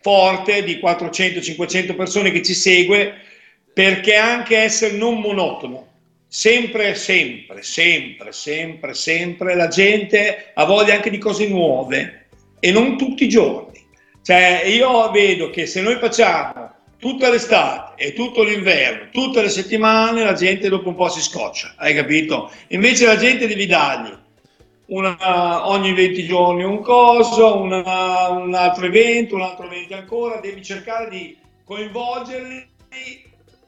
forte 0.01 0.63
di 0.63 0.77
400-500 0.83 1.95
persone 1.95 2.31
che 2.31 2.43
ci 2.43 2.55
segue 2.55 3.15
perché 3.73 4.15
anche 4.15 4.57
essere 4.57 4.97
non 4.97 5.21
monotono 5.21 5.87
sempre, 6.29 6.95
sempre, 6.95 7.63
sempre, 7.63 8.33
sempre, 8.33 8.95
sempre 8.95 9.55
la 9.55 9.69
gente 9.69 10.51
ha 10.55 10.65
voglia 10.65 10.95
anche 10.95 11.11
di 11.11 11.19
cose 11.19 11.49
nuove 11.49 12.27
e 12.61 12.71
non 12.71 12.97
tutti 12.99 13.25
i 13.25 13.29
giorni. 13.29 13.87
Cioè 14.23 14.65
io 14.67 15.11
vedo 15.11 15.49
che 15.49 15.67
se 15.67 15.81
noi 15.81 15.97
facciamo 15.97 16.75
tutta 16.99 17.31
l'estate 17.31 18.05
e 18.05 18.13
tutto 18.13 18.43
l'inverno, 18.43 19.09
tutte 19.11 19.41
le 19.41 19.49
settimane, 19.49 20.23
la 20.23 20.35
gente 20.35 20.69
dopo 20.69 20.91
un 20.91 20.97
po' 20.97 21.09
si 21.09 21.23
scoccia, 21.23 21.75
hai 21.77 21.95
capito? 21.95 22.51
Invece 22.69 23.07
la 23.07 23.17
gente 23.17 23.47
devi 23.47 23.67
dargli 23.67 24.13
una, 24.89 25.69
ogni 25.69 25.93
20 25.93 26.25
giorni 26.25 26.65
un 26.65 26.81
coso, 26.81 27.61
una, 27.61 28.29
un 28.31 28.55
altro 28.55 28.87
evento, 28.87 29.35
un 29.35 29.43
altro 29.43 29.67
evento 29.67 29.95
ancora, 29.95 30.41
devi 30.41 30.63
cercare 30.63 31.09
di 31.09 31.37
coinvolgerli 31.65 32.67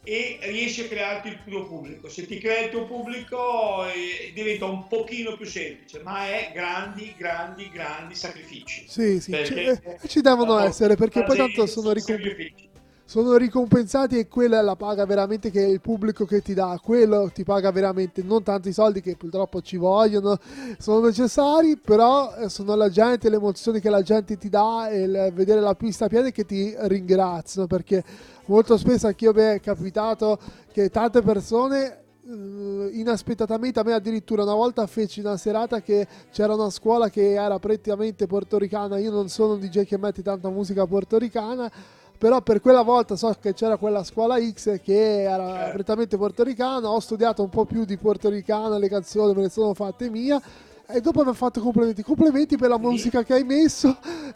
e 0.03 0.39
riesci 0.43 0.83
a 0.83 0.85
crearti 0.85 1.29
il 1.29 1.39
tuo 1.47 1.67
pubblico. 1.67 2.09
Se 2.09 2.27
ti 2.27 2.39
crei 2.39 2.65
il 2.65 2.71
tuo 2.71 2.87
pubblico 2.87 3.87
eh, 3.87 4.33
diventa 4.33 4.65
un 4.65 4.87
pochino 4.87 5.37
più 5.37 5.47
semplice, 5.47 6.01
ma 6.03 6.27
è 6.27 6.53
grandi, 6.55 7.15
grandi, 7.17 7.69
grandi 7.71 8.15
sacrifici. 8.15 8.87
Sì, 8.89 9.21
sì, 9.21 9.33
ci, 9.45 9.55
eh, 9.55 9.81
ci 10.07 10.21
devono 10.23 10.59
essere 10.59 10.97
perché 10.97 11.23
poi 11.23 11.37
tanto 11.37 11.67
sono 11.67 11.93
riconosciuti 11.93 12.70
sono 13.11 13.37
ricompensati 13.37 14.21
e 14.21 14.29
quella 14.29 14.61
è 14.61 14.63
la 14.63 14.77
paga 14.77 15.05
veramente 15.05 15.51
che 15.51 15.63
il 15.63 15.81
pubblico 15.81 16.25
che 16.25 16.43
ti 16.43 16.55
dà, 16.55 16.79
quello 16.81 17.29
ti 17.35 17.43
paga 17.43 17.73
veramente 17.73 18.23
non 18.23 18.45
tanto 18.45 18.69
i 18.69 18.73
soldi 18.73 19.01
che 19.01 19.17
purtroppo 19.17 19.61
ci 19.63 19.77
vogliono, 19.77 20.39
sono 20.79 21.07
necessari, 21.07 21.77
però 21.77 22.33
eh, 22.37 22.49
sono 22.49 22.77
la 22.77 22.89
gente, 22.89 23.29
le 23.29 23.35
emozioni 23.35 23.81
che 23.81 23.91
la 23.91 24.03
gente 24.03 24.37
ti 24.37 24.49
dà 24.49 24.89
e 24.91 25.03
il 25.03 25.33
vedere 25.35 25.59
la 25.59 25.75
pista 25.75 26.07
piena 26.07 26.31
che 26.31 26.45
ti 26.45 26.73
ringraziano 26.79 27.67
perché 27.67 28.05
molto 28.45 28.77
spesso 28.77 29.09
anch'io 29.09 29.33
mi 29.33 29.43
è 29.43 29.61
capitato 29.61 30.39
che 30.71 30.89
tante 30.89 31.21
persone 31.21 32.03
eh, 32.25 32.91
inaspettatamente 32.93 33.81
a 33.81 33.83
me 33.83 33.93
addirittura 33.93 34.45
una 34.45 34.55
volta 34.55 34.87
feci 34.87 35.19
una 35.19 35.37
serata 35.37 35.83
che 35.83 36.07
c'era 36.31 36.55
una 36.55 36.71
scuola 36.71 37.11
che 37.11 37.33
era 37.33 37.59
prettamente 37.59 38.29
portoricana. 38.29 38.99
Io 38.99 39.11
non 39.11 39.29
sono 39.29 39.55
un 39.55 39.59
DJ 39.59 39.83
che 39.83 39.99
mette 39.99 40.23
tanta 40.23 40.49
musica 40.49 40.87
portoricana 40.87 41.99
però 42.21 42.43
per 42.43 42.61
quella 42.61 42.83
volta 42.83 43.17
so 43.17 43.35
che 43.41 43.55
c'era 43.55 43.79
quella 43.79 44.05
scuola 44.05 44.39
X 44.39 44.83
che 44.83 45.23
era 45.23 45.55
certo. 45.55 45.73
prettamente 45.73 46.17
portoricana, 46.19 46.91
ho 46.91 47.01
studiato 47.01 47.43
un 47.43 47.49
po' 47.49 47.65
più 47.65 47.87
di 47.87 47.97
portoricana, 47.97 48.77
le 48.77 48.91
canzoni 48.91 49.33
me 49.33 49.41
le 49.41 49.49
sono 49.49 49.73
fatte 49.73 50.11
mia 50.11 50.39
e 50.87 51.01
dopo 51.01 51.25
mi 51.25 51.31
ha 51.31 51.33
fatto 51.33 51.63
complimenti, 51.63 52.03
complimenti 52.03 52.59
per 52.59 52.69
la 52.69 52.77
musica 52.77 53.23
che 53.23 53.33
hai 53.33 53.45
messo, 53.45 53.89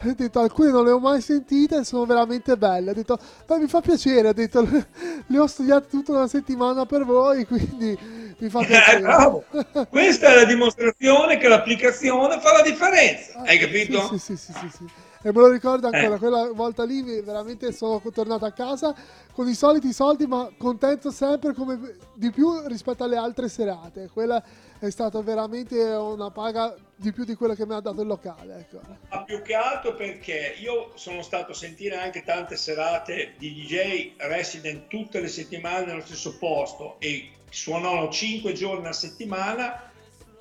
ho 0.02 0.12
detto 0.16 0.40
alcune 0.40 0.70
non 0.70 0.82
le 0.82 0.92
ho 0.92 0.98
mai 0.98 1.20
sentite 1.20 1.80
e 1.80 1.84
sono 1.84 2.06
veramente 2.06 2.56
belle, 2.56 2.92
ho 2.92 2.94
detto 2.94 3.18
beh 3.46 3.58
mi 3.58 3.66
fa 3.66 3.82
piacere, 3.82 4.28
ho 4.28 4.32
detto 4.32 4.62
le 5.26 5.38
ho 5.38 5.46
studiate 5.46 5.86
tutta 5.86 6.12
una 6.12 6.26
settimana 6.26 6.86
per 6.86 7.04
voi, 7.04 7.44
quindi 7.44 7.98
mi 8.38 8.48
fa 8.48 8.64
piacere. 8.64 9.00
bravo, 9.02 9.44
questa 9.90 10.32
è 10.32 10.36
la 10.36 10.44
dimostrazione 10.44 11.36
che 11.36 11.48
l'applicazione 11.48 12.40
fa 12.40 12.50
la 12.50 12.62
differenza, 12.62 13.42
hai 13.42 13.58
capito? 13.58 14.00
sì, 14.08 14.18
sì, 14.18 14.36
sì. 14.38 14.52
sì, 14.52 14.70
sì 14.74 15.12
e 15.26 15.32
me 15.32 15.40
lo 15.40 15.48
ricordo 15.48 15.86
ancora, 15.86 16.16
eh. 16.16 16.18
quella 16.18 16.52
volta 16.52 16.84
lì 16.84 17.00
veramente 17.22 17.72
sono 17.72 17.98
tornato 18.12 18.44
a 18.44 18.52
casa 18.52 18.94
con 19.32 19.48
i 19.48 19.54
soliti 19.54 19.90
soldi 19.90 20.26
ma 20.26 20.50
contento 20.58 21.10
sempre 21.10 21.54
come 21.54 21.96
di 22.12 22.30
più 22.30 22.66
rispetto 22.66 23.04
alle 23.04 23.16
altre 23.16 23.48
serate. 23.48 24.10
Quella 24.12 24.44
è 24.78 24.90
stata 24.90 25.22
veramente 25.22 25.80
una 25.82 26.30
paga 26.30 26.76
di 26.94 27.10
più 27.10 27.24
di 27.24 27.34
quello 27.36 27.54
che 27.54 27.64
mi 27.64 27.72
ha 27.72 27.80
dato 27.80 28.02
il 28.02 28.06
locale. 28.06 28.58
Ecco. 28.58 28.80
Ma 29.08 29.22
più 29.22 29.40
che 29.40 29.54
altro 29.54 29.94
perché 29.94 30.56
io 30.58 30.90
sono 30.94 31.22
stato 31.22 31.52
a 31.52 31.54
sentire 31.54 31.96
anche 31.96 32.22
tante 32.22 32.56
serate 32.56 33.32
di 33.38 33.54
DJ 33.54 34.12
resident 34.18 34.88
tutte 34.88 35.20
le 35.20 35.28
settimane 35.28 35.86
nello 35.86 36.04
stesso 36.04 36.36
posto 36.36 36.96
e 36.98 37.30
suonano 37.48 38.10
5 38.10 38.52
giorni 38.52 38.88
a 38.88 38.92
settimana 38.92 39.90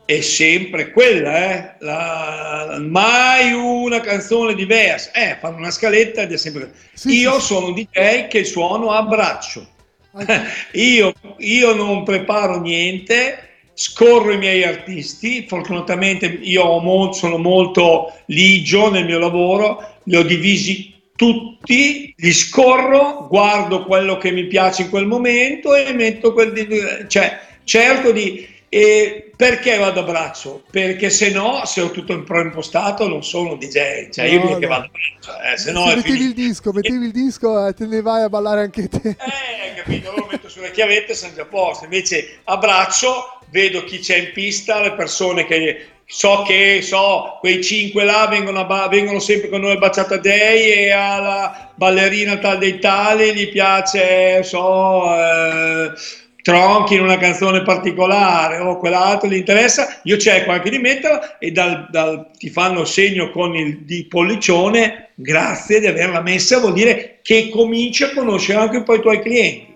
è 0.06 0.20
sempre 0.22 0.92
quella, 0.92 1.54
eh? 1.54 1.76
la, 1.80 2.78
mai 2.82 3.54
una 3.54 4.02
canzone 4.02 4.54
diversa, 4.54 5.12
eh, 5.12 5.38
fanno 5.40 5.58
una 5.58 5.72
scaletta 5.72 6.24
ed 6.24 6.34
è 6.34 6.38
sempre 6.38 6.74
sì, 6.94 7.20
Io 7.20 7.40
sì, 7.40 7.46
sono 7.46 7.68
un 7.68 7.74
DJ 7.74 8.28
che 8.28 8.44
suono 8.44 8.92
a 8.92 9.04
braccio, 9.04 9.66
okay. 10.12 10.42
io, 10.74 11.14
io 11.38 11.74
non 11.74 12.04
preparo 12.04 12.60
niente, 12.60 13.50
scorro 13.74 14.34
i 14.34 14.38
miei 14.38 14.64
artisti, 14.66 15.46
fortunatamente 15.48 16.26
io 16.26 17.14
sono 17.14 17.38
molto 17.38 18.14
ligio 18.26 18.92
nel 18.92 19.06
mio 19.06 19.20
lavoro, 19.20 20.00
li 20.04 20.18
ho 20.18 20.24
divisi 20.24 20.94
tutti, 21.16 22.14
li 22.18 22.34
scorro, 22.34 23.28
guardo 23.30 23.86
quello 23.86 24.18
che 24.18 24.32
mi 24.32 24.48
piace 24.48 24.84
in 24.84 24.90
quel 24.90 25.06
momento 25.06 25.74
e 25.74 25.94
metto 25.94 26.34
quel 26.34 26.52
di... 26.52 26.68
cioè 27.08 27.40
cerco 27.64 28.12
di 28.12 28.52
E 28.76 29.30
perché 29.36 29.78
vado 29.78 30.00
a 30.00 30.04
braccio? 30.04 30.64
Perché 30.72 31.12
se 31.12 31.30
no, 31.30 31.64
se 31.64 31.80
ho 31.80 31.92
tutto 31.92 32.12
in 32.12 32.26
impostato, 32.28 33.08
non 33.08 33.24
sono 33.24 33.56
DJ. 33.56 34.10
Cioè, 34.10 34.26
io 34.26 34.44
no, 34.44 34.58
che 34.58 34.66
vado 34.66 34.86
a 34.86 34.90
braccio. 34.90 35.44
Eh, 35.44 35.58
se 35.60 35.72
no 35.72 35.88
se 35.90 35.98
mettevi 35.98 36.24
il 36.24 36.34
disco, 36.34 36.72
mettevi 36.72 37.06
il 37.06 37.12
disco, 37.12 37.68
eh, 37.68 37.74
te 37.76 37.86
ne 37.86 38.02
vai 38.02 38.24
a 38.24 38.30
ballare 38.30 38.62
anche 38.62 38.90
te. 38.90 39.10
Eh, 39.10 39.76
capito? 39.76 40.12
Lo 40.16 40.28
metto 40.28 40.50
sulle 40.50 40.72
chiavette 40.72 41.12
e 41.12 41.16
sono 41.16 41.36
già 41.36 41.44
a 41.44 41.46
posto. 41.46 41.84
Invece 41.84 42.40
a 42.46 42.58
braccio 42.58 43.38
vedo 43.52 43.84
chi 43.84 44.00
c'è 44.00 44.18
in 44.18 44.32
pista, 44.34 44.82
le 44.82 44.94
persone 44.94 45.46
che 45.46 45.90
so 46.08 46.42
che 46.42 46.82
so, 46.82 47.38
quei 47.42 47.64
cinque 47.64 48.04
là 48.04 48.26
vengono, 48.28 48.66
vengono 48.90 49.20
sempre 49.20 49.50
con 49.50 49.62
noi 49.62 49.74
a 49.74 49.78
Baciata 49.78 50.18
Day 50.18 50.72
e 50.72 50.90
alla 50.90 51.72
ballerina 51.76 52.40
tal 52.40 52.58
dei 52.58 52.80
tali 52.80 53.36
gli 53.36 53.52
piace, 53.52 54.42
so... 54.42 55.16
Eh, 55.16 56.22
tronchi 56.44 56.96
in 56.96 57.02
una 57.02 57.18
canzone 57.18 57.64
particolare 57.64 58.60
o 58.60 58.78
quell'altro 58.78 59.30
gli 59.30 59.36
interessa, 59.36 60.02
io 60.04 60.18
cerco 60.18 60.52
anche 60.52 60.70
di 60.70 60.78
metterla 60.78 61.40
e 61.40 61.52
dal, 61.52 61.88
dal, 61.90 62.32
ti 62.38 62.50
fanno 62.50 62.84
segno 62.84 63.32
con 63.32 63.56
il 63.56 63.80
di 63.86 64.06
pollicione, 64.06 65.12
grazie 65.16 65.80
di 65.80 65.88
averla 65.88 66.22
messa, 66.22 66.60
vuol 66.60 66.74
dire 66.74 67.20
che 67.24 67.50
cominci 67.50 68.04
a 68.04 68.14
conoscere 68.14 68.60
anche 68.60 68.78
un 68.78 68.84
po' 68.84 68.96
i 68.96 69.02
tuoi 69.02 69.22
clienti. 69.22 69.72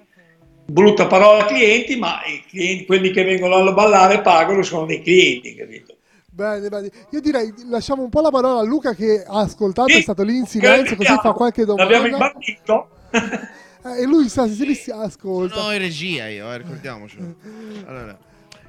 Brutta 0.69 1.07
parola 1.07 1.45
clienti, 1.45 1.95
ma 1.95 2.19
clienti, 2.49 2.85
quelli 2.85 3.11
che 3.11 3.23
vengono 3.23 3.55
a 3.55 3.71
ballare 3.71 4.21
pagano 4.21 4.61
sono 4.61 4.85
dei 4.85 5.01
clienti, 5.01 5.55
capito? 5.55 5.95
Bene, 6.25 6.67
bene. 6.67 6.91
Io 7.11 7.21
direi 7.21 7.51
lasciamo 7.69 8.03
un 8.03 8.09
po' 8.09 8.19
la 8.19 8.29
parola 8.29 8.59
a 8.59 8.63
Luca 8.63 8.93
che 8.93 9.23
ha 9.25 9.39
ascoltato, 9.39 9.87
sì, 9.87 9.99
è 9.99 10.01
stato 10.01 10.23
lì 10.23 10.35
in 10.35 10.45
silenzio, 10.45 10.97
così 10.97 11.15
fa 11.21 11.31
qualche 11.31 11.63
domanda. 11.63 11.89
L'abbiamo 11.89 12.07
imbattito. 12.07 12.89
Eh, 13.87 14.01
e 14.01 14.05
lui 14.05 14.27
sa, 14.27 14.47
si, 14.47 14.75
si 14.75 14.91
ascolta. 14.91 15.55
Sono 15.55 15.71
in 15.73 15.79
regia 15.79 16.27
io, 16.27 16.51
eh, 16.51 16.57
ricordiamocelo. 16.57 17.35
Allora, 17.87 18.17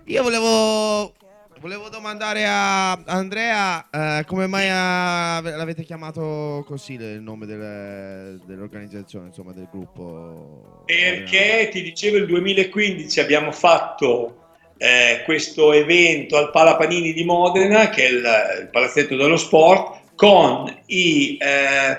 io 0.04 0.22
volevo, 0.22 1.14
volevo 1.60 1.88
domandare 1.88 2.44
a 2.46 2.92
Andrea 3.06 3.88
eh, 3.90 4.24
come 4.26 4.46
mai 4.46 4.68
ha, 4.70 5.40
l'avete 5.40 5.82
chiamato 5.82 6.64
così 6.66 6.92
il 6.94 7.20
nome 7.20 7.46
del, 7.46 8.40
dell'organizzazione, 8.46 9.26
insomma, 9.26 9.52
del 9.52 9.68
gruppo. 9.70 10.84
Perché 10.86 11.68
ti 11.72 11.82
dicevo 11.82 12.18
il 12.18 12.26
2015 12.26 13.18
abbiamo 13.18 13.50
fatto 13.50 14.50
eh, 14.76 15.22
questo 15.24 15.72
evento 15.72 16.36
al 16.36 16.50
Palapanini 16.52 17.12
di 17.12 17.24
Modena, 17.24 17.88
che 17.88 18.04
è 18.04 18.08
il, 18.08 18.24
il 18.60 18.68
palazzetto 18.70 19.16
dello 19.16 19.36
sport, 19.36 20.00
con 20.14 20.72
i 20.86 21.36
eh, 21.40 21.98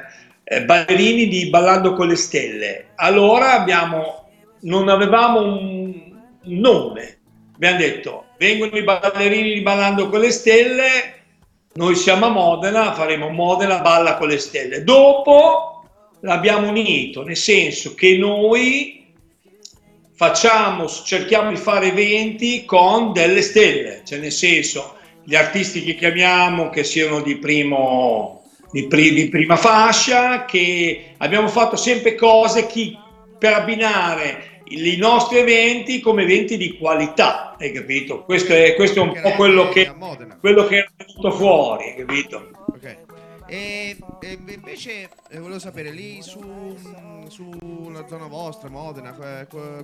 eh, 0.52 0.64
ballerini 0.64 1.28
di 1.28 1.48
Ballando 1.50 1.94
con 1.94 2.08
le 2.08 2.16
Stelle. 2.16 2.88
Allora 2.96 3.54
abbiamo, 3.54 4.30
non 4.62 4.90
avevamo 4.90 5.42
un, 5.42 6.18
nome, 6.42 7.20
abbiamo 7.54 7.78
detto 7.78 8.26
vengono 8.40 8.76
i 8.76 8.84
ballerini 8.84 9.54
di 9.54 9.62
Ballando 9.62 10.10
con 10.10 10.22
le 10.22 10.32
Stelle, 10.32 11.18
noi 11.74 11.96
siamo 11.96 12.26
a 12.26 12.30
Modena, 12.30 12.94
faremo 12.94 13.30
Modena 13.30 13.80
Balla 13.80 14.16
con 14.16 14.30
le 14.30 14.40
Stelle. 14.40 14.84
Dopo 14.84 15.84
l'abbiamo 16.22 16.70
unito, 16.70 17.24
nel 17.24 17.38
senso 17.38 17.94
che 17.94 18.18
noi 18.18 19.06
facciamo, 20.16 20.88
cerchiamo 20.88 21.52
di 21.52 21.58
fare 21.58 21.90
eventi 21.90 22.66
con 22.66 23.14
delle 23.14 23.42
stelle, 23.42 24.02
cioè 24.04 24.18
nel 24.20 24.32
senso 24.32 24.96
gli 25.24 25.36
artisti 25.36 25.84
che 25.84 25.96
chiamiamo 25.96 26.70
che 26.70 26.84
siano 26.84 27.22
di 27.22 27.38
primo 27.38 28.39
di, 28.72 28.88
pri- 28.88 29.14
di 29.14 29.30
prima 29.30 29.56
fascia, 29.56 30.46
che 30.46 31.14
abbiamo 31.18 31.48
fatto 31.48 31.76
sempre 31.76 32.16
cose 32.16 32.68
chi, 32.68 32.98
per 33.38 33.54
abbinare 33.54 34.62
i 34.66 34.98
nostri 34.98 35.40
eventi 35.40 36.00
come 36.00 36.24
eventi 36.24 36.58
di 36.58 36.78
qualità, 36.78 37.56
hai 37.58 37.72
capito? 37.72 38.24
Questo 38.24 38.54
è, 38.54 38.76
questo 38.76 39.00
è 39.00 39.04
un 39.04 39.20
po' 39.22 39.32
quello 39.32 39.70
che, 39.70 39.92
quello 40.40 40.66
che 40.66 40.80
è 40.80 40.90
venuto 40.96 41.32
fuori, 41.32 41.86
hai 41.86 41.96
capito? 41.96 42.52
E, 43.52 43.98
e 44.20 44.38
invece 44.48 45.10
eh, 45.32 45.40
volevo 45.40 45.58
sapere 45.58 45.90
lì 45.90 46.22
su, 46.22 46.78
sulla 47.30 48.06
zona 48.08 48.28
vostra, 48.28 48.70
Modena, 48.70 49.18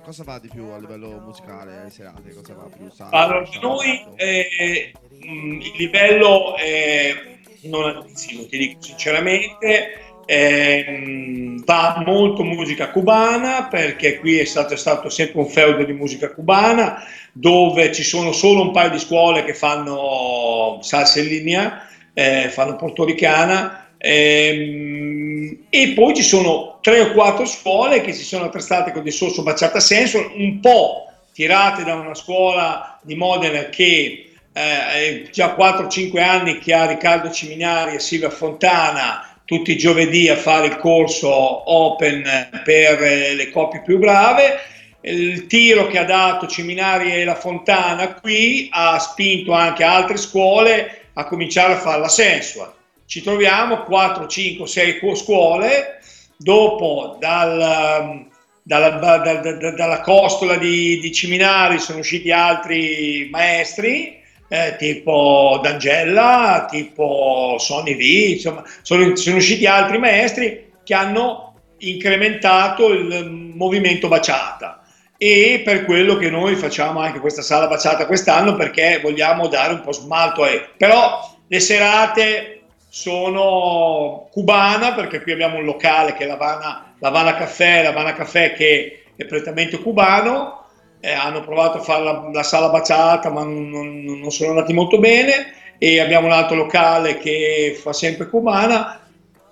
cosa 0.04 0.22
va 0.22 0.38
di 0.38 0.46
più 0.46 0.66
a 0.66 0.78
livello 0.78 1.18
musicale, 1.18 1.90
serate? 1.90 2.32
Cosa 2.32 2.54
va 2.54 2.68
più? 2.72 2.88
Sale, 2.92 3.16
allora, 3.16 3.44
noi 3.60 4.06
eh, 4.14 4.92
il 5.10 5.72
livello 5.78 6.54
è 6.56 7.35
non 7.62 7.84
altissimo, 7.84 8.46
ti 8.46 8.58
dico 8.58 8.82
sinceramente. 8.82 10.00
Eh, 10.28 11.54
va 11.64 12.02
molto 12.04 12.42
musica 12.42 12.90
cubana 12.90 13.68
perché 13.68 14.18
qui 14.18 14.38
è 14.38 14.44
stato, 14.44 14.74
è 14.74 14.76
stato, 14.76 15.08
sempre 15.08 15.38
un 15.38 15.48
feudo 15.48 15.84
di 15.84 15.92
musica 15.92 16.32
cubana 16.32 17.04
dove 17.32 17.92
ci 17.92 18.02
sono 18.02 18.32
solo 18.32 18.62
un 18.62 18.72
paio 18.72 18.90
di 18.90 18.98
scuole 18.98 19.44
che 19.44 19.54
fanno 19.54 20.78
salsa 20.80 21.20
in 21.20 21.26
linea, 21.26 21.86
eh, 22.12 22.48
fanno 22.50 22.76
portoricana 22.76 23.94
ehm, 23.98 25.66
e 25.68 25.92
poi 25.94 26.14
ci 26.14 26.22
sono 26.22 26.78
tre 26.80 27.00
o 27.00 27.12
quattro 27.12 27.44
scuole 27.44 28.00
che 28.00 28.12
si 28.12 28.24
sono 28.24 28.46
attrestate 28.46 28.92
con 28.92 29.02
dei 29.02 29.12
sorso 29.12 29.42
baciata 29.42 29.80
senso, 29.80 30.32
un 30.34 30.60
po' 30.60 31.06
tirate 31.32 31.84
da 31.84 31.94
una 31.94 32.14
scuola 32.14 32.98
di 33.02 33.14
Modena 33.14 33.68
che 33.68 34.25
eh, 34.56 35.28
già 35.30 35.54
4-5 35.54 36.18
anni 36.22 36.58
che 36.58 36.72
ha 36.72 36.86
Riccardo 36.86 37.30
Ciminari 37.30 37.94
e 37.94 38.00
Silvia 38.00 38.30
Fontana 38.30 39.36
tutti 39.44 39.72
i 39.72 39.76
giovedì 39.76 40.28
a 40.28 40.36
fare 40.36 40.66
il 40.66 40.76
corso 40.78 41.30
open 41.30 42.24
per 42.64 43.02
eh, 43.02 43.34
le 43.34 43.50
coppie 43.50 43.82
più 43.82 43.98
brave. 43.98 44.58
Il 45.02 45.46
tiro 45.46 45.86
che 45.86 45.98
ha 45.98 46.04
dato 46.04 46.46
Ciminari 46.46 47.12
e 47.12 47.24
la 47.24 47.34
Fontana 47.34 48.14
qui 48.14 48.68
ha 48.72 48.98
spinto 48.98 49.52
anche 49.52 49.84
altre 49.84 50.16
scuole 50.16 51.10
a 51.12 51.24
cominciare 51.26 51.74
a 51.74 51.78
fare 51.78 52.00
la 52.00 52.08
sensual. 52.08 52.72
Ci 53.04 53.22
troviamo 53.22 53.82
4, 53.82 54.26
5, 54.26 54.66
6 54.66 55.00
scuole, 55.14 56.00
dopo 56.36 57.18
dal, 57.20 58.26
dalla, 58.62 58.88
da, 58.88 59.18
da, 59.18 59.34
da, 59.34 59.70
dalla 59.70 60.00
costola 60.00 60.56
di, 60.56 60.98
di 60.98 61.12
Ciminari 61.12 61.78
sono 61.78 61.98
usciti 61.98 62.32
altri 62.32 63.28
maestri 63.30 64.15
eh, 64.48 64.76
tipo 64.78 65.60
D'Angela, 65.62 66.66
tipo 66.70 67.56
Sony 67.58 67.94
V, 67.96 68.30
insomma, 68.34 68.62
sono, 68.82 69.16
sono 69.16 69.36
usciti 69.36 69.66
altri 69.66 69.98
maestri 69.98 70.72
che 70.84 70.94
hanno 70.94 71.54
incrementato 71.78 72.88
il 72.88 73.30
movimento 73.30 74.08
baciata. 74.08 74.82
E 75.18 75.62
per 75.64 75.84
quello 75.84 76.16
che 76.16 76.28
noi 76.28 76.56
facciamo 76.56 77.00
anche 77.00 77.20
questa 77.20 77.42
sala 77.42 77.66
baciata 77.66 78.06
quest'anno 78.06 78.54
perché 78.54 79.00
vogliamo 79.02 79.48
dare 79.48 79.72
un 79.72 79.80
po' 79.80 79.92
smalto 79.92 80.44
a 80.44 80.48
però 80.76 81.36
le 81.46 81.60
serate 81.60 82.60
sono 82.90 84.28
cubana 84.30 84.92
perché 84.92 85.22
qui 85.22 85.32
abbiamo 85.32 85.56
un 85.56 85.64
locale 85.64 86.12
che 86.14 86.24
è 86.24 86.26
l'Havana, 86.26 86.94
l'Havana 86.98 87.34
Caffè, 87.34 87.82
l'Havana 87.82 88.12
Caffè 88.12 88.52
che 88.52 89.04
è 89.16 89.24
prettamente 89.24 89.78
cubano 89.78 90.65
eh, 91.00 91.12
hanno 91.12 91.40
provato 91.40 91.78
a 91.78 91.80
fare 91.82 92.04
la, 92.04 92.28
la 92.32 92.42
sala 92.42 92.68
baciata 92.68 93.30
ma 93.30 93.42
non, 93.42 93.68
non, 93.68 94.02
non, 94.04 94.30
sono 94.30 94.50
andati 94.50 94.72
molto 94.72 94.98
bene 94.98 95.54
e 95.78 96.00
abbiamo 96.00 96.26
un 96.26 96.32
altro 96.32 96.56
locale 96.56 97.18
che 97.18 97.78
fa 97.80 97.92
sempre 97.92 98.28
cubana. 98.28 99.00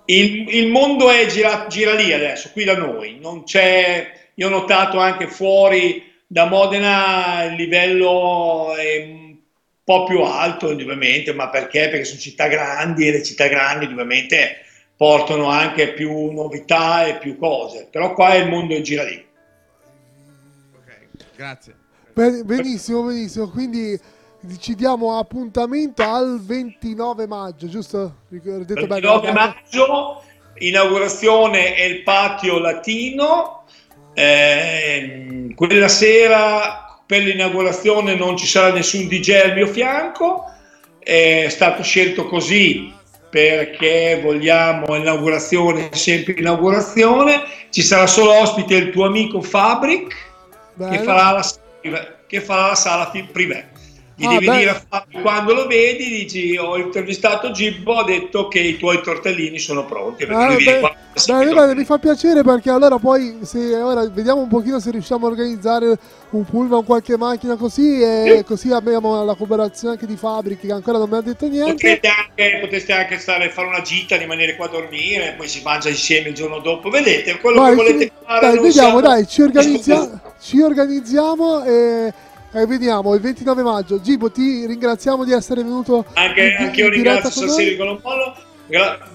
Il, 0.07 0.55
il 0.55 0.69
mondo 0.69 1.11
è 1.11 1.27
gira, 1.27 1.67
gira 1.69 1.95
lì 1.95 2.13
adesso, 2.13 2.51
qui 2.53 2.65
da 2.65 2.77
noi, 2.77 3.19
non 3.21 3.45
c'è, 3.45 4.11
io 4.35 4.47
ho 4.47 4.51
notato 4.51 4.99
anche 4.99 5.27
fuori 5.27 6.13
da 6.27 6.47
Modena 6.47 7.45
il 7.45 7.55
livello 7.55 8.75
è 8.75 9.05
un 9.05 9.37
po' 9.85 10.05
più 10.05 10.23
alto 10.23 10.71
indubbiamente, 10.71 11.33
ma 11.33 11.49
perché? 11.49 11.89
Perché 11.89 12.05
sono 12.05 12.19
città 12.19 12.49
grandi 12.49 13.07
e 13.07 13.13
le 13.13 13.23
città 13.23 13.47
grandi 13.47 13.85
indubbiamente 13.85 14.65
portano 14.97 15.49
anche 15.49 15.93
più 15.93 16.33
novità 16.33 17.07
e 17.07 17.19
più 17.19 17.37
cose, 17.37 17.89
però 17.91 18.15
qua 18.15 18.35
il 18.35 18.49
mondo 18.49 18.75
è 18.75 18.81
gira 18.81 19.05
lì. 19.05 19.25
Grazie. 21.37 21.75
benissimo, 22.45 23.03
benissimo. 23.03 23.49
Quindi 23.49 23.99
ci 24.61 24.75
diamo 24.75 25.19
appuntamento 25.19 26.03
al 26.03 26.41
29 26.41 27.27
maggio, 27.27 27.69
giusto? 27.69 28.17
Detto 28.29 28.87
29 28.87 29.33
maggio, 29.33 30.23
inaugurazione 30.59 31.75
è 31.75 31.83
il 31.85 32.03
patio 32.03 32.59
latino. 32.59 33.65
Eh, 34.15 35.53
quella 35.57 35.89
sera 35.89 37.01
per 37.05 37.23
l'inaugurazione 37.23 38.15
non 38.15 38.37
ci 38.37 38.47
sarà 38.47 38.73
nessun 38.73 39.09
DJ 39.09 39.31
al 39.43 39.55
mio 39.55 39.67
fianco. 39.67 40.45
È 40.99 41.49
stato 41.51 41.83
scelto 41.83 42.27
così 42.27 42.93
perché 43.29 44.21
vogliamo 44.23 44.95
inaugurazione, 44.95 45.89
sempre 45.93 46.35
inaugurazione. 46.35 47.43
Ci 47.71 47.83
sarà 47.83 48.07
solo 48.07 48.39
ospite 48.39 48.77
il 48.77 48.91
tuo 48.91 49.07
amico 49.07 49.43
Fabric 49.43 50.24
che 50.77 50.99
farà, 51.03 51.31
la, 51.33 51.45
che 52.27 52.41
farà 52.41 52.69
la 52.69 52.75
sala 52.75 53.11
privé. 53.31 53.71
Gli 54.17 54.27
ah, 54.27 54.29
devi 54.29 54.47
beh. 54.47 54.57
dire 54.59 54.71
a 54.71 54.83
Fabio 54.89 55.21
quando 55.23 55.55
lo 55.55 55.67
vedi, 55.67 56.09
dici 56.09 56.57
ho 56.57 56.77
intervistato 56.77 57.51
Gibbo, 57.51 57.99
ha 57.99 58.05
detto 58.05 58.47
che 58.47 58.61
i 58.61 58.77
tuoi 58.77 59.03
tortellini 59.03 59.59
sono 59.59 59.85
pronti. 59.85 60.23
Ah, 60.25 60.55
beh, 60.55 60.81
beh, 61.27 61.55
beh, 61.55 61.75
mi 61.75 61.85
fa 61.85 61.99
piacere 61.99 62.43
perché 62.43 62.71
allora 62.71 62.99
poi 62.99 63.39
se, 63.43 63.75
ora 63.75 64.09
vediamo 64.09 64.43
un 64.43 64.49
pochino 64.49 64.79
se 64.79 64.93
riusciamo 64.93 65.27
a 65.27 65.31
organizzare 65.31 65.99
un 66.31 66.45
pullman, 66.45 66.85
qualche 66.85 67.17
macchina 67.17 67.57
così 67.57 68.01
e 68.01 68.35
sì. 68.39 68.45
così 68.45 68.71
abbiamo 68.73 69.25
la 69.25 69.35
cooperazione 69.35 69.95
anche 69.95 70.07
di 70.07 70.17
fabbriche 70.17 70.69
che 70.69 70.73
ancora 70.73 70.99
non 70.99 71.09
mi 71.09 71.17
ha 71.17 71.21
detto 71.21 71.49
niente. 71.49 71.73
Potreste 71.73 72.09
anche, 72.09 72.59
potreste 72.61 72.93
anche 72.93 73.19
stare 73.19 73.51
fare 73.51 73.67
una 73.67 73.83
gita, 73.83 74.17
rimanere 74.17 74.55
qua 74.55 74.67
a 74.67 74.69
dormire, 74.71 75.35
poi 75.37 75.49
si 75.49 75.61
mangia 75.65 75.89
insieme 75.89 76.29
il 76.29 76.35
giorno 76.35 76.61
dopo. 76.61 76.89
Vedete, 76.89 77.39
quello 77.39 77.61
Vai, 77.61 77.71
che 77.71 77.77
volete 77.77 78.11
fare. 78.25 78.41
Dai, 78.41 78.59
vediamo, 78.61 78.71
siamo... 78.71 79.01
dai, 79.01 79.27
ci, 79.27 79.43
organizza- 79.43 80.21
ci 80.41 80.61
organizziamo 80.61 81.65
e 81.65 82.13
eh, 82.55 82.67
vediamo 82.67 83.15
il 83.15 83.21
29 83.21 83.63
maggio. 83.63 84.01
Gibo, 84.01 84.31
ti 84.31 84.65
ringraziamo 84.67 85.25
di 85.25 85.33
essere 85.33 85.63
venuto. 85.63 86.05
Anche, 86.15 86.55
anche 86.55 86.81
io 86.81 86.89
ringrazio 86.89 87.31
Sassiri 87.31 87.77
Colompolo. 87.77 88.35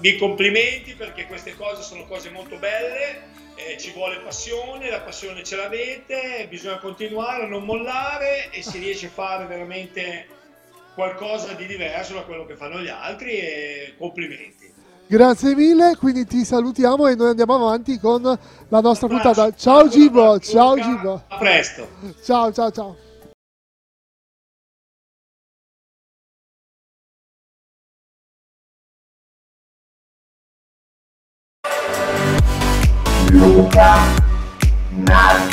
Mi 0.00 0.16
complimenti 0.16 0.94
perché 0.94 1.26
queste 1.26 1.56
cose 1.56 1.82
sono 1.82 2.06
cose 2.06 2.30
molto 2.30 2.56
belle. 2.56 3.38
Eh, 3.54 3.76
ci 3.78 3.92
vuole 3.92 4.20
passione, 4.20 4.88
la 4.88 5.00
passione 5.00 5.42
ce 5.42 5.56
l'avete, 5.56 6.46
bisogna 6.48 6.78
continuare, 6.78 7.46
non 7.46 7.64
mollare 7.64 8.50
e 8.50 8.62
si 8.62 8.78
riesce 8.78 9.06
a 9.06 9.10
fare 9.10 9.44
veramente 9.44 10.26
qualcosa 10.94 11.52
di 11.52 11.66
diverso 11.66 12.14
da 12.14 12.22
quello 12.22 12.46
che 12.46 12.56
fanno 12.56 12.80
gli 12.80 12.88
altri 12.88 13.32
e 13.32 13.94
complimenti. 13.98 14.72
Grazie 15.06 15.54
mille, 15.54 15.96
quindi 15.98 16.24
ti 16.24 16.44
salutiamo 16.44 17.06
e 17.08 17.16
noi 17.16 17.30
andiamo 17.30 17.54
avanti 17.56 17.98
con 17.98 18.22
la 18.22 18.80
nostra 18.80 19.08
puntata. 19.08 19.52
Ciao 19.54 19.88
Gibo, 19.88 20.38
ciao 20.38 20.78
Gibo. 20.78 21.24
A 21.26 21.36
presto. 21.36 21.88
Ciao 22.22 22.52
ciao 22.52 22.70
ciao. 22.70 23.08
Luca 33.70 33.94
Nardi 34.90 35.49